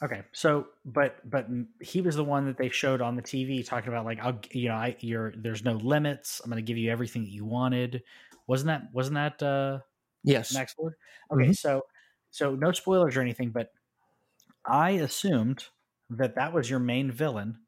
Okay, 0.04 0.24
so 0.32 0.70
but 0.84 1.18
but 1.30 1.48
he 1.80 2.02
was 2.02 2.16
the 2.16 2.24
one 2.24 2.46
that 2.48 2.58
they 2.58 2.70
showed 2.70 3.02
on 3.02 3.16
the 3.16 3.22
TV 3.22 3.64
talking 3.64 3.90
about 3.90 4.04
like 4.06 4.20
I'll 4.20 4.40
you 4.52 4.68
know 4.70 4.76
I 4.76 4.96
you're 5.00 5.32
there's 5.38 5.64
no 5.64 5.74
limits. 5.74 6.42
I'm 6.44 6.50
going 6.50 6.64
to 6.64 6.68
give 6.68 6.78
you 6.78 6.90
everything 6.92 7.24
that 7.24 7.30
you 7.30 7.46
wanted. 7.46 8.04
Wasn't 8.48 8.68
that 8.68 8.92
wasn't 8.94 9.16
that 9.16 9.44
uh 9.44 9.80
Yes, 10.24 10.54
Max 10.54 10.74
Ford? 10.74 10.96
Okay, 11.32 11.50
Mhm. 11.50 11.56
so 11.56 11.84
so 12.32 12.56
no 12.56 12.72
spoilers 12.72 13.16
or 13.16 13.22
anything, 13.22 13.52
but 13.52 13.72
I 14.66 14.92
assumed 14.92 15.68
that 16.10 16.36
that 16.36 16.54
was 16.54 16.70
your 16.70 16.80
main 16.80 17.12
villain, 17.12 17.66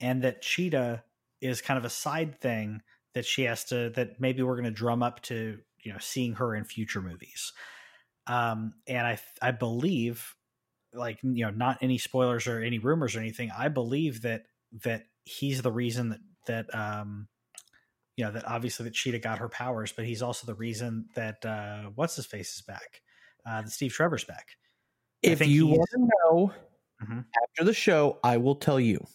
and 0.00 0.22
that 0.22 0.42
Cheetah 0.42 1.04
is 1.40 1.62
kind 1.62 1.78
of 1.78 1.84
a 1.84 1.90
side 1.90 2.40
thing 2.40 2.82
that 3.14 3.24
she 3.26 3.44
has 3.44 3.64
to 3.66 3.90
that 3.90 4.20
maybe 4.20 4.42
we're 4.42 4.54
going 4.56 4.64
to 4.64 4.70
drum 4.70 5.02
up 5.02 5.22
to 5.22 5.60
you 5.84 5.92
know 5.92 5.98
seeing 5.98 6.34
her 6.34 6.54
in 6.54 6.64
future 6.64 7.02
movies. 7.02 7.52
Um, 8.26 8.74
and 8.86 9.06
I 9.06 9.20
I 9.42 9.52
believe 9.52 10.34
like 10.94 11.20
you 11.22 11.44
know 11.44 11.50
not 11.50 11.78
any 11.82 11.98
spoilers 11.98 12.46
or 12.48 12.62
any 12.62 12.78
rumors 12.78 13.16
or 13.16 13.20
anything. 13.20 13.50
I 13.56 13.68
believe 13.68 14.22
that 14.22 14.46
that 14.84 15.06
he's 15.24 15.62
the 15.62 15.72
reason 15.72 16.10
that 16.10 16.20
that 16.46 16.74
um 16.74 17.28
you 18.16 18.24
know 18.24 18.32
that 18.32 18.46
obviously 18.46 18.84
that 18.84 18.94
Cheetah 18.94 19.20
got 19.20 19.38
her 19.38 19.48
powers, 19.48 19.92
but 19.92 20.06
he's 20.06 20.22
also 20.22 20.46
the 20.46 20.54
reason 20.54 21.08
that 21.14 21.44
uh 21.44 21.90
what's 21.94 22.16
his 22.16 22.26
face 22.26 22.56
is 22.56 22.62
back. 22.62 23.02
Uh 23.46 23.62
that 23.62 23.70
Steve 23.70 23.92
Trevor's 23.92 24.24
back. 24.24 24.56
If 25.22 25.46
you 25.46 25.66
want 25.68 25.90
to 25.92 26.08
know 26.26 26.54
Mhm. 27.00 27.24
after 27.42 27.64
the 27.64 27.74
show, 27.74 28.18
I 28.24 28.36
will 28.36 28.56
tell 28.56 28.80
you. 28.80 29.06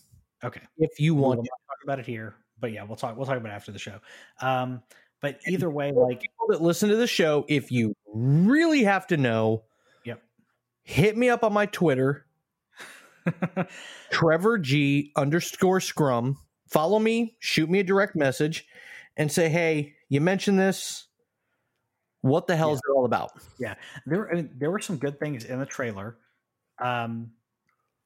Okay. 0.43 0.61
If 0.77 0.99
you 0.99 1.15
want, 1.15 1.39
not 1.39 1.59
talk 1.67 1.83
about 1.83 1.99
it 1.99 2.05
here, 2.05 2.35
but 2.59 2.71
yeah, 2.71 2.83
we'll 2.83 2.95
talk 2.97 3.15
we'll 3.17 3.25
talk 3.25 3.37
about 3.37 3.51
it 3.51 3.55
after 3.55 3.71
the 3.71 3.79
show. 3.79 3.99
Um 4.41 4.83
but 5.23 5.39
either 5.47 5.69
way, 5.71 5.91
like 5.91 6.19
people 6.21 6.47
that 6.49 6.61
listen 6.61 6.89
to 6.89 6.95
the 6.97 7.07
show, 7.07 7.45
if 7.47 7.71
you 7.71 7.95
really 8.13 8.83
have 8.83 9.07
to 9.07 9.17
know, 9.17 9.63
Yep. 10.03 10.21
hit 10.83 11.17
me 11.17 11.29
up 11.29 11.43
on 11.43 11.53
my 11.53 11.65
Twitter, 11.65 12.25
Trevor 14.11 14.57
G 14.59 15.11
underscore 15.15 15.79
Scrum. 15.79 16.37
Follow 16.67 16.99
me, 16.99 17.35
shoot 17.39 17.69
me 17.69 17.79
a 17.79 17.83
direct 17.83 18.15
message, 18.15 18.67
and 19.17 19.31
say, 19.31 19.47
"Hey, 19.49 19.95
you 20.09 20.19
mentioned 20.21 20.59
this. 20.59 21.07
What 22.21 22.47
the 22.47 22.55
hell 22.55 22.69
Yeah. 22.69 22.73
is 22.75 22.81
it 22.87 22.91
all 22.91 23.05
about?" 23.05 23.31
Yeah. 23.57 23.75
There 24.05 24.29
I 24.29 24.35
mean, 24.35 24.49
there 24.57 24.71
were 24.71 24.79
some 24.79 24.97
good 24.97 25.19
things 25.19 25.45
in 25.45 25.59
the 25.59 25.65
trailer 25.65 26.17
um 26.79 27.31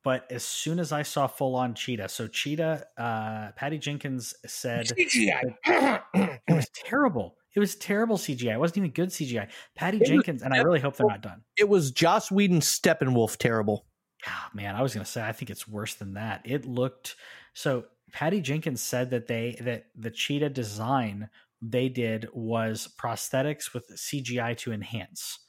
but 0.08 0.32
as 0.32 0.44
soon 0.44 0.80
as 0.80 0.94
i 0.94 1.02
saw 1.04 1.28
full 1.28 1.54
on 1.56 1.74
cheetah 1.74 2.08
so 2.08 2.28
cheetah 2.28 2.86
uh 2.98 3.52
patty 3.58 3.78
jenkins 3.78 4.34
said 4.46 4.86
CGI. 4.98 5.42
it 6.48 6.54
was 6.56 6.70
terrible. 6.74 7.36
It 7.56 7.60
was 7.60 7.76
terrible 7.76 8.18
cgi 8.18 8.54
it 8.54 8.60
wasn't 8.60 8.78
even 8.78 8.92
good 8.92 9.10
cgi 9.10 9.48
patty 9.76 9.98
It 9.98 10.02
was 10.02 10.10
jenkins 10.10 10.44
and 10.44 10.54
i 10.54 10.60
really 10.62 10.80
hope 10.80 10.96
they're 10.96 11.08
not 11.08 11.22
done. 11.22 11.42
it 11.58 11.68
was 11.68 11.92
Joss 11.92 12.32
Whedon's 12.32 12.68
Steppenwolf 12.68 13.36
terrible. 13.38 13.86
Ah, 14.26 14.50
man 14.54 14.76
i 14.76 14.82
was 14.82 14.94
gonna 14.94 15.06
say 15.06 15.22
i 15.28 15.32
think 15.34 15.50
it's 15.50 15.68
worse 15.68 15.96
than 15.96 16.14
that. 16.14 16.42
It 16.46 16.66
looked 16.66 17.16
so 17.54 17.86
patty 18.14 18.40
jenkins 18.42 18.82
said 18.82 19.10
that 19.10 19.28
they 19.28 19.58
that 19.62 19.88
the 19.96 20.12
cheetah 20.12 20.50
design 20.52 21.30
they 21.62 21.90
did 21.90 22.28
was 22.34 22.88
prosthetics 23.02 23.74
with 23.74 23.86
cgi 23.96 24.56
to 24.58 24.72
enhance 24.72 25.40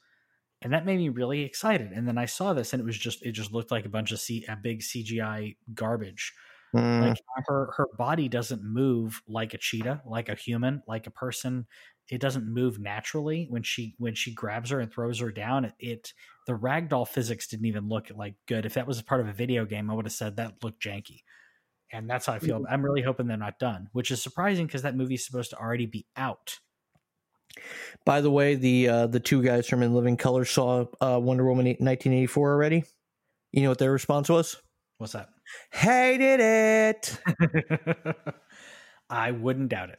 and 0.63 0.73
that 0.73 0.85
made 0.85 0.99
me 0.99 1.09
really 1.09 1.43
excited 1.43 1.93
and 1.93 2.07
then 2.07 2.19
i 2.19 2.25
saw 2.27 2.53
this 2.53 2.73
and 2.73 2.81
it 2.81 2.87
was 2.87 2.99
just 2.99 3.25
it 3.25 3.33
just 3.33 3.53
looked 3.53 3.71
like 3.71 3.87
a 3.87 3.91
bunch 3.91 4.13
of 4.13 4.21
C, 4.21 4.45
a 4.49 4.57
big 4.57 4.81
cgi 4.81 5.57
garbage. 5.75 6.33
Mm, 6.77 7.01
like 7.01 7.17
her 7.47 7.73
her 7.79 7.89
body 7.97 8.29
doesn't 8.29 8.63
move 8.63 9.23
like 9.27 9.55
a 9.55 9.59
cheetah 9.59 10.03
like 10.05 10.29
a 10.29 10.35
human 10.35 10.83
like 10.87 11.07
a 11.07 11.11
person. 11.11 11.67
It 12.11 12.21
doesn't 12.21 12.47
move 12.47 12.79
naturally. 12.79 13.47
When 13.49 13.63
she 13.63 13.95
when 13.99 14.15
she 14.15 14.35
grabs 14.35 14.69
her 14.69 14.81
and 14.81 14.93
throws 14.93 15.21
her 15.21 15.31
down 15.33 15.65
it, 15.65 15.73
it 15.79 16.13
the 16.47 16.53
ragdoll 16.53 17.09
physics 17.09 17.47
didn't 17.47 17.65
even 17.65 17.89
look 17.89 18.11
like 18.15 18.35
good. 18.47 18.67
If 18.67 18.75
that 18.75 18.87
was 18.87 18.99
a 18.99 19.05
part 19.05 19.23
of 19.23 19.29
a 19.29 19.33
video 19.33 19.65
game 19.65 19.91
i 19.91 19.95
would 19.95 20.05
have 20.05 20.13
said 20.13 20.37
that 20.37 20.63
looked 20.63 20.83
janky 20.83 21.23
and 21.91 22.09
that's 22.09 22.27
how 22.27 22.35
i 22.35 22.39
feel. 22.39 22.63
I'm 22.69 22.85
really 22.85 23.01
hoping 23.01 23.29
they're 23.29 23.39
not 23.39 23.59
done 23.59 23.89
which 23.93 24.11
is 24.11 24.23
surprising 24.23 24.67
because 24.67 24.83
that 24.83 24.97
movie's 24.97 25.25
supposed 25.25 25.51
to 25.51 25.59
already 25.59 25.87
be 25.87 26.07
out 26.17 26.59
By 28.05 28.21
the 28.21 28.31
way, 28.31 28.55
the 28.55 28.89
uh, 28.89 29.07
the 29.07 29.21
two 29.21 29.43
guys 29.43 29.67
from 29.69 29.83
In 29.83 29.95
Living 29.95 30.17
Color 30.17 30.45
saw 30.45 30.87
uh, 31.01 31.19
Wonder 31.23 31.45
Woman 31.45 31.67
1984 31.67 32.53
already. 32.53 32.85
You 33.53 33.63
know 33.63 33.69
what 33.71 33.79
their 33.79 33.93
response 33.93 34.29
was? 34.29 34.57
what's 34.99 35.13
that 35.13 35.29
Hated 35.73 36.41
it. 36.41 37.21
I 39.11 39.31
wouldn't 39.31 39.69
doubt 39.71 39.91
it. 39.91 39.99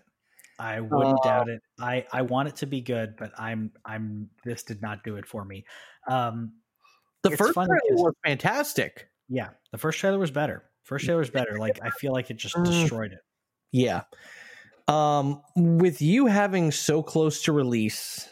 I 0.59 0.81
wouldn't 0.81 1.19
Oh. 1.21 1.23
doubt 1.23 1.49
it. 1.49 1.61
I 1.79 2.05
I 2.11 2.21
want 2.23 2.49
it 2.49 2.57
to 2.57 2.65
be 2.67 2.81
good, 2.81 3.15
but 3.17 3.31
I'm 3.39 3.71
I'm 3.85 4.29
this 4.43 4.63
did 4.63 4.81
not 4.81 5.03
do 5.03 5.15
it 5.15 5.25
for 5.25 5.45
me. 5.45 5.65
Um 6.07 6.53
The 7.23 7.31
first 7.31 7.53
trailer 7.53 7.67
trailer 7.67 7.79
'cause- 7.95 8.03
was 8.03 8.13
fantastic. 8.25 9.09
yeah, 9.29 9.49
the 9.71 9.77
first 9.77 9.99
trailer 9.99 10.19
was 10.19 10.31
better. 10.31 10.65
First 10.83 11.05
trailer 11.05 11.19
was 11.19 11.29
better. 11.29 11.57
Like 11.57 11.79
I 11.81 11.89
feel 11.91 12.11
like 12.11 12.29
it 12.29 12.37
just 12.37 12.55
Mm. 12.55 12.65
destroyed 12.65 13.13
it. 13.13 13.19
Yeah. 13.71 14.01
Um, 14.89 15.41
with 15.55 16.01
you 16.01 16.25
having 16.25 16.71
so 16.71 17.03
close 17.03 17.43
to 17.43 17.51
release, 17.51 18.27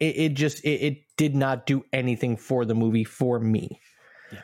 it, 0.00 0.16
it 0.16 0.34
just 0.34 0.64
it, 0.64 0.82
it 0.82 0.98
did 1.16 1.36
not 1.36 1.64
do 1.64 1.84
anything 1.92 2.36
for 2.36 2.64
the 2.64 2.74
movie 2.74 3.04
for 3.04 3.38
me. 3.38 3.80
Yeah. 4.32 4.40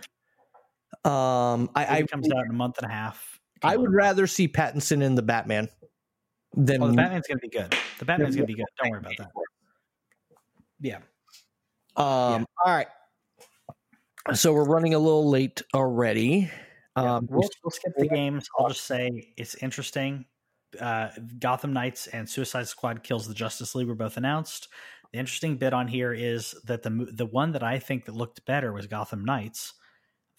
Um, 1.05 1.69
I 1.75 2.03
comes 2.03 2.31
out 2.31 2.45
in 2.45 2.51
a 2.51 2.55
month 2.55 2.79
and 2.79 2.91
a 2.91 2.95
half. 2.95 3.41
I 3.63 3.77
would 3.77 3.93
rather 3.93 4.27
see 4.27 4.47
Pattinson 4.47 5.03
in 5.03 5.15
the 5.15 5.23
Batman 5.23 5.69
than 6.55 6.83
Oh, 6.83 6.89
the 6.89 6.95
Batman's 6.95 7.27
gonna 7.27 7.41
be 7.41 7.49
good. 7.49 7.75
The 7.99 8.05
Batman's 8.05 8.37
gonna 8.37 8.47
be 8.47 8.55
good. 8.55 8.67
Don't 8.81 8.91
worry 8.91 9.01
about 9.01 9.17
that. 9.19 9.31
Yeah. 10.81 10.99
Um, 11.97 12.47
all 12.65 12.73
right. 12.73 12.89
So 14.35 14.53
we're 14.53 14.65
running 14.65 14.95
a 14.95 14.99
little 14.99 15.29
late 15.29 15.63
already. 15.75 16.51
Um, 16.97 17.27
we'll, 17.31 17.49
we'll 17.63 17.71
skip 17.71 17.93
the 17.97 18.09
games. 18.09 18.49
I'll 18.59 18.69
just 18.69 18.85
say 18.85 19.33
it's 19.37 19.55
interesting. 19.57 20.27
Uh, 20.81 21.09
Gotham 21.39 21.73
Knights 21.73 22.07
and 22.09 22.29
Suicide 22.29 22.69
Squad 22.69 23.03
Kills 23.03 23.27
the 23.27 23.35
Justice 23.35 23.75
League 23.75 23.89
were 23.89 23.95
both 23.95 24.17
announced. 24.17 24.69
The 25.13 25.19
interesting 25.19 25.57
bit 25.57 25.73
on 25.73 25.87
here 25.87 26.13
is 26.13 26.55
that 26.65 26.83
the 26.83 27.09
the 27.13 27.27
one 27.27 27.53
that 27.53 27.63
I 27.63 27.79
think 27.79 28.05
that 28.05 28.17
looked 28.17 28.45
better 28.47 28.73
was 28.73 28.87
Gotham 28.87 29.25
Knights. 29.25 29.75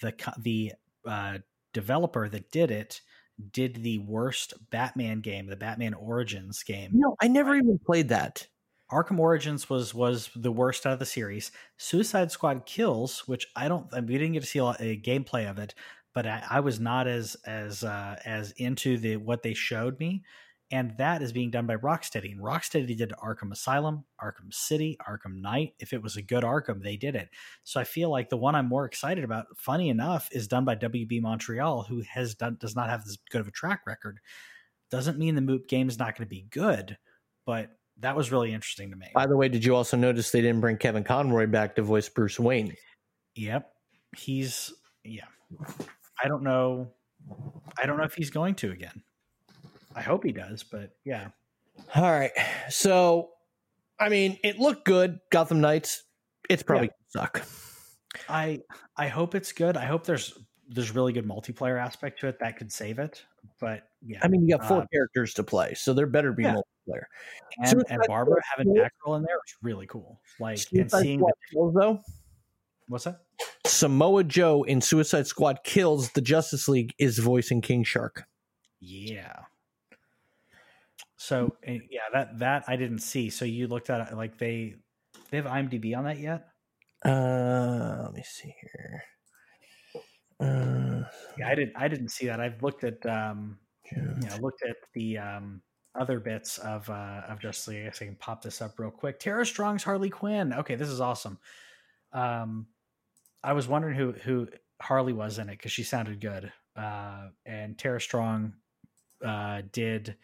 The 0.02 0.14
the 0.38 0.74
uh, 1.08 1.38
developer 1.74 2.28
that 2.28 2.52
did 2.52 2.72
it 2.72 3.02
did 3.52 3.84
the 3.84 4.00
worst 4.00 4.54
Batman 4.72 5.22
game, 5.22 5.48
the 5.48 5.56
Batman 5.56 5.94
Origins 5.94 6.64
game. 6.64 6.92
no, 6.94 7.16
I 7.22 7.28
never 7.28 7.56
even 7.56 7.80
played 7.86 8.10
that. 8.10 8.48
Arkham 8.92 9.20
Origins 9.20 9.70
was 9.70 9.94
was 9.94 10.30
the 10.36 10.52
worst 10.52 10.86
out 10.86 10.94
of 10.94 11.00
the 11.00 11.06
series. 11.06 11.52
Suicide 11.78 12.32
Squad 12.32 12.66
Kills, 12.66 13.28
which 13.28 13.48
I 13.56 13.68
don't, 13.68 13.88
I 13.94 13.98
mean, 13.98 14.08
we 14.08 14.18
didn't 14.18 14.34
get 14.34 14.42
to 14.42 14.48
see 14.48 14.60
a, 14.60 14.66
lot, 14.66 14.80
a 14.80 14.98
gameplay 14.98 15.50
of 15.50 15.58
it, 15.58 15.74
but 16.16 16.26
I, 16.26 16.42
I 16.50 16.60
was 16.62 16.80
not 16.80 17.08
as 17.08 17.36
as 17.46 17.84
uh, 17.84 18.16
as 18.26 18.52
into 18.52 18.98
the 18.98 19.18
what 19.18 19.44
they 19.44 19.54
showed 19.54 20.00
me, 20.00 20.24
and 20.72 20.98
that 20.98 21.22
is 21.22 21.34
being 21.34 21.52
done 21.52 21.68
by 21.68 21.76
Rocksteady. 21.76 22.32
And 22.32 22.42
Rocksteady 22.42 22.98
did 22.98 23.14
Arkham 23.22 23.52
Asylum, 23.52 24.06
Arkham 24.20 24.52
City, 24.52 24.98
Arkham 25.08 25.42
Knight. 25.42 25.74
If 25.78 25.94
it 25.94 26.02
was 26.02 26.16
a 26.16 26.22
good 26.22 26.44
Arkham, 26.44 26.82
they 26.82 26.96
did 26.96 27.16
it. 27.16 27.30
So 27.66 27.80
I 27.80 27.84
feel 27.84 28.10
like 28.10 28.30
the 28.30 28.38
one 28.38 28.56
I'm 28.56 28.70
more 28.70 28.86
excited 28.86 29.26
about, 29.26 29.46
funny 29.58 29.90
enough, 29.90 30.30
is 30.32 30.48
done 30.48 30.66
by 30.66 30.76
WB 30.78 31.22
Montreal, 31.22 31.84
who 31.84 32.02
has 32.10 32.34
done 32.34 32.58
does 32.60 32.76
not 32.76 32.90
have 32.90 33.04
this 33.04 33.18
good 33.30 33.42
of 33.42 33.48
a 33.48 33.52
track 33.52 33.82
record. 33.86 34.20
Doesn't 34.90 35.20
mean 35.20 35.36
the 35.36 35.42
mo- 35.42 35.60
game 35.68 35.90
is 35.90 36.00
not 36.00 36.18
going 36.18 36.26
to 36.26 36.34
be 36.34 36.48
good, 36.50 36.98
but 37.46 37.72
that 38.00 38.16
was 38.16 38.32
really 38.32 38.54
interesting 38.54 38.90
to 38.92 38.96
me. 38.96 39.08
By 39.14 39.28
the 39.28 39.36
way, 39.36 39.50
did 39.50 39.66
you 39.66 39.76
also 39.76 39.98
notice 39.98 40.32
they 40.32 40.42
didn't 40.42 40.62
bring 40.62 40.78
Kevin 40.78 41.04
Conroy 41.04 41.48
back 41.48 41.76
to 41.76 41.82
voice 41.82 42.08
Bruce 42.08 42.40
Wayne? 42.40 42.76
Yep. 43.36 43.70
He's 44.16 44.74
yeah. 45.04 45.26
I 46.24 46.28
don't 46.28 46.44
know. 46.44 46.92
I 47.82 47.86
don't 47.86 47.98
know 47.98 48.04
if 48.04 48.14
he's 48.14 48.30
going 48.30 48.56
to 48.56 48.72
again. 48.72 49.04
I 49.96 50.02
hope 50.02 50.24
he 50.24 50.32
does, 50.32 50.64
but 50.64 50.92
yeah. 51.04 51.30
All 51.96 52.04
right. 52.04 52.32
So, 52.70 53.30
I 54.00 54.10
mean, 54.10 54.38
it 54.44 54.60
looked 54.60 54.86
good. 54.86 55.20
Gotham 55.32 55.62
Knights. 55.62 56.04
It's 56.50 56.64
probably 56.64 56.88
gonna 56.88 57.28
suck. 57.28 57.46
I 58.30 58.62
I 58.98 59.08
hope 59.08 59.36
it's 59.36 59.52
good. 59.52 59.78
I 59.78 59.86
hope 59.86 60.06
there's 60.06 60.38
there's 60.70 60.94
really 60.94 61.14
good 61.14 61.28
multiplayer 61.28 61.80
aspect 61.80 62.20
to 62.22 62.28
it 62.28 62.40
that 62.40 62.58
could 62.58 62.72
save 62.72 63.00
it. 63.00 63.24
But 63.60 63.84
yeah. 64.06 64.20
I 64.24 64.28
mean, 64.28 64.48
you 64.48 64.58
got 64.58 64.68
four 64.68 64.82
Uh, 64.82 64.86
characters 64.92 65.34
to 65.36 65.44
play, 65.44 65.74
so 65.74 65.94
there 65.94 66.06
better 66.08 66.32
be 66.32 66.44
yeah. 66.44 66.56
multiplayer. 66.56 67.04
and, 67.60 67.84
and 67.90 68.02
Barbara 68.08 68.42
having 68.50 68.74
roll 69.06 69.16
in 69.16 69.24
there 69.24 69.38
is 69.48 69.56
really 69.62 69.88
cool. 69.88 70.20
Like 70.40 70.60
and 70.74 70.92
seeing 70.92 71.20
the, 71.20 71.72
though. 71.74 72.02
What's 72.88 73.06
that? 73.06 73.22
Samoa 73.66 74.24
Joe 74.24 74.64
in 74.64 74.82
Suicide 74.82 75.28
Squad 75.28 75.60
kills 75.64 76.12
the 76.12 76.22
Justice 76.22 76.68
League 76.68 76.94
is 77.00 77.18
voicing 77.20 77.62
King 77.62 77.84
Shark. 77.84 78.26
Yeah. 78.80 79.42
So 81.18 81.56
eh, 81.64 81.80
yeah, 81.90 82.02
that 82.14 82.40
that 82.40 82.64
I 82.68 82.76
didn't 82.76 83.00
see. 83.00 83.30
So 83.30 83.46
you 83.46 83.68
looked 83.68 83.90
at 83.90 84.12
it 84.12 84.16
like 84.16 84.38
they 84.38 84.76
they 85.32 85.38
have 85.38 85.46
IMDb 85.46 85.98
on 85.98 86.04
that 86.06 86.20
yet? 86.20 86.48
Uh, 87.04 88.04
let 88.06 88.14
me 88.14 88.24
see 88.24 88.54
here. 88.62 89.04
Uh, 90.40 91.04
Yeah, 91.38 91.50
I 91.50 91.56
didn't 91.56 91.74
I 91.76 91.88
didn't 91.88 92.10
see 92.10 92.28
that. 92.28 92.40
I've 92.40 92.62
looked 92.62 92.84
at 92.84 93.04
um 93.06 93.58
June. 93.90 94.20
you 94.22 94.30
know, 94.30 94.38
looked 94.38 94.64
at 94.64 94.76
the 94.94 95.18
um 95.18 95.62
other 95.96 96.20
bits 96.20 96.58
of 96.60 96.90
uh 96.90 97.22
of 97.28 97.40
Justice 97.40 97.70
League. 97.70 97.82
I 97.82 97.86
guess 97.86 98.02
I 98.02 98.06
can 98.06 98.16
pop 98.16 98.42
this 98.42 98.62
up 98.62 98.78
real 98.78 98.92
quick. 98.92 99.20
Tara 99.20 99.46
Strong's 99.46 99.84
Harley 99.84 100.10
Quinn. 100.10 100.54
Okay, 100.54 100.76
this 100.76 100.90
is 100.90 101.02
awesome. 101.02 101.40
Um 102.14 102.68
I 103.46 103.54
was 103.54 103.68
wondering 103.68 103.96
who 103.96 104.12
who 104.14 104.48
Harley 104.82 105.14
was 105.14 105.38
in 105.40 105.50
it 105.50 105.54
because 105.58 105.72
she 105.72 105.84
sounded 105.84 106.20
good. 106.20 106.52
Uh 106.76 107.30
and 107.46 107.78
Tara 107.78 108.02
Strong 108.02 108.54
uh 109.24 109.62
did 109.72 110.16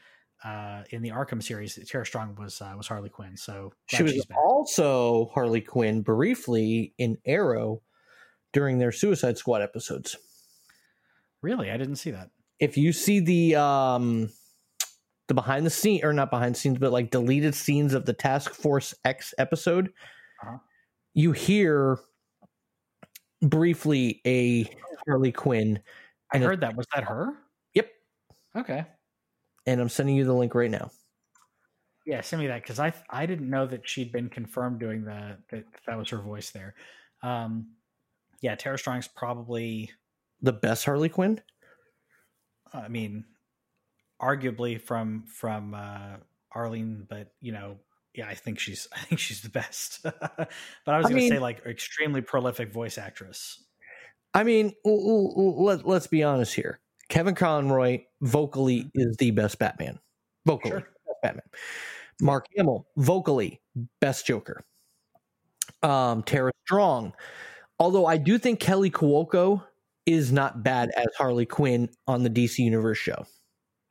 uh 0.43 0.83
in 0.89 1.01
the 1.01 1.11
Arkham 1.11 1.41
series, 1.41 1.77
Tara 1.87 2.05
Strong 2.05 2.35
was 2.35 2.61
uh, 2.61 2.73
was 2.75 2.87
Harley 2.87 3.09
Quinn. 3.09 3.37
So 3.37 3.73
She 3.87 4.03
was 4.03 4.25
also 4.35 5.29
Harley 5.33 5.61
Quinn 5.61 6.01
briefly 6.01 6.93
in 6.97 7.17
Arrow 7.25 7.81
during 8.53 8.79
their 8.79 8.91
Suicide 8.91 9.37
Squad 9.37 9.61
episodes. 9.61 10.17
really 11.41 11.71
I 11.71 11.77
didn't 11.77 11.95
see 11.97 12.11
that. 12.11 12.29
If 12.59 12.75
you 12.77 12.91
see 12.91 13.19
the 13.19 13.55
um 13.55 14.29
the 15.27 15.33
behind 15.35 15.65
the 15.65 15.69
scene 15.69 16.03
or 16.03 16.11
not 16.11 16.29
behind 16.29 16.55
the 16.55 16.59
scenes, 16.59 16.79
but 16.79 16.91
like 16.91 17.11
deleted 17.11 17.55
scenes 17.55 17.93
of 17.93 18.05
the 18.05 18.13
Task 18.13 18.53
Force 18.53 18.93
X 19.05 19.33
episode, 19.37 19.93
Uh-huh. 20.43 20.57
you 21.13 21.31
hear 21.31 21.99
briefly 23.41 24.21
a 24.25 24.65
Harley 25.07 25.31
Quinn, 25.31 25.79
I 26.33 26.37
heard 26.39 26.61
that. 26.61 26.75
Was 26.75 26.87
that 26.95 27.03
her? 27.05 27.33
Yep. 27.73 27.89
Okay. 28.57 28.85
and 29.65 29.81
I'm 29.81 29.89
sending 29.89 30.15
you 30.15 30.25
the 30.25 30.33
link 30.33 30.55
right 30.55 30.71
now. 30.71 30.91
Yeah, 32.05 32.21
send 32.21 32.41
me 32.41 32.47
that 32.47 32.63
because 32.63 32.79
I 32.79 32.93
I 33.09 33.25
didn't 33.25 33.49
know 33.49 33.67
that 33.67 33.87
she'd 33.87 34.11
been 34.11 34.29
confirmed 34.29 34.79
doing 34.79 35.03
the 35.03 35.37
that 35.51 35.65
that 35.85 35.97
was 35.97 36.09
her 36.09 36.17
voice 36.21 36.49
there. 36.49 36.75
Um, 37.21 37.67
yeah, 38.41 38.55
Tara 38.55 38.77
Strong's 38.77 39.07
probably. 39.07 39.91
The 40.41 40.53
best 40.53 40.85
Harley 40.85 41.09
Quinn? 41.09 41.39
I 42.73 42.87
mean, 42.87 43.25
arguably 44.21 44.81
from 44.81 45.23
from 45.27 45.73
uh, 45.73 46.17
Arleen, 46.55 47.07
but 47.07 47.33
you 47.41 47.51
know, 47.51 47.77
yeah, 48.15 48.27
I 48.27 48.35
think 48.35 48.59
she's 48.59 48.87
I 48.95 48.99
think 48.99 49.19
she's 49.19 49.41
the 49.41 49.49
best. 49.49 49.99
but 50.03 50.49
I 50.87 50.97
was 50.97 51.05
I 51.05 51.09
gonna 51.09 51.15
mean- 51.15 51.29
say 51.31 51.39
like 51.39 51.65
extremely 51.65 52.21
prolific 52.21 52.71
voice 52.71 52.97
actress. 52.97 53.63
I 54.33 54.43
mean, 54.45 54.73
let, 54.85 55.85
let's 55.85 56.07
be 56.07 56.23
honest 56.23 56.53
here. 56.53 56.79
Kevin 57.09 57.35
Conroy 57.35 58.03
vocally 58.21 58.89
is 58.95 59.17
the 59.17 59.31
best 59.31 59.59
Batman. 59.59 59.99
Vocally, 60.45 60.71
Sure. 60.71 60.79
best 60.79 61.21
Batman. 61.21 61.43
Mark 62.21 62.45
Hamill 62.55 62.87
vocally 62.95 63.59
best 63.99 64.25
Joker. 64.25 64.63
Um, 65.83 66.23
Tara 66.23 66.51
Strong, 66.65 67.13
although 67.79 68.05
I 68.05 68.15
do 68.15 68.37
think 68.37 68.61
Kaley 68.61 68.89
Cuoco 68.91 69.63
is 70.05 70.31
not 70.31 70.63
bad 70.63 70.91
as 70.95 71.07
Harley 71.17 71.45
Quinn 71.45 71.89
on 72.07 72.23
the 72.23 72.29
DC 72.29 72.59
Universe 72.59 72.99
show. 72.99 73.25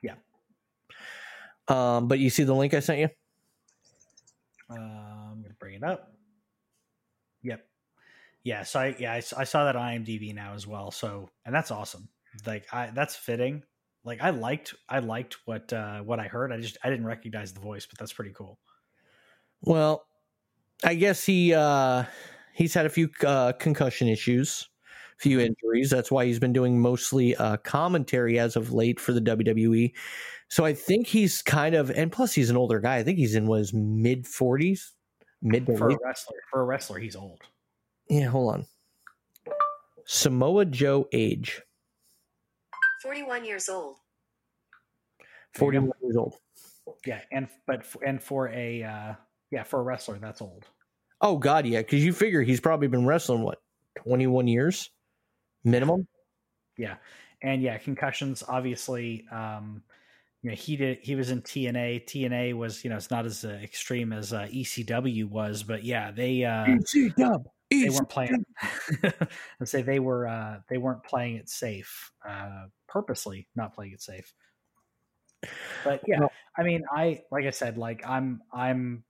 Yeah. 0.03 0.15
Um, 1.69 2.09
but 2.09 2.19
you 2.19 2.31
see 2.31 2.45
the 2.45 2.55
link 2.55 2.73
I 2.73 2.81
sent 2.81 3.01
you? 3.01 3.09
I'm 5.83 5.89
gonna 5.89 5.97
bring 5.97 6.01
it 6.01 6.01
up. 6.01 6.13
Yep. 7.43 7.67
Yeah. 8.45 8.63
So 8.63 8.81
I 8.81 8.97
yeah 8.99 9.13
I, 9.13 9.23
I 9.37 9.45
saw 9.45 9.65
that 9.65 9.77
on 9.77 10.05
IMDb 10.05 10.35
now 10.35 10.55
as 10.55 10.67
well. 10.67 10.91
So 10.91 11.29
and 11.45 11.55
that's 11.55 11.71
awesome. 11.71 12.09
Like 12.47 12.67
I 12.73 12.91
that's 12.95 13.17
fitting. 13.17 13.63
Like 14.05 14.23
I 14.23 14.31
liked 14.31 14.75
I 14.89 15.01
liked 15.01 15.37
what 15.45 15.73
uh 15.73 16.01
what 16.01 16.21
I 16.21 16.29
heard. 16.29 16.53
I 16.53 16.61
just 16.61 16.79
I 16.83 16.91
didn't 16.91 17.07
recognize 17.07 17.53
the 17.53 17.61
voice, 17.61 17.87
but 17.87 17.99
that's 17.99 18.13
pretty 18.13 18.33
cool. 18.33 18.59
Well, 19.63 20.07
I 20.85 20.95
guess 20.95 21.25
he 21.25 21.53
uh 21.55 22.05
he's 22.55 22.75
had 22.75 22.87
a 22.87 22.91
few 22.91 23.11
uh, 23.27 23.53
concussion 23.53 24.09
issues, 24.09 24.69
few 25.19 25.41
injuries. 25.41 25.91
That's 25.91 26.11
why 26.11 26.25
he's 26.25 26.39
been 26.39 26.53
doing 26.53 26.81
mostly 26.81 27.37
uh 27.37 27.59
commentary 27.59 28.39
as 28.39 28.57
of 28.57 28.73
late 28.73 28.99
for 28.99 29.13
the 29.13 29.21
WWE. 29.21 29.93
So 30.49 30.65
I 30.65 30.73
think 30.73 31.07
he's 31.07 31.43
kind 31.43 31.75
of 31.75 31.91
and 31.91 32.11
plus 32.11 32.33
he's 32.33 32.51
an 32.51 32.57
older 32.57 32.81
guy. 32.81 32.97
I 32.97 33.03
think 33.05 33.19
he's 33.19 33.35
in 33.35 33.47
what 33.47 33.59
his 33.59 33.75
mid 33.75 34.25
40s, 34.25 34.91
mid 35.43 35.67
to 35.67 35.77
For 35.77 35.91
a 35.91 35.99
wrestler, 36.05 36.37
for 36.51 36.61
a 36.61 36.65
wrestler, 36.65 36.99
he's 36.99 37.17
old. 37.17 37.41
Yeah, 38.09 38.27
hold 38.27 38.55
on. 38.55 38.67
Samoa 40.05 40.65
Joe 40.65 41.09
age, 41.13 41.63
41 43.03 43.45
years 43.45 43.69
old. 43.69 43.97
There 45.55 45.73
you 45.73 45.81
41 45.81 45.93
years 46.03 46.17
old. 46.17 46.35
Yeah, 47.07 47.21
and 47.31 47.49
but 47.67 47.87
and 48.05 48.23
for 48.23 48.49
a 48.49 48.83
uh 48.83 49.15
yeah 49.51 49.63
for 49.63 49.81
a 49.81 49.83
wrestler, 49.83 50.19
that's 50.19 50.43
old. 50.43 50.67
Oh 51.21 51.37
god, 51.37 51.67
yeah, 51.67 51.83
cuz 51.83 52.05
you 52.05 52.13
figure 52.13 52.43
he's 52.43 52.61
probably 52.61 52.89
been 52.89 53.07
wrestling 53.07 53.43
what 53.43 53.63
21 53.97 54.49
years 54.49 54.91
minimum. 55.65 56.07
Yeah, 56.77 56.97
and 57.43 57.63
yeah, 57.63 57.79
concussions. 57.79 58.43
Obviously, 58.47 59.27
um, 59.31 59.83
you 60.43 60.51
know, 60.51 60.57
he 60.57 60.77
did. 60.77 60.99
He 61.03 61.15
was 61.15 61.31
in 61.31 61.43
TNA. 61.43 62.07
TNA 62.07 62.55
was, 62.57 62.83
you 62.83 62.91
know, 62.91 62.97
it's 62.97 63.11
not 63.11 63.27
as 63.27 63.45
uh, 63.45 63.59
extreme 63.63 64.13
as 64.13 64.33
uh, 64.33 64.47
ECW 64.51 65.29
was, 65.29 65.63
but 65.63 65.85
yeah, 65.85 66.11
they 66.11 66.45
uh, 66.45 66.65
EC 66.95 67.15
dub. 67.17 67.47
they 67.71 67.91
weren't 67.91 68.09
playing. 68.09 68.45
I 69.05 69.65
say 69.65 69.83
they 69.83 69.99
were. 70.01 70.27
Uh, 70.27 70.61
they 70.69 70.79
weren't 70.79 71.05
playing 71.05 71.37
it 71.37 71.49
safe, 71.51 72.11
uh, 72.27 72.67
purposely 72.89 73.49
not 73.55 73.75
playing 73.75 73.93
it 73.93 74.03
safe. 74.03 74.33
But 75.85 76.03
yeah, 76.07 76.21
Well- 76.21 76.33
I 76.57 76.63
mean, 76.63 76.85
I 76.91 77.23
like 77.31 77.45
I 77.47 77.51
said, 77.51 77.79
like 77.79 78.03
I'm 78.07 78.41
I'm 78.53 79.05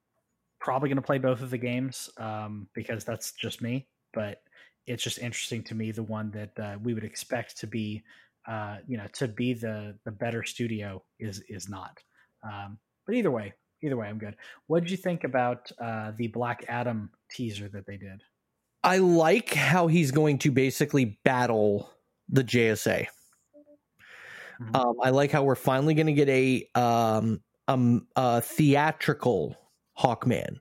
probably 0.60 0.88
going 0.88 0.96
to 0.96 1.02
play 1.02 1.18
both 1.18 1.40
of 1.42 1.50
the 1.50 1.58
games 1.58 2.10
um, 2.18 2.68
because 2.74 3.04
that's 3.04 3.32
just 3.32 3.62
me. 3.62 3.86
But 4.12 4.42
it's 4.86 5.02
just 5.02 5.18
interesting 5.18 5.62
to 5.64 5.74
me 5.74 5.90
the 5.92 6.02
one 6.02 6.30
that 6.32 6.58
uh, 6.58 6.76
we 6.82 6.92
would 6.94 7.04
expect 7.04 7.58
to 7.60 7.66
be, 7.66 8.02
uh, 8.50 8.78
you 8.88 8.96
know, 8.96 9.06
to 9.12 9.28
be 9.28 9.54
the 9.54 9.96
the 10.04 10.10
better 10.10 10.42
studio 10.42 11.02
is 11.20 11.42
is 11.48 11.68
not. 11.68 11.96
Um, 12.42 12.78
but 13.06 13.14
either 13.14 13.30
way, 13.30 13.54
either 13.82 13.96
way, 13.96 14.08
I'm 14.08 14.18
good. 14.18 14.34
What 14.66 14.80
did 14.80 14.90
you 14.90 14.96
think 14.96 15.22
about 15.22 15.70
uh, 15.80 16.12
the 16.16 16.26
Black 16.28 16.64
Adam 16.68 17.10
teaser 17.30 17.68
that 17.68 17.86
they 17.86 17.96
did? 17.96 18.22
I 18.82 18.98
like 18.98 19.54
how 19.54 19.86
he's 19.86 20.10
going 20.10 20.38
to 20.38 20.50
basically 20.50 21.20
battle 21.24 21.92
the 22.28 22.42
JSA. 22.42 23.06
Mhm. 24.60 24.76
Um, 24.76 24.96
I 25.00 25.10
like 25.10 25.30
how 25.30 25.44
we're 25.44 25.54
finally 25.54 25.94
going 25.94 26.06
to 26.08 26.12
get 26.12 26.28
a 26.28 26.68
um, 26.74 27.40
um 27.68 28.08
a 28.16 28.40
theatrical 28.40 29.56
Hawkman, 29.96 30.56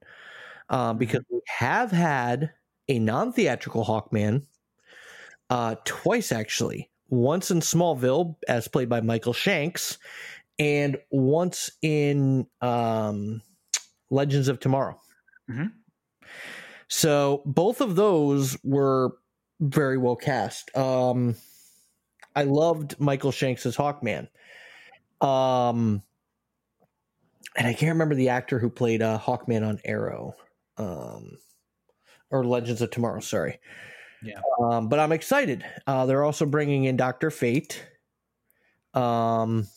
um, 0.70 1.00
because 1.00 1.24
we 1.32 1.42
have 1.48 1.92
had 1.92 2.52
a 2.88 3.00
non-theatrical 3.00 3.84
Hawkman 3.84 4.46
uh, 5.50 5.76
twice 5.86 6.32
actually. 6.32 6.89
Once 7.10 7.52
in 7.52 7.60
Smallville, 7.60 8.36
as 8.48 8.68
played 8.68 8.90
by 8.90 9.02
Michael 9.02 9.34
Shanks, 9.34 9.98
and 10.58 10.98
once 11.12 11.70
in 11.82 12.48
um, 12.62 13.42
Legends 14.10 14.48
of 14.48 14.60
Tomorrow. 14.60 15.00
Mhm. 15.50 15.72
So 16.88 17.44
both 17.46 17.82
of 17.82 17.96
those 17.96 18.58
were 18.64 19.14
very 19.60 19.98
well 19.98 20.16
cast. 20.16 20.76
Um, 20.76 21.36
I 22.36 22.44
loved 22.44 23.00
Michael 23.00 23.32
Shanks' 23.32 23.66
as 23.66 23.76
Hawkman. 23.76 24.28
Um, 25.22 26.02
and 27.56 27.68
I 27.68 27.74
can't 27.74 27.92
remember 27.92 28.16
the 28.16 28.30
actor 28.30 28.60
who 28.60 28.70
played 28.70 29.02
uh, 29.02 29.20
Hawkman 29.20 29.68
on 29.68 29.80
Arrow, 29.84 30.36
um, 30.78 31.38
or 32.30 32.46
Legends 32.46 32.82
of 32.82 32.92
Tomorrow. 32.92 33.20
Sorry. 33.20 33.60
Yeah. 34.22 34.42
Um, 34.62 34.90
but 34.90 35.00
I'm 35.00 35.12
excited. 35.12 35.64
Uh, 35.88 36.06
they're 36.06 36.24
also 36.24 36.46
bringing 36.46 36.86
in 36.86 36.98
Doctor 36.98 37.32
Fate, 37.32 37.84
um, 38.94 39.68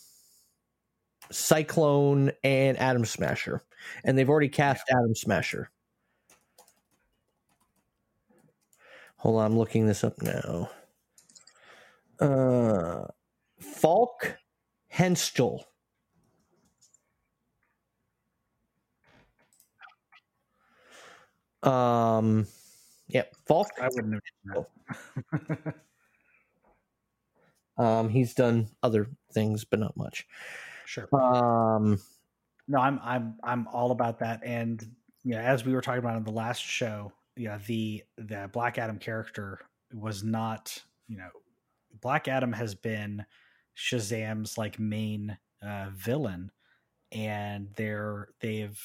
Cyclone, 1.31 2.33
and 2.43 2.77
Atom 2.79 3.05
Smasher, 3.05 3.63
and 4.05 4.19
they've 4.19 4.29
already 4.29 4.49
cast 4.49 4.85
Atom 4.91 5.15
Smasher. 5.15 5.71
Hold 9.19 9.39
on, 9.41 9.53
I'm 9.53 9.59
looking 9.59 9.87
this 9.87 10.03
up 10.03 10.21
now. 10.21 10.71
Uh, 12.19 13.07
Falk 13.61 14.37
Henstel. 14.93 15.65
Um, 21.63 22.49
yep, 23.13 23.35
Falk. 23.47 23.69
I 23.81 23.89
wouldn't 23.93 24.21
have 24.45 24.67
that. 25.65 25.75
Um, 27.79 28.09
he's 28.09 28.35
done 28.35 28.69
other 28.83 29.09
things, 29.33 29.65
but 29.65 29.79
not 29.81 29.97
much. 29.97 30.27
sure. 30.87 31.09
Um, 31.15 31.99
No, 32.69 32.79
I'm 32.79 33.01
I'm 33.03 33.37
I'm 33.43 33.67
all 33.69 33.91
about 33.91 34.19
that. 34.21 34.41
And 34.45 34.95
yeah, 35.25 35.41
as 35.41 35.65
we 35.65 35.75
were 35.75 35.81
talking 35.81 35.99
about 35.99 36.17
in 36.17 36.25
the 36.25 36.31
last 36.31 36.63
show, 36.63 37.13
yeah, 37.37 37.59
the 37.67 38.05
the 38.19 38.51
Black 38.53 38.79
Adam 38.79 38.99
character 38.99 39.61
was 39.95 40.23
not, 40.23 40.81
you 41.09 41.17
know, 41.17 41.31
Black 42.01 42.29
Adam 42.29 42.53
has 42.53 42.75
been 42.75 43.25
Shazam's 43.77 44.59
like 44.59 44.79
main 44.79 45.37
uh, 45.63 45.89
villain, 45.95 46.51
and 47.11 47.69
they're 47.77 48.29
they've 48.41 48.81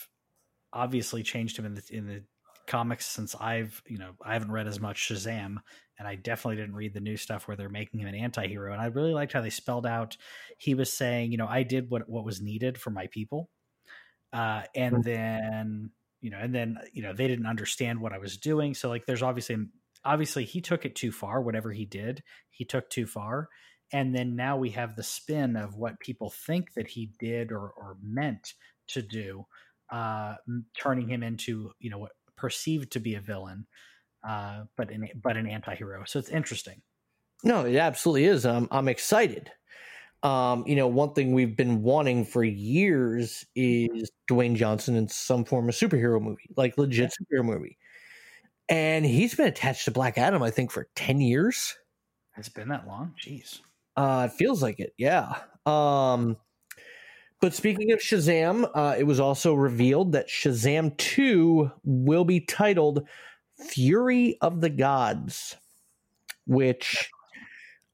obviously 0.73 1.23
changed 1.23 1.57
him 1.57 1.65
in 1.65 1.75
the 1.75 1.83
in 1.91 2.07
the 2.07 2.23
comics 2.67 3.05
since 3.07 3.35
I've 3.35 3.81
you 3.87 3.97
know 3.97 4.15
I 4.21 4.33
haven't 4.33 4.51
read 4.51 4.67
as 4.67 4.79
much 4.79 5.07
Shazam, 5.09 5.57
and 5.99 6.07
I 6.07 6.15
definitely 6.15 6.57
didn't 6.57 6.75
read 6.75 6.93
the 6.93 6.99
new 7.01 7.17
stuff 7.17 7.47
where 7.47 7.57
they're 7.57 7.69
making 7.69 7.99
him 8.01 8.07
an 8.07 8.15
anti-hero. 8.15 8.73
And 8.73 8.81
I 8.81 8.87
really 8.87 9.13
liked 9.13 9.33
how 9.33 9.41
they 9.41 9.49
spelled 9.49 9.85
out. 9.85 10.17
He 10.57 10.75
was 10.75 10.91
saying, 10.93 11.31
you 11.31 11.37
know, 11.37 11.47
I 11.47 11.63
did 11.63 11.89
what 11.89 12.09
what 12.09 12.25
was 12.25 12.41
needed 12.41 12.77
for 12.79 12.91
my 12.91 13.07
people, 13.07 13.49
uh, 14.33 14.63
and 14.75 15.03
Mhm. 15.03 15.03
then 15.03 15.91
you 16.21 16.31
know, 16.31 16.39
and 16.39 16.53
then 16.53 16.77
you 16.93 17.01
know 17.03 17.13
they 17.13 17.27
didn't 17.27 17.45
understand 17.45 18.01
what 18.01 18.13
I 18.13 18.17
was 18.17 18.37
doing. 18.37 18.73
So 18.73 18.89
like, 18.89 19.05
there's 19.05 19.23
obviously 19.23 19.57
obviously 20.03 20.45
he 20.45 20.61
took 20.61 20.85
it 20.85 20.95
too 20.95 21.11
far. 21.11 21.41
Whatever 21.41 21.71
he 21.71 21.85
did, 21.85 22.23
he 22.49 22.65
took 22.65 22.89
too 22.89 23.05
far. 23.07 23.49
And 23.93 24.13
then 24.13 24.35
now 24.35 24.57
we 24.57 24.71
have 24.71 24.95
the 24.95 25.03
spin 25.03 25.55
of 25.55 25.75
what 25.75 25.99
people 26.01 26.29
think 26.29 26.73
that 26.73 26.87
he 26.89 27.13
did 27.19 27.53
or, 27.53 27.69
or 27.71 27.97
meant 28.01 28.53
to 28.87 29.01
do, 29.01 29.45
uh, 29.89 30.35
turning 30.77 31.07
him 31.09 31.23
into 31.23 31.71
you 31.79 31.89
know 31.89 31.99
what 31.99 32.11
perceived 32.37 32.91
to 32.93 32.99
be 32.99 33.15
a 33.15 33.21
villain, 33.21 33.65
uh, 34.27 34.63
but 34.75 34.89
an 34.91 35.09
but 35.21 35.37
an 35.37 35.47
anti-hero. 35.47 36.03
So 36.05 36.19
it's 36.19 36.29
interesting. 36.29 36.81
No, 37.43 37.65
it 37.65 37.75
absolutely 37.75 38.25
is. 38.25 38.45
I'm 38.45 38.67
I'm 38.71 38.87
excited. 38.87 39.51
Um, 40.23 40.63
you 40.65 40.75
know, 40.75 40.87
one 40.87 41.13
thing 41.13 41.33
we've 41.33 41.55
been 41.55 41.83
wanting 41.83 42.25
for 42.25 42.43
years 42.43 43.45
is 43.55 44.11
Dwayne 44.29 44.55
Johnson 44.55 44.95
in 44.95 45.07
some 45.07 45.45
form 45.45 45.69
of 45.69 45.75
superhero 45.75 46.21
movie, 46.21 46.49
like 46.55 46.77
legit 46.77 47.11
superhero 47.11 47.45
movie. 47.45 47.77
And 48.69 49.05
he's 49.05 49.35
been 49.35 49.47
attached 49.47 49.85
to 49.85 49.91
Black 49.91 50.17
Adam, 50.17 50.41
I 50.41 50.49
think, 50.49 50.71
for 50.71 50.89
10 50.95 51.21
years. 51.21 51.75
It's 52.35 52.49
been 52.49 52.69
that 52.69 52.87
long. 52.87 53.13
Jeez. 53.23 53.61
Uh, 53.95 54.27
it 54.29 54.35
feels 54.35 54.61
like 54.61 54.79
it, 54.79 54.93
yeah. 54.97 55.35
Um, 55.65 56.37
but 57.39 57.53
speaking 57.53 57.91
of 57.91 57.99
Shazam, 57.99 58.69
uh, 58.73 58.95
it 58.97 59.03
was 59.03 59.19
also 59.19 59.53
revealed 59.53 60.13
that 60.13 60.27
Shazam 60.27 60.95
2 60.97 61.71
will 61.83 62.25
be 62.25 62.39
titled 62.39 63.07
Fury 63.69 64.37
of 64.41 64.61
the 64.61 64.69
Gods, 64.69 65.55
which 66.45 67.09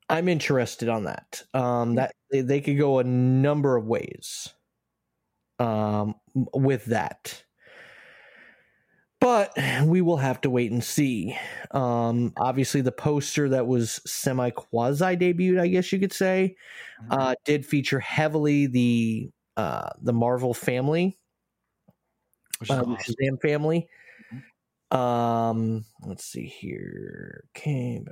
I'm 0.09 0.29
interested 0.29 0.89
on 0.89 1.05
that. 1.05 1.43
Um, 1.53 1.95
that 1.95 2.13
they, 2.31 2.41
they 2.41 2.61
could 2.61 2.77
go 2.77 2.99
a 2.99 3.03
number 3.03 3.75
of 3.75 3.85
ways 3.85 4.49
um, 5.59 6.15
with 6.33 6.85
that. 6.85 7.43
But 9.23 9.57
we 9.85 10.01
will 10.01 10.17
have 10.17 10.41
to 10.41 10.49
wait 10.49 10.73
and 10.73 10.83
see. 10.83 11.37
Um, 11.71 12.33
obviously, 12.35 12.81
the 12.81 12.91
poster 12.91 13.47
that 13.47 13.65
was 13.65 14.01
semi 14.05 14.49
quasi 14.49 15.15
debuted, 15.15 15.61
I 15.61 15.67
guess 15.67 15.93
you 15.93 15.99
could 15.99 16.11
say, 16.11 16.57
uh, 17.09 17.33
did 17.45 17.65
feature 17.65 18.01
heavily 18.01 18.67
the 18.67 19.29
uh, 19.55 19.91
the 20.01 20.11
Marvel 20.11 20.53
family, 20.53 21.17
Which 22.59 22.69
uh, 22.69 22.83
the 22.83 22.85
awesome. 22.87 23.15
Shazam 23.15 23.41
family. 23.41 23.87
Um, 24.91 25.85
let's 26.05 26.25
see 26.25 26.45
here. 26.45 27.45
Okay. 27.55 28.03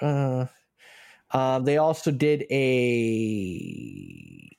Uh, 0.00 1.58
they 1.58 1.76
also 1.76 2.10
did 2.10 2.46
a 2.50 4.50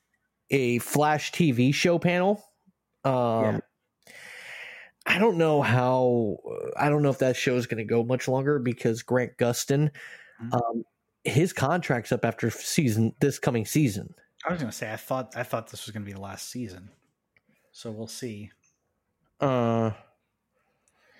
a 0.51 0.77
Flash 0.77 1.31
TV 1.31 1.73
show 1.73 1.97
panel. 1.97 2.43
Um, 3.03 3.43
Yeah. 3.43 3.59
I 5.05 5.17
don't 5.19 5.37
know 5.37 5.61
how. 5.61 6.37
I 6.77 6.89
don't 6.89 7.01
know 7.01 7.09
if 7.09 7.17
that 7.19 7.35
show 7.35 7.55
is 7.55 7.65
going 7.67 7.79
to 7.79 7.83
go 7.83 8.03
much 8.03 8.27
longer 8.27 8.59
because 8.59 9.01
Grant 9.01 9.35
Gustin, 9.37 9.91
Mhm. 10.41 10.53
um, 10.53 10.83
his 11.23 11.53
contract's 11.53 12.11
up 12.11 12.23
after 12.25 12.49
season 12.49 13.13
this 13.19 13.39
coming 13.39 13.65
season. 13.65 14.13
I 14.47 14.51
was 14.51 14.61
going 14.61 14.71
to 14.71 14.77
say 14.77 14.91
I 14.91 14.97
thought 14.97 15.35
I 15.35 15.43
thought 15.43 15.69
this 15.69 15.85
was 15.85 15.93
going 15.93 16.03
to 16.03 16.05
be 16.05 16.13
the 16.13 16.21
last 16.21 16.49
season, 16.49 16.89
so 17.71 17.91
we'll 17.91 18.07
see. 18.07 18.51
Uh, 19.39 19.91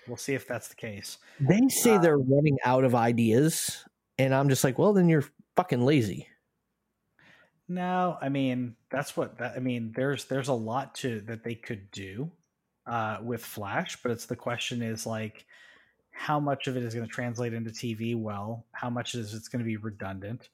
We'll 0.08 0.18
see 0.18 0.34
if 0.34 0.48
that's 0.48 0.68
the 0.68 0.76
case. 0.76 1.20
they 1.40 1.68
say 1.70 1.96
Uh, 1.96 2.00
they're 2.00 2.18
running 2.18 2.58
out 2.66 2.84
of 2.84 2.96
ideas, 2.96 3.86
and 4.18 4.34
I'm 4.34 4.50
just 4.50 4.64
like, 4.64 4.80
well, 4.80 4.94
then 4.94 5.08
you're 5.08 5.24
fucking 5.56 5.82
lazy. 5.86 6.28
No, 7.68 8.18
I 8.20 8.28
mean 8.30 8.76
that's 8.90 9.16
what 9.16 9.38
that, 9.38 9.54
I 9.56 9.60
mean. 9.60 9.94
There's 9.96 10.26
there's 10.26 10.50
a 10.50 10.54
lot 10.54 10.96
to 10.96 11.22
that 11.22 11.44
they 11.44 11.56
could 11.56 11.90
do 11.92 12.32
uh, 12.86 13.18
with 13.24 13.44
Flash, 13.44 13.98
but 14.02 14.12
it's 14.12 14.26
the 14.26 14.36
question 14.36 14.82
is 14.82 15.06
like 15.06 15.46
how 16.12 16.40
much 16.40 16.68
of 16.68 16.78
it 16.78 16.84
is 16.84 16.94
going 16.94 17.06
to 17.06 17.12
translate 17.12 17.54
into 17.54 17.72
TV 17.72 18.16
well, 18.16 18.66
how 18.72 18.90
much 18.90 19.16
is 19.16 19.34
it's 19.34 19.48
going 19.48 19.60
to 19.60 19.66
be 19.66 19.78
redundant, 19.78 20.50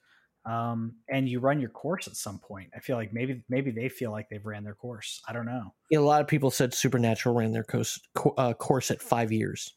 um, 0.46 0.94
and 1.10 1.28
you 1.28 1.40
run 1.40 1.60
your 1.60 1.70
course 1.70 2.08
at 2.08 2.16
some 2.16 2.40
point. 2.40 2.70
I 2.76 2.80
feel 2.80 2.96
like 2.96 3.14
maybe 3.14 3.44
maybe 3.50 3.72
they 3.72 3.90
feel 3.90 4.12
like 4.12 4.30
they've 4.30 4.46
ran 4.46 4.64
their 4.64 4.76
course. 4.76 5.22
I 5.28 5.34
don't 5.34 5.46
know. 5.46 5.74
You 5.90 5.98
know, 5.98 6.04
a 6.04 6.08
lot 6.08 6.22
of 6.22 6.28
people 6.28 6.52
said 6.52 6.74
Supernatural 6.74 7.36
ran 7.36 7.52
their 7.52 7.64
course, 7.64 8.00
uh, 8.38 8.54
course 8.54 8.92
at 8.92 9.02
five 9.02 9.32
years. 9.32 9.74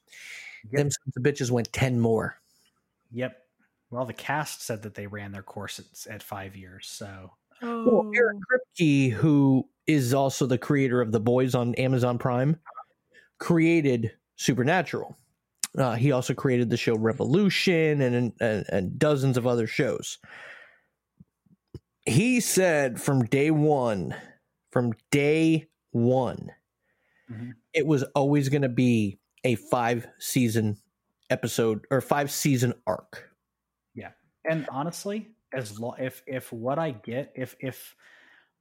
Yep. 0.71 0.79
Them 0.79 0.91
sons 0.91 1.17
of 1.17 1.23
bitches 1.23 1.51
went 1.51 1.73
ten 1.73 1.99
more. 1.99 2.41
Yep. 3.13 3.37
Well, 3.91 4.05
the 4.05 4.13
cast 4.13 4.63
said 4.63 4.83
that 4.83 4.95
they 4.95 5.09
ran 5.09 5.33
their 5.33 5.43
course 5.43 5.81
at, 5.81 6.13
at 6.13 6.23
five 6.23 6.55
years. 6.55 6.87
So 6.87 7.33
Well, 7.63 8.11
Eric 8.15 8.37
Kripke, 8.39 9.11
who 9.13 9.69
is 9.95 10.15
also 10.15 10.47
the 10.47 10.59
creator 10.59 11.01
of 11.01 11.13
The 11.13 11.21
Boys 11.21 11.55
on 11.55 11.75
Amazon 11.77 12.19
Prime, 12.19 12.59
created 13.39 14.13
Supernatural. 14.37 15.17
Uh, 15.77 15.95
he 15.95 16.13
also 16.13 16.35
created 16.35 16.71
the 16.71 16.77
show 16.77 16.97
Revolution 16.97 18.01
and, 18.01 18.33
and 18.41 18.65
and 18.69 18.99
dozens 18.99 19.37
of 19.37 19.47
other 19.47 19.67
shows. 19.67 20.19
He 22.07 22.41
said 22.41 23.01
from 23.01 23.25
day 23.25 23.51
one, 23.51 24.15
from 24.73 24.95
day 25.11 25.69
one, 25.91 26.51
Mhm. 27.31 27.53
it 27.73 27.87
was 27.87 28.03
always 28.15 28.49
going 28.49 28.63
to 28.63 28.69
be 28.69 29.21
a 29.45 29.55
five 29.55 30.09
season 30.19 30.77
episode 31.29 31.87
or 31.91 32.01
five 32.01 32.31
season 32.33 32.75
arc. 32.87 33.31
Yeah, 33.95 34.11
and 34.45 34.67
honestly 34.71 35.29
as 35.53 35.79
long 35.79 35.97
if 35.99 36.23
if 36.27 36.53
what 36.53 36.79
i 36.79 36.93
get 36.93 37.33
if 37.35 37.57
if 37.61 37.97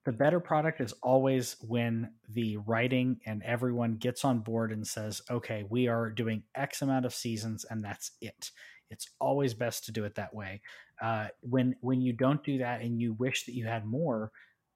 the 0.06 0.12
better 0.12 0.40
product 0.40 0.82
is 0.82 0.94
always 1.04 1.56
when 1.62 2.12
the 2.30 2.58
writing 2.58 3.20
and 3.26 3.44
everyone 3.44 3.96
gets 3.96 4.24
on 4.24 4.40
board 4.40 4.72
and 4.72 4.86
says 4.86 5.22
okay 5.30 5.66
we 5.70 5.88
are 5.88 6.10
doing 6.10 6.44
x 6.56 6.82
amount 6.82 7.06
of 7.06 7.14
seasons 7.14 7.66
and 7.70 7.84
that's 7.84 8.12
it. 8.22 8.52
It's 8.90 9.08
always 9.20 9.54
best 9.54 9.86
to 9.86 9.92
do 9.92 10.06
it 10.06 10.16
that 10.16 10.34
way. 10.34 10.62
Uh, 11.02 11.28
when 11.42 11.76
when 11.82 12.02
you 12.02 12.14
don't 12.14 12.44
do 12.44 12.58
that 12.58 12.82
and 12.82 13.00
you 13.00 13.14
wish 13.14 13.46
that 13.46 13.56
you 13.56 13.66
had 13.66 13.86
more 13.86 14.32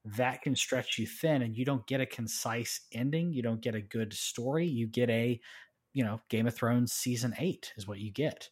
that 0.06 0.42
can 0.42 0.56
stretch 0.56 0.98
you 0.98 1.08
thin 1.08 1.42
and 1.42 1.56
you 1.56 1.64
don't 1.64 1.88
get 1.88 2.02
a 2.02 2.06
concise 2.06 2.82
ending 2.92 3.32
you 3.32 3.42
don't 3.42 3.62
get 3.62 3.74
a 3.74 3.82
good 3.82 4.12
story 4.12 4.68
you 4.68 4.86
get 4.86 5.10
a 5.10 5.40
you 5.94 6.04
know 6.04 6.20
game 6.30 6.46
of 6.46 6.54
thrones 6.54 6.92
season 6.92 7.34
8 7.38 7.74
is 7.78 7.88
what 7.88 8.00
you 8.00 8.12
get. 8.12 8.50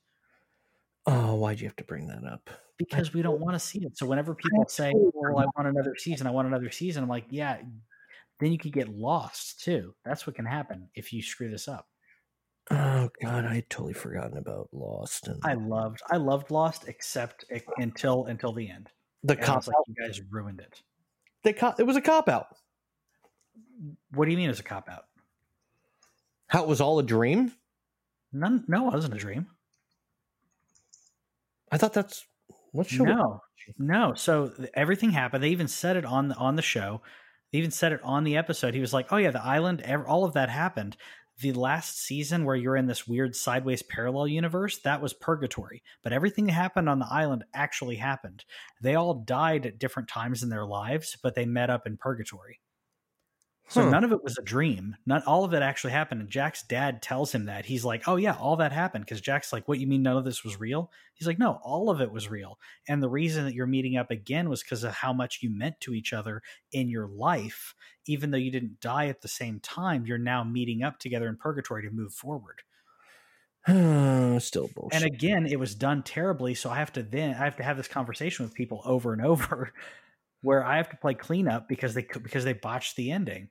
Oh, 1.06 1.36
why'd 1.36 1.60
you 1.60 1.68
have 1.68 1.76
to 1.78 1.84
bring 1.84 2.08
that 2.08 2.24
up? 2.24 2.50
Because 2.90 3.14
we 3.14 3.22
don't 3.22 3.40
want 3.40 3.56
to 3.56 3.60
see 3.60 3.80
it. 3.86 3.98
So 3.98 4.06
whenever 4.06 4.36
people 4.36 4.66
say, 4.68 4.92
"Well, 4.94 5.34
oh, 5.36 5.40
I 5.40 5.46
want 5.56 5.68
another 5.68 5.96
season. 5.98 6.28
I 6.28 6.32
want 6.32 6.48
another 6.48 6.72
season," 6.72 7.04
I'm 7.04 7.10
like, 7.10 7.26
"Yeah." 7.30 7.62
Then 8.40 8.52
you 8.52 8.58
could 8.58 8.74
get 8.74 8.90
lost 8.90 9.62
too. 9.64 9.94
That's 10.04 10.26
what 10.26 10.36
can 10.36 10.46
happen 10.46 10.90
if 10.96 11.14
you 11.14 11.22
screw 11.22 11.50
this 11.52 11.68
up. 11.68 11.88
Oh 12.72 13.10
God, 13.22 13.46
I 13.46 13.56
had 13.56 13.70
totally 13.70 13.94
forgotten 13.94 14.38
about 14.38 14.70
Lost 14.72 15.28
and 15.28 15.40
I 15.44 15.54
loved, 15.56 16.02
I 16.12 16.18
loved 16.18 16.52
Lost, 16.52 16.88
except 16.88 17.46
it, 17.50 17.64
until 17.78 18.26
until 18.26 18.54
the 18.54 18.70
end. 18.70 18.90
the 19.24 19.34
And 19.36 19.44
cop. 19.44 19.56
was 19.58 19.68
like, 19.68 19.76
you 19.88 19.96
guys 19.96 20.22
ruined 20.30 20.60
it. 20.60 20.82
They 21.44 21.54
cop. 21.54 21.80
It 21.80 21.84
was 21.84 21.98
a 21.98 22.02
cop 22.02 22.30
out. 22.30 22.48
What 24.14 24.26
do 24.26 24.32
you 24.32 24.38
mean 24.38 24.50
it's 24.50 24.60
a 24.60 24.64
cop 24.64 24.90
out? 24.90 25.06
How 26.48 26.64
it 26.64 26.68
was 26.68 26.82
all 26.82 27.00
a 27.00 27.04
dream. 27.04 27.52
None, 28.32 28.64
no, 28.68 28.88
it 28.88 28.94
wasn't 28.94 29.16
a 29.16 29.18
dream. 29.18 29.48
I 31.72 31.78
thought 31.78 31.94
that's 31.94 32.26
what 32.72 32.88
show. 32.88 33.04
No, 33.04 33.42
no. 33.78 34.14
So 34.16 34.52
everything 34.74 35.12
happened. 35.12 35.44
They 35.44 35.50
even 35.50 35.68
said 35.68 35.98
it 35.98 36.06
on 36.06 36.30
the, 36.30 36.36
on 36.36 36.56
the 36.56 36.62
show. 36.62 37.02
They 37.52 37.60
even 37.60 37.72
said 37.72 37.92
it 37.92 38.02
on 38.04 38.24
the 38.24 38.38
episode. 38.38 38.74
He 38.74 38.80
was 38.80 38.94
like, 38.94 39.12
"Oh 39.12 39.18
yeah, 39.18 39.32
the 39.32 39.44
island. 39.44 39.84
All 40.08 40.24
of 40.24 40.34
that 40.34 40.50
happened." 40.50 40.98
The 41.40 41.54
last 41.54 41.98
season 42.00 42.46
where 42.46 42.56
you're 42.56 42.76
in 42.76 42.86
this 42.86 43.08
weird 43.08 43.36
sideways 43.36 43.82
parallel 43.82 44.28
universe, 44.28 44.78
that 44.80 45.02
was 45.02 45.14
purgatory. 45.14 45.82
But 46.04 46.14
everything 46.14 46.46
that 46.46 46.52
happened 46.52 46.88
on 46.88 47.00
the 47.00 47.08
island 47.10 47.46
actually 47.54 47.96
happened. 47.96 48.46
They 48.80 48.94
all 48.94 49.16
died 49.16 49.66
at 49.66 49.80
different 49.80 50.08
times 50.08 50.44
in 50.44 50.50
their 50.50 50.66
lives, 50.66 51.18
but 51.22 51.34
they 51.34 51.46
met 51.46 51.72
up 51.72 51.88
in 51.88 51.98
purgatory. 51.98 52.60
So 53.72 53.84
Huh. 53.84 53.86
none 53.86 54.04
of 54.04 54.12
it 54.12 54.22
was 54.24 54.38
a 54.38 54.44
dream. 54.44 54.98
Not 55.06 55.26
all 55.26 55.46
of 55.46 55.54
it 55.54 55.62
actually 55.64 55.94
happened. 55.94 56.20
And 56.22 56.30
Jack's 56.30 56.62
dad 56.64 57.02
tells 57.02 57.34
him 57.34 57.46
that. 57.46 57.66
He's 57.66 57.86
like, 57.86 58.06
"Oh 58.08 58.18
yeah, 58.18 58.36
all 58.36 58.58
that 58.58 58.72
happened." 58.74 59.06
Because 59.06 59.22
Jack's 59.22 59.54
like, 59.54 59.68
"What 59.68 59.80
you 59.80 59.88
mean 59.88 60.04
none 60.04 60.18
of 60.18 60.26
this 60.26 60.44
was 60.44 60.60
real?" 60.60 60.92
He's 61.14 61.26
like, 61.28 61.40
"No, 61.40 61.54
all 61.64 61.90
of 61.90 62.02
it 62.02 62.12
was 62.12 62.30
real." 62.30 62.60
And 62.88 63.02
the 63.02 63.10
reason 63.10 63.46
that 63.46 63.54
you're 63.54 63.68
meeting 63.68 63.96
up 63.98 64.12
again 64.12 64.50
was 64.50 64.62
because 64.62 64.84
of 64.84 64.94
how 64.94 65.14
much 65.14 65.42
you 65.42 65.50
meant 65.50 65.80
to 65.82 65.94
each 65.94 66.12
other 66.12 66.44
in 66.74 66.90
your 66.90 67.08
life. 67.08 67.74
Even 68.06 68.32
though 68.32 68.38
you 68.38 68.52
didn't 68.52 68.82
die 68.82 69.08
at 69.08 69.22
the 69.22 69.28
same 69.30 69.60
time, 69.62 70.06
you're 70.06 70.18
now 70.18 70.44
meeting 70.44 70.84
up 70.84 71.00
together 71.00 71.30
in 71.30 71.38
purgatory 71.38 71.84
to 71.84 71.92
move 71.92 72.14
forward. 72.14 72.64
Still 74.40 74.68
bullshit. 74.68 74.92
And 74.92 75.04
again, 75.06 75.46
it 75.48 75.60
was 75.60 75.74
done 75.76 76.04
terribly. 76.04 76.54
So 76.54 76.70
I 76.70 76.76
have 76.78 76.92
to 76.94 77.04
then 77.04 77.32
I 77.36 77.46
have 77.46 77.56
to 77.58 77.64
have 77.64 77.78
this 77.78 77.88
conversation 77.88 78.46
with 78.46 78.54
people 78.54 78.82
over 78.84 79.14
and 79.14 79.26
over 79.26 79.72
where 80.42 80.66
I 80.66 80.78
have 80.78 80.90
to 80.90 80.98
play 80.98 81.14
cleanup 81.14 81.68
because 81.68 81.94
they 81.94 82.06
because 82.22 82.44
they 82.44 82.54
botched 82.54 82.96
the 82.96 83.12
ending. 83.12 83.50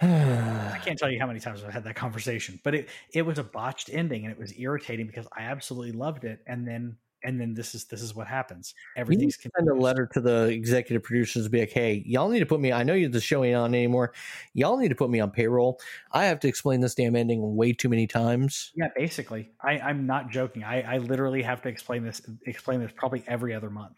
I 0.02 0.80
can't 0.82 0.98
tell 0.98 1.10
you 1.10 1.20
how 1.20 1.26
many 1.26 1.40
times 1.40 1.62
I've 1.62 1.72
had 1.72 1.84
that 1.84 1.96
conversation, 1.96 2.60
but 2.64 2.74
it 2.74 2.88
it 3.12 3.22
was 3.22 3.38
a 3.38 3.44
botched 3.44 3.90
ending 3.92 4.24
and 4.24 4.32
it 4.32 4.38
was 4.38 4.58
irritating 4.58 5.06
because 5.06 5.26
I 5.36 5.42
absolutely 5.42 5.92
loved 5.92 6.24
it, 6.24 6.40
and 6.46 6.66
then 6.66 6.96
and 7.22 7.40
then 7.40 7.54
this 7.54 7.74
is 7.74 7.84
this 7.84 8.02
is 8.02 8.14
what 8.14 8.26
happens. 8.26 8.74
Everything's 8.96 9.36
to 9.38 9.50
send 9.56 9.68
a 9.68 9.74
letter 9.74 10.08
to 10.14 10.20
the 10.20 10.46
executive 10.46 11.02
producers 11.02 11.44
to 11.44 11.50
be 11.50 11.60
like, 11.60 11.70
hey, 11.70 12.02
y'all 12.06 12.28
need 12.28 12.40
to 12.40 12.46
put 12.46 12.60
me. 12.60 12.72
I 12.72 12.82
know 12.82 12.94
you 12.94 13.08
the 13.08 13.20
show 13.20 13.44
ain't 13.44 13.56
on 13.56 13.74
anymore. 13.74 14.12
Y'all 14.54 14.76
need 14.76 14.88
to 14.88 14.94
put 14.94 15.10
me 15.10 15.20
on 15.20 15.30
payroll. 15.30 15.80
I 16.12 16.24
have 16.24 16.40
to 16.40 16.48
explain 16.48 16.80
this 16.80 16.94
damn 16.94 17.16
ending 17.16 17.56
way 17.56 17.72
too 17.72 17.88
many 17.88 18.06
times. 18.06 18.72
Yeah, 18.74 18.88
basically, 18.96 19.50
I, 19.62 19.78
I'm 19.78 20.06
not 20.06 20.30
joking. 20.30 20.64
I, 20.64 20.94
I 20.94 20.98
literally 20.98 21.42
have 21.42 21.62
to 21.62 21.68
explain 21.68 22.04
this 22.04 22.22
explain 22.46 22.80
this 22.80 22.92
probably 22.94 23.24
every 23.26 23.54
other 23.54 23.70
month. 23.70 23.96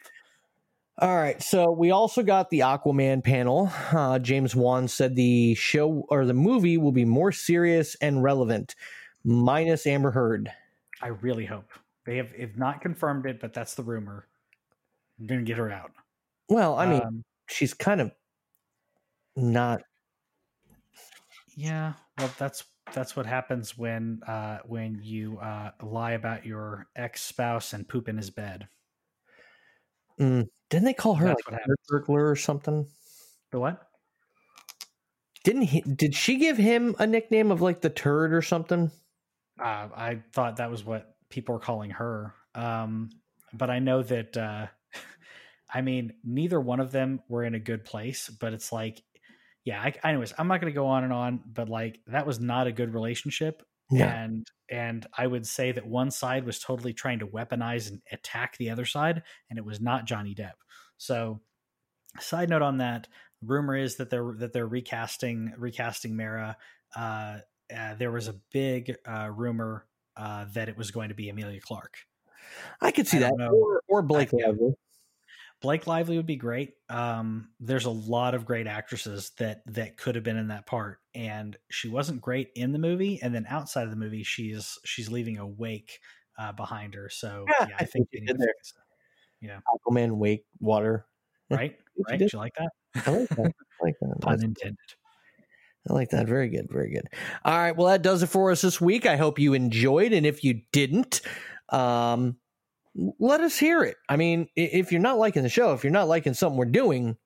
All 0.98 1.16
right, 1.16 1.42
so 1.42 1.70
we 1.72 1.90
also 1.90 2.22
got 2.22 2.50
the 2.50 2.60
Aquaman 2.60 3.24
panel. 3.24 3.70
Uh, 3.92 4.18
James 4.18 4.54
Wan 4.54 4.88
said 4.88 5.16
the 5.16 5.54
show 5.54 6.04
or 6.08 6.24
the 6.26 6.34
movie 6.34 6.76
will 6.76 6.92
be 6.92 7.04
more 7.04 7.32
serious 7.32 7.94
and 7.96 8.22
relevant, 8.22 8.74
minus 9.24 9.86
Amber 9.86 10.10
Heard. 10.10 10.52
I 11.00 11.08
really 11.08 11.46
hope 11.46 11.70
they 12.04 12.16
have 12.16 12.32
if 12.36 12.56
not 12.56 12.80
confirmed 12.80 13.26
it, 13.26 13.40
but 13.40 13.52
that's 13.52 13.74
the 13.74 13.82
rumor. 13.82 14.28
I'm 15.18 15.26
gonna 15.26 15.42
get 15.42 15.58
her 15.58 15.70
out. 15.70 15.92
Well, 16.48 16.76
I 16.78 16.86
mean, 16.86 17.02
Um, 17.02 17.24
she's 17.48 17.74
kind 17.74 18.00
of 18.00 18.12
not. 19.36 19.82
yeah. 21.56 21.94
Well, 22.18 22.30
that's 22.38 22.64
that's 22.92 23.16
what 23.16 23.26
happens 23.26 23.76
when 23.76 24.22
uh, 24.26 24.58
when 24.66 25.00
you 25.02 25.38
uh, 25.38 25.72
lie 25.82 26.12
about 26.12 26.44
your 26.44 26.88
ex 26.96 27.22
spouse 27.22 27.72
and 27.72 27.88
poop 27.88 28.08
in 28.08 28.16
his 28.16 28.30
bed. 28.30 28.68
Mm, 30.20 30.48
didn't 30.72 30.86
they 30.86 30.94
call 30.94 31.16
her 31.16 31.26
That's 31.26 31.42
like 31.46 31.60
happens. 31.60 31.76
burglar 31.86 32.30
or 32.30 32.34
something? 32.34 32.86
The 33.50 33.60
what? 33.60 33.86
Didn't 35.44 35.62
he? 35.62 35.82
Did 35.82 36.14
she 36.14 36.38
give 36.38 36.56
him 36.56 36.96
a 36.98 37.06
nickname 37.06 37.50
of 37.50 37.60
like 37.60 37.82
the 37.82 37.90
turd 37.90 38.32
or 38.32 38.40
something? 38.40 38.90
Uh, 39.60 39.88
I 39.94 40.22
thought 40.32 40.56
that 40.56 40.70
was 40.70 40.82
what 40.82 41.14
people 41.28 41.54
were 41.54 41.60
calling 41.60 41.90
her. 41.90 42.32
Um, 42.54 43.10
but 43.52 43.68
I 43.68 43.80
know 43.80 44.02
that, 44.02 44.34
uh, 44.34 44.68
I 45.74 45.82
mean, 45.82 46.14
neither 46.24 46.58
one 46.58 46.80
of 46.80 46.90
them 46.90 47.20
were 47.28 47.44
in 47.44 47.54
a 47.54 47.60
good 47.60 47.84
place, 47.84 48.30
but 48.30 48.54
it's 48.54 48.72
like, 48.72 49.02
yeah, 49.64 49.78
I, 49.78 49.92
anyways, 50.08 50.32
I'm 50.38 50.48
not 50.48 50.62
going 50.62 50.72
to 50.72 50.74
go 50.74 50.86
on 50.86 51.04
and 51.04 51.12
on, 51.12 51.40
but 51.46 51.68
like, 51.68 52.00
that 52.06 52.26
was 52.26 52.40
not 52.40 52.66
a 52.66 52.72
good 52.72 52.94
relationship. 52.94 53.62
Yeah. 53.92 54.22
And, 54.22 54.46
and 54.70 55.06
I 55.16 55.26
would 55.26 55.46
say 55.46 55.72
that 55.72 55.86
one 55.86 56.10
side 56.10 56.44
was 56.46 56.58
totally 56.58 56.92
trying 56.92 57.18
to 57.20 57.26
weaponize 57.26 57.88
and 57.88 58.00
attack 58.10 58.56
the 58.56 58.70
other 58.70 58.84
side, 58.84 59.22
and 59.50 59.58
it 59.58 59.64
was 59.64 59.80
not 59.80 60.06
Johnny 60.06 60.34
Depp. 60.34 60.52
So, 60.96 61.40
side 62.18 62.48
note 62.48 62.62
on 62.62 62.78
that, 62.78 63.06
rumor 63.44 63.76
is 63.76 63.96
that 63.96 64.10
they're, 64.10 64.34
that 64.38 64.52
they're 64.52 64.66
recasting, 64.66 65.52
recasting 65.58 66.16
Mera. 66.16 66.56
Uh, 66.96 67.38
uh, 67.74 67.94
there 67.94 68.10
was 68.10 68.28
a 68.28 68.34
big 68.50 68.96
uh, 69.06 69.30
rumor 69.34 69.86
uh, 70.16 70.46
that 70.54 70.68
it 70.68 70.76
was 70.76 70.90
going 70.90 71.08
to 71.08 71.14
be 71.14 71.28
Emilia 71.28 71.60
Clarke. 71.60 71.98
I 72.80 72.90
could 72.90 73.06
see 73.06 73.18
I 73.18 73.20
that, 73.20 73.50
or, 73.52 73.82
or 73.88 74.02
Blake 74.02 74.32
Lively. 74.32 74.74
Blake 75.62 75.86
Lively 75.86 76.16
would 76.16 76.26
be 76.26 76.36
great. 76.36 76.74
Um, 76.88 77.50
there's 77.60 77.84
a 77.86 77.90
lot 77.90 78.34
of 78.34 78.44
great 78.44 78.66
actresses 78.66 79.30
that 79.38 79.62
that 79.66 79.96
could 79.96 80.14
have 80.16 80.24
been 80.24 80.36
in 80.36 80.48
that 80.48 80.66
part, 80.66 80.98
and 81.14 81.56
she 81.70 81.88
wasn't 81.88 82.20
great 82.20 82.50
in 82.54 82.72
the 82.72 82.78
movie. 82.78 83.20
And 83.22 83.34
then 83.34 83.46
outside 83.48 83.84
of 83.84 83.90
the 83.90 83.96
movie, 83.96 84.24
she's 84.24 84.78
she's 84.84 85.08
leaving 85.10 85.38
a 85.38 85.46
wake 85.46 86.00
uh, 86.38 86.52
behind 86.52 86.94
her. 86.94 87.08
So 87.08 87.46
Yeah, 87.48 87.66
yeah, 87.70 87.76
I 87.78 87.82
I 87.82 87.84
think 87.86 88.10
think 88.10 88.26
did 88.26 88.38
there. 88.38 88.48
it. 88.48 89.52
Aquaman, 89.66 90.16
Wake, 90.18 90.44
Water. 90.60 91.06
right, 91.50 91.76
right. 92.08 92.18
did. 92.18 92.18
Did 92.18 92.32
you 92.32 92.38
like 92.38 92.54
that? 92.58 92.70
I 93.06 93.10
like 93.10 93.28
that. 93.30 93.52
I 93.80 93.84
like 93.84 93.94
that. 94.00 94.16
Pun 94.20 94.42
intended. 94.42 94.76
I 95.88 95.92
like 95.94 96.10
that. 96.10 96.26
Very 96.28 96.48
good. 96.48 96.68
Very 96.70 96.90
good. 96.92 97.08
All 97.44 97.58
right. 97.58 97.76
Well, 97.76 97.88
that 97.88 98.02
does 98.02 98.22
it 98.22 98.28
for 98.28 98.50
us 98.52 98.60
this 98.62 98.80
week. 98.80 99.04
I 99.04 99.16
hope 99.16 99.38
you 99.38 99.52
enjoyed. 99.54 100.12
And 100.12 100.24
if 100.24 100.44
you 100.44 100.62
didn't, 100.72 101.22
um, 101.70 102.36
let 102.94 103.40
us 103.40 103.58
hear 103.58 103.82
it. 103.82 103.96
I 104.08 104.16
mean, 104.16 104.48
if 104.56 104.92
you're 104.92 105.00
not 105.00 105.18
liking 105.18 105.42
the 105.42 105.48
show, 105.48 105.72
if 105.72 105.84
you're 105.84 105.92
not 105.92 106.08
liking 106.08 106.34
something 106.34 106.58
we're 106.58 106.66
doing, 106.66 107.16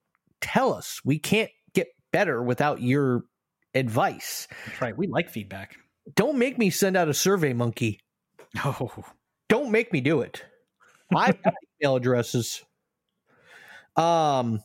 tell 0.40 0.72
us. 0.72 1.00
We 1.04 1.18
can't 1.18 1.50
get 1.74 1.88
better 2.12 2.42
without 2.42 2.80
your 2.80 3.24
advice. 3.74 4.48
That's 4.66 4.80
right. 4.80 4.96
We 4.96 5.06
like 5.06 5.28
feedback. 5.28 5.76
Don't 6.14 6.38
make 6.38 6.56
me 6.56 6.70
send 6.70 6.96
out 6.96 7.08
a 7.08 7.14
survey 7.14 7.52
monkey. 7.52 8.00
Oh, 8.64 9.04
Don't 9.48 9.70
make 9.70 9.92
me 9.92 10.00
do 10.00 10.20
it. 10.20 10.42
I've 11.14 11.42
got 11.42 11.54
email 11.82 11.96
addresses. 11.96 12.64
Um, 13.96 14.60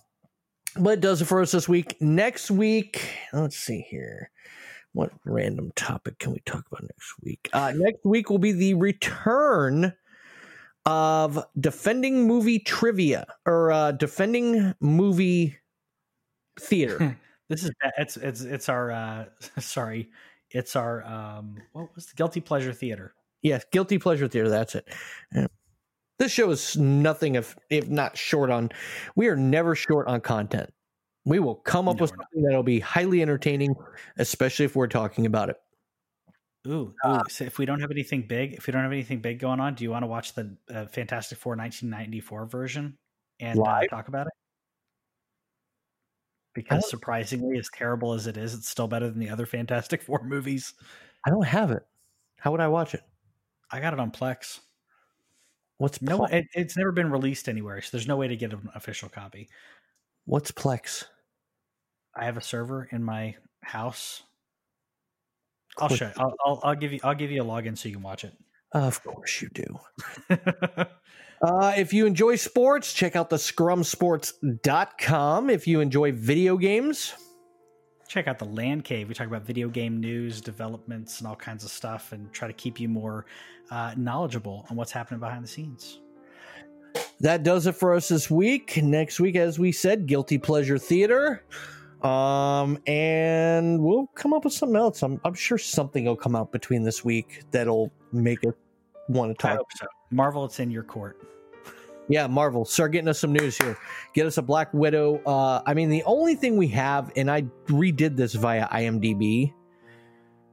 but 0.77 0.91
it 0.91 1.01
does 1.01 1.21
it 1.21 1.25
for 1.25 1.41
us 1.41 1.51
this 1.51 1.67
week. 1.67 1.97
Next 1.99 2.51
week, 2.51 3.09
let's 3.33 3.57
see 3.57 3.81
here. 3.89 4.29
What 4.93 5.11
random 5.25 5.71
topic 5.75 6.19
can 6.19 6.33
we 6.33 6.41
talk 6.45 6.65
about 6.67 6.83
next 6.83 7.15
week? 7.23 7.49
Uh, 7.53 7.73
next 7.75 8.03
week 8.03 8.29
will 8.29 8.39
be 8.39 8.51
the 8.51 8.73
return 8.75 9.93
of 10.85 11.43
defending 11.59 12.27
movie 12.27 12.59
trivia 12.59 13.25
or 13.45 13.71
uh, 13.71 13.91
defending 13.91 14.73
movie 14.79 15.57
theater. 16.59 17.17
this 17.49 17.63
is 17.63 17.71
it's 17.97 18.17
it's 18.17 18.41
it's 18.41 18.69
our 18.69 18.91
uh, 18.91 19.25
sorry, 19.59 20.09
it's 20.49 20.75
our 20.75 21.03
um, 21.05 21.57
what 21.73 21.93
was 21.95 22.07
the 22.07 22.15
guilty 22.15 22.41
pleasure 22.41 22.73
theater? 22.73 23.13
yes, 23.41 23.65
guilty 23.71 23.97
pleasure 23.97 24.27
theater. 24.27 24.49
That's 24.49 24.75
it. 24.75 24.87
Yeah. 25.33 25.47
This 26.19 26.31
show 26.31 26.51
is 26.51 26.77
nothing 26.77 27.35
if 27.35 27.55
if 27.69 27.89
not 27.89 28.17
short 28.17 28.49
on. 28.51 28.69
We 29.15 29.27
are 29.27 29.35
never 29.35 29.75
short 29.75 30.07
on 30.07 30.21
content. 30.21 30.71
We 31.25 31.39
will 31.39 31.55
come 31.55 31.87
up 31.87 31.97
No, 31.97 32.01
with 32.03 32.11
something 32.11 32.43
that'll 32.43 32.63
be 32.63 32.79
highly 32.79 33.21
entertaining, 33.21 33.75
especially 34.17 34.65
if 34.65 34.75
we're 34.75 34.87
talking 34.87 35.25
about 35.25 35.49
it. 35.49 35.57
Ooh, 36.67 36.93
ooh. 37.05 37.21
so 37.27 37.43
if 37.43 37.57
we 37.57 37.65
don't 37.65 37.79
have 37.81 37.89
anything 37.89 38.21
big, 38.21 38.53
if 38.53 38.67
we 38.67 38.71
don't 38.71 38.83
have 38.83 38.91
anything 38.91 39.19
big 39.19 39.39
going 39.39 39.59
on, 39.59 39.73
do 39.73 39.83
you 39.83 39.89
want 39.89 40.03
to 40.03 40.07
watch 40.07 40.33
the 40.33 40.55
uh, 40.69 40.85
Fantastic 40.85 41.39
Four 41.39 41.55
1994 41.55 42.45
version 42.45 42.97
and 43.39 43.59
uh, 43.59 43.81
talk 43.89 44.07
about 44.07 44.27
it? 44.27 44.33
Because 46.53 46.87
surprisingly, 46.89 47.57
as 47.57 47.69
terrible 47.73 48.13
as 48.13 48.27
it 48.27 48.37
is, 48.37 48.53
it's 48.53 48.69
still 48.69 48.87
better 48.87 49.09
than 49.09 49.19
the 49.19 49.29
other 49.29 49.45
Fantastic 49.45 50.01
Four 50.03 50.23
movies. 50.23 50.73
I 51.25 51.31
don't 51.31 51.45
have 51.45 51.71
it. 51.71 51.83
How 52.37 52.51
would 52.51 52.59
I 52.59 52.67
watch 52.67 52.93
it? 52.93 53.01
I 53.71 53.79
got 53.79 53.93
it 53.93 53.99
on 53.99 54.11
Plex. 54.11 54.59
What's 55.77 55.99
No, 55.99 56.25
it, 56.25 56.45
it's 56.53 56.77
never 56.77 56.91
been 56.91 57.09
released 57.09 57.49
anywhere, 57.49 57.81
so 57.81 57.89
there's 57.91 58.07
no 58.07 58.17
way 58.17 58.27
to 58.27 58.35
get 58.35 58.53
an 58.53 58.69
official 58.75 59.09
copy. 59.09 59.49
what's 60.25 60.51
Plex? 60.51 61.05
I 62.15 62.25
have 62.25 62.37
a 62.37 62.41
server 62.41 62.87
in 62.91 63.03
my 63.03 63.35
house. 63.63 64.21
I'll 65.81 65.89
show. 65.89 66.05
You. 66.05 66.11
I'll, 66.17 66.33
I'll, 66.45 66.59
I'll 66.63 66.75
give 66.75 66.93
you. 66.93 66.99
I'll 67.03 67.15
give 67.15 67.31
you 67.31 67.41
a 67.41 67.45
login 67.45 67.77
so 67.77 67.89
you 67.89 67.95
can 67.95 68.03
watch 68.03 68.23
it. 68.23 68.33
Of 68.71 69.03
course 69.03 69.41
you 69.41 69.49
do. 69.49 69.79
Uh, 71.43 71.73
if 71.75 71.91
you 71.91 72.05
enjoy 72.05 72.35
sports, 72.35 72.93
check 72.93 73.15
out 73.15 73.31
the 73.31 73.35
scrumsports.com. 73.35 75.49
If 75.49 75.65
you 75.65 75.79
enjoy 75.79 76.11
video 76.11 76.55
games, 76.55 77.15
check 78.07 78.27
out 78.27 78.37
the 78.37 78.45
land 78.45 78.83
cave 78.83 79.07
we 79.07 79.15
talk 79.15 79.25
about 79.25 79.41
video 79.41 79.67
game 79.67 79.99
news 79.99 80.39
developments 80.39 81.17
and 81.17 81.27
all 81.27 81.35
kinds 81.35 81.63
of 81.63 81.71
stuff 81.71 82.11
and 82.11 82.31
try 82.31 82.47
to 82.47 82.53
keep 82.53 82.79
you 82.79 82.87
more 82.87 83.25
uh, 83.71 83.95
knowledgeable 83.97 84.67
on 84.69 84.75
what's 84.75 84.91
happening 84.91 85.19
behind 85.19 85.43
the 85.43 85.47
scenes 85.47 86.01
that 87.21 87.43
does 87.43 87.67
it 87.67 87.75
for 87.75 87.93
us 87.93 88.09
this 88.09 88.29
week. 88.29 88.81
Next 88.81 89.19
week, 89.19 89.35
as 89.35 89.59
we 89.59 89.71
said, 89.71 90.07
Guilty 90.07 90.37
Pleasure 90.37 90.77
Theater. 90.77 91.43
Um, 92.03 92.79
and 92.87 93.79
we'll 93.79 94.07
come 94.15 94.33
up 94.33 94.43
with 94.43 94.53
something 94.53 94.75
else. 94.75 95.03
I'm, 95.03 95.21
I'm 95.23 95.35
sure 95.35 95.57
something 95.57 96.05
will 96.05 96.15
come 96.15 96.35
out 96.35 96.51
between 96.51 96.83
this 96.83 97.05
week 97.05 97.43
that'll 97.51 97.91
make 98.11 98.43
us 98.45 98.53
want 99.07 99.37
to 99.37 99.41
talk. 99.41 99.59
so 99.75 99.85
marvel 100.09 100.45
it's 100.45 100.59
in 100.59 100.71
your 100.71 100.83
court 100.83 101.19
Yeah, 102.07 102.27
Marvel, 102.27 102.65
start 102.65 102.91
getting 102.93 103.07
us 103.07 103.19
some 103.19 103.33
news 103.33 103.57
here. 103.57 103.77
Get 104.13 104.25
us 104.25 104.37
a 104.37 104.41
Black 104.41 104.73
Widow. 104.73 105.21
Uh, 105.25 105.61
I 105.65 105.73
mean, 105.73 105.89
the 105.89 106.03
only 106.03 106.35
thing 106.35 106.57
we 106.57 106.67
have, 106.69 107.11
and 107.15 107.29
I 107.29 107.43
redid 107.67 108.15
this 108.17 108.33
via 108.33 108.67
IMDb. 108.67 109.53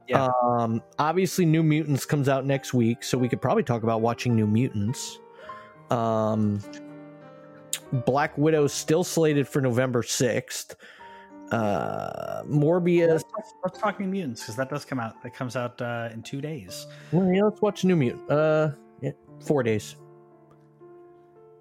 Yeah. 0.07 0.29
Um, 0.43 0.81
obviously, 0.97 1.45
New 1.45 1.63
Mutants 1.63 2.05
comes 2.05 2.29
out 2.29 2.45
next 2.45 2.73
week, 2.73 3.03
so 3.03 3.17
we 3.17 3.27
could 3.27 3.41
probably 3.41 3.63
talk 3.63 3.83
about 3.83 4.01
watching 4.01 4.35
New 4.35 4.47
Mutants. 4.47 5.19
Um, 5.89 6.61
Black 8.05 8.37
Widow's 8.37 8.73
still 8.73 9.03
slated 9.03 9.47
for 9.47 9.61
November 9.61 10.01
sixth. 10.03 10.75
Uh, 11.51 12.43
Morbius. 12.43 13.07
let's, 13.09 13.23
talk- 13.23 13.45
let's 13.63 13.79
talk 13.79 13.99
new 13.99 14.07
mutants 14.07 14.41
because 14.41 14.55
that 14.55 14.69
does 14.69 14.85
come 14.85 14.99
out 14.99 15.21
that 15.23 15.33
comes 15.33 15.55
out 15.55 15.81
uh, 15.81 16.09
in 16.13 16.21
two 16.21 16.41
days 16.41 16.85
Well, 17.11 17.27
yeah, 17.33 17.43
let's 17.43 17.61
watch 17.61 17.83
New 17.83 17.95
Mutant. 17.95 18.29
Uh, 18.29 18.71
yeah, 19.01 19.11
four 19.45 19.63
days. 19.63 19.95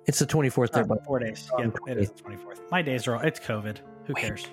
It's 0.07 0.19
the 0.19 0.27
twenty 0.27 0.49
fourth. 0.51 0.71
Oh, 0.75 0.85
four 1.07 1.19
days 1.19 1.51
yeah 1.59 1.71
it 1.87 1.99
is 1.99 2.11
the 2.11 2.23
24th 2.23 2.61
my 2.71 2.83
days 2.83 3.07
are 3.07 3.17
all 3.17 3.23
it's 3.23 3.41
covid 3.41 3.79
who 4.07 4.15
Wait. 4.15 4.23
cares 4.23 4.47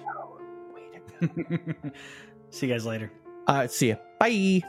see 2.49 2.67
you 2.67 2.73
guys 2.73 2.85
later 2.85 3.11
Uh, 3.47 3.67
see 3.67 3.87
you. 3.89 3.97
Bye. 4.19 4.61